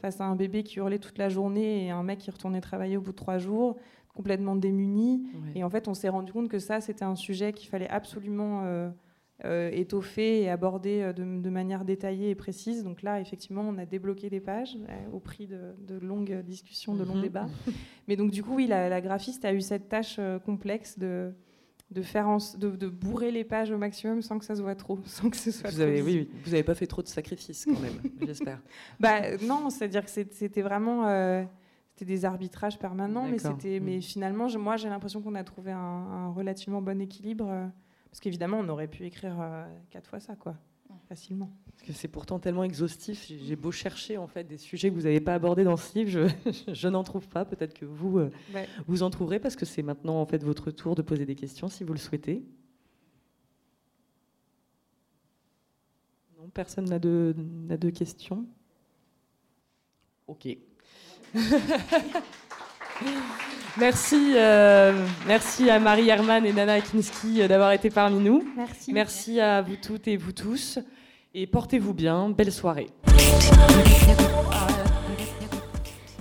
face 0.00 0.20
à 0.20 0.24
un 0.24 0.36
bébé 0.36 0.62
qui 0.62 0.78
hurlait 0.78 0.98
toute 0.98 1.18
la 1.18 1.28
journée 1.28 1.86
et 1.86 1.90
un 1.90 2.02
mec 2.02 2.18
qui 2.18 2.30
retournait 2.30 2.60
travailler 2.60 2.96
au 2.96 3.00
bout 3.00 3.12
de 3.12 3.16
trois 3.16 3.38
jours, 3.38 3.76
complètement 4.14 4.56
démunis. 4.56 5.24
Et 5.54 5.64
en 5.64 5.70
fait, 5.70 5.88
on 5.88 5.94
s'est 5.94 6.08
rendu 6.08 6.32
compte 6.32 6.48
que 6.48 6.58
ça, 6.58 6.80
c'était 6.80 7.04
un 7.04 7.16
sujet 7.16 7.52
qu'il 7.52 7.68
fallait 7.68 7.88
absolument 7.88 8.90
euh, 9.44 9.70
étoffé 9.72 10.42
et 10.42 10.48
abordé 10.50 11.00
euh, 11.00 11.12
de, 11.12 11.50
manière 11.50 11.84
détaillée 11.84 12.30
et 12.30 12.34
précise. 12.36 12.84
Donc 12.84 13.02
là, 13.02 13.20
effectivement, 13.20 13.62
on 13.62 13.76
a 13.76 13.84
débloqué 13.84 14.30
des 14.30 14.38
pages 14.38 14.76
euh, 14.76 15.10
au 15.12 15.18
prix 15.18 15.48
de, 15.48 15.98
longues 15.98 16.42
discussions, 16.44 16.94
de 16.94 17.02
longs 17.02 17.16
mhm. 17.16 17.22
débats. 17.22 17.48
Mais 18.06 18.14
donc, 18.14 18.30
du 18.30 18.44
coup, 18.44 18.54
oui, 18.54 18.68
la, 18.68 19.00
graphiste 19.00 19.44
a 19.44 19.52
eu 19.52 19.60
cette 19.60 19.88
tâche 19.88 20.20
complexe 20.44 20.96
de, 20.96 21.32
de, 21.92 22.02
faire 22.02 22.36
de, 22.56 22.88
bourrer 22.88 23.30
les 23.30 23.44
pages 23.44 23.70
au 23.70 23.78
maximum 23.78 24.22
sans 24.22 24.38
que 24.38 24.44
ça 24.44 24.54
se 24.56 24.62
voit 24.62 24.74
trop, 24.74 24.98
sans 25.06 25.30
que 25.30 25.36
ce 25.36 25.50
soit 25.50 25.70
vous 25.70 25.80
avez, 25.80 26.02
oui, 26.02 26.28
vous 26.44 26.50
n'avez 26.50 26.62
pas 26.62 26.74
fait 26.74 26.86
trop 26.86 27.02
de 27.02 27.08
sacrifices 27.08 27.64
quand 27.64 27.80
même, 27.80 28.00
j'espère. 28.26 28.60
Bah, 29.00 29.36
non, 29.42 29.70
c'est-à-dire 29.70 30.04
que 30.04 30.10
c'était 30.10 30.62
vraiment... 30.62 31.06
c'était 31.90 32.04
des 32.04 32.24
arbitrages 32.24 32.78
permanents, 32.78 33.26
mais, 33.28 33.38
c'était, 33.38 33.80
mais 33.80 33.98
mm. 33.98 34.02
finalement, 34.02 34.48
moi, 34.58 34.76
j'ai 34.76 34.88
l'impression 34.88 35.20
qu'on 35.22 35.34
a 35.34 35.44
trouvé 35.44 35.72
un, 35.72 35.78
un, 35.78 36.30
relativement 36.30 36.82
bon 36.82 37.00
équilibre. 37.00 37.70
Parce 38.12 38.20
qu'évidemment, 38.20 38.58
on 38.58 38.68
aurait 38.68 38.88
pu 38.88 39.06
écrire 39.06 39.40
euh, 39.40 39.64
quatre 39.88 40.06
fois 40.06 40.20
ça, 40.20 40.36
quoi, 40.36 40.54
facilement. 41.12 41.50
Parce 41.66 41.82
que 41.82 41.92
c'est 41.92 42.08
pourtant 42.08 42.38
tellement 42.38 42.64
exhaustif. 42.64 43.26
J'ai 43.28 43.54
beau 43.54 43.70
chercher 43.70 44.16
en 44.16 44.26
fait 44.26 44.44
des 44.44 44.56
sujets 44.56 44.88
que 44.88 44.94
vous 44.94 45.02
n'avez 45.02 45.20
pas 45.20 45.34
abordés 45.34 45.62
dans 45.62 45.76
ce 45.76 45.98
livre, 45.98 46.10
je, 46.10 46.26
je 46.72 46.88
n'en 46.88 47.04
trouve 47.04 47.28
pas. 47.28 47.44
Peut-être 47.44 47.74
que 47.74 47.84
vous 47.84 48.18
euh, 48.18 48.30
vous 48.86 49.02
en 49.02 49.10
trouverez 49.10 49.38
parce 49.38 49.54
que 49.54 49.66
c'est 49.66 49.82
maintenant 49.82 50.22
en 50.22 50.24
fait 50.24 50.42
votre 50.42 50.70
tour 50.70 50.94
de 50.94 51.02
poser 51.02 51.26
des 51.26 51.34
questions 51.34 51.68
si 51.68 51.84
vous 51.84 51.92
le 51.92 51.98
souhaitez. 51.98 52.42
Non, 56.38 56.48
personne 56.48 56.86
n'a 56.86 56.98
de, 56.98 57.34
de 57.36 57.90
questions. 57.90 58.46
Ok. 60.28 60.48
Merci, 63.78 64.34
euh, 64.36 65.06
merci 65.26 65.70
à 65.70 65.78
Marie 65.78 66.08
Herman 66.10 66.44
et 66.44 66.52
Nana 66.52 66.80
Kinski 66.82 67.40
euh, 67.40 67.48
d'avoir 67.48 67.72
été 67.72 67.88
parmi 67.88 68.18
nous. 68.18 68.46
Merci. 68.54 68.92
Merci 68.92 69.40
à 69.40 69.62
vous 69.62 69.76
toutes 69.76 70.08
et 70.08 70.18
vous 70.18 70.32
tous. 70.32 70.78
Et 71.34 71.46
portez-vous 71.46 71.94
bien. 71.94 72.28
Belle 72.28 72.52
soirée. 72.52 72.88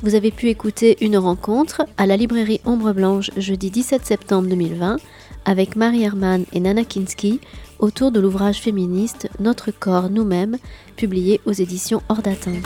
Vous 0.04 0.16
avez 0.16 0.32
pu 0.32 0.48
écouter 0.48 0.98
une 1.02 1.18
rencontre 1.18 1.82
à 1.98 2.06
la 2.06 2.16
librairie 2.16 2.62
Ombre 2.66 2.94
Blanche 2.94 3.30
jeudi 3.36 3.70
17 3.70 4.06
septembre 4.06 4.48
2020 4.48 4.98
avec 5.44 5.76
Marie 5.76 6.04
Herman 6.04 6.46
et 6.54 6.62
Nana 6.62 6.86
Kinski 6.86 7.42
autour 7.80 8.12
de 8.14 8.22
l'ouvrage 8.22 8.62
féministe 8.62 9.30
Notre 9.42 9.72
corps 9.72 10.10
nous-mêmes, 10.10 10.58
publié 10.96 11.42
aux 11.46 11.52
éditions 11.52 12.02
Hors 12.08 12.22
d'atteinte. 12.22 12.66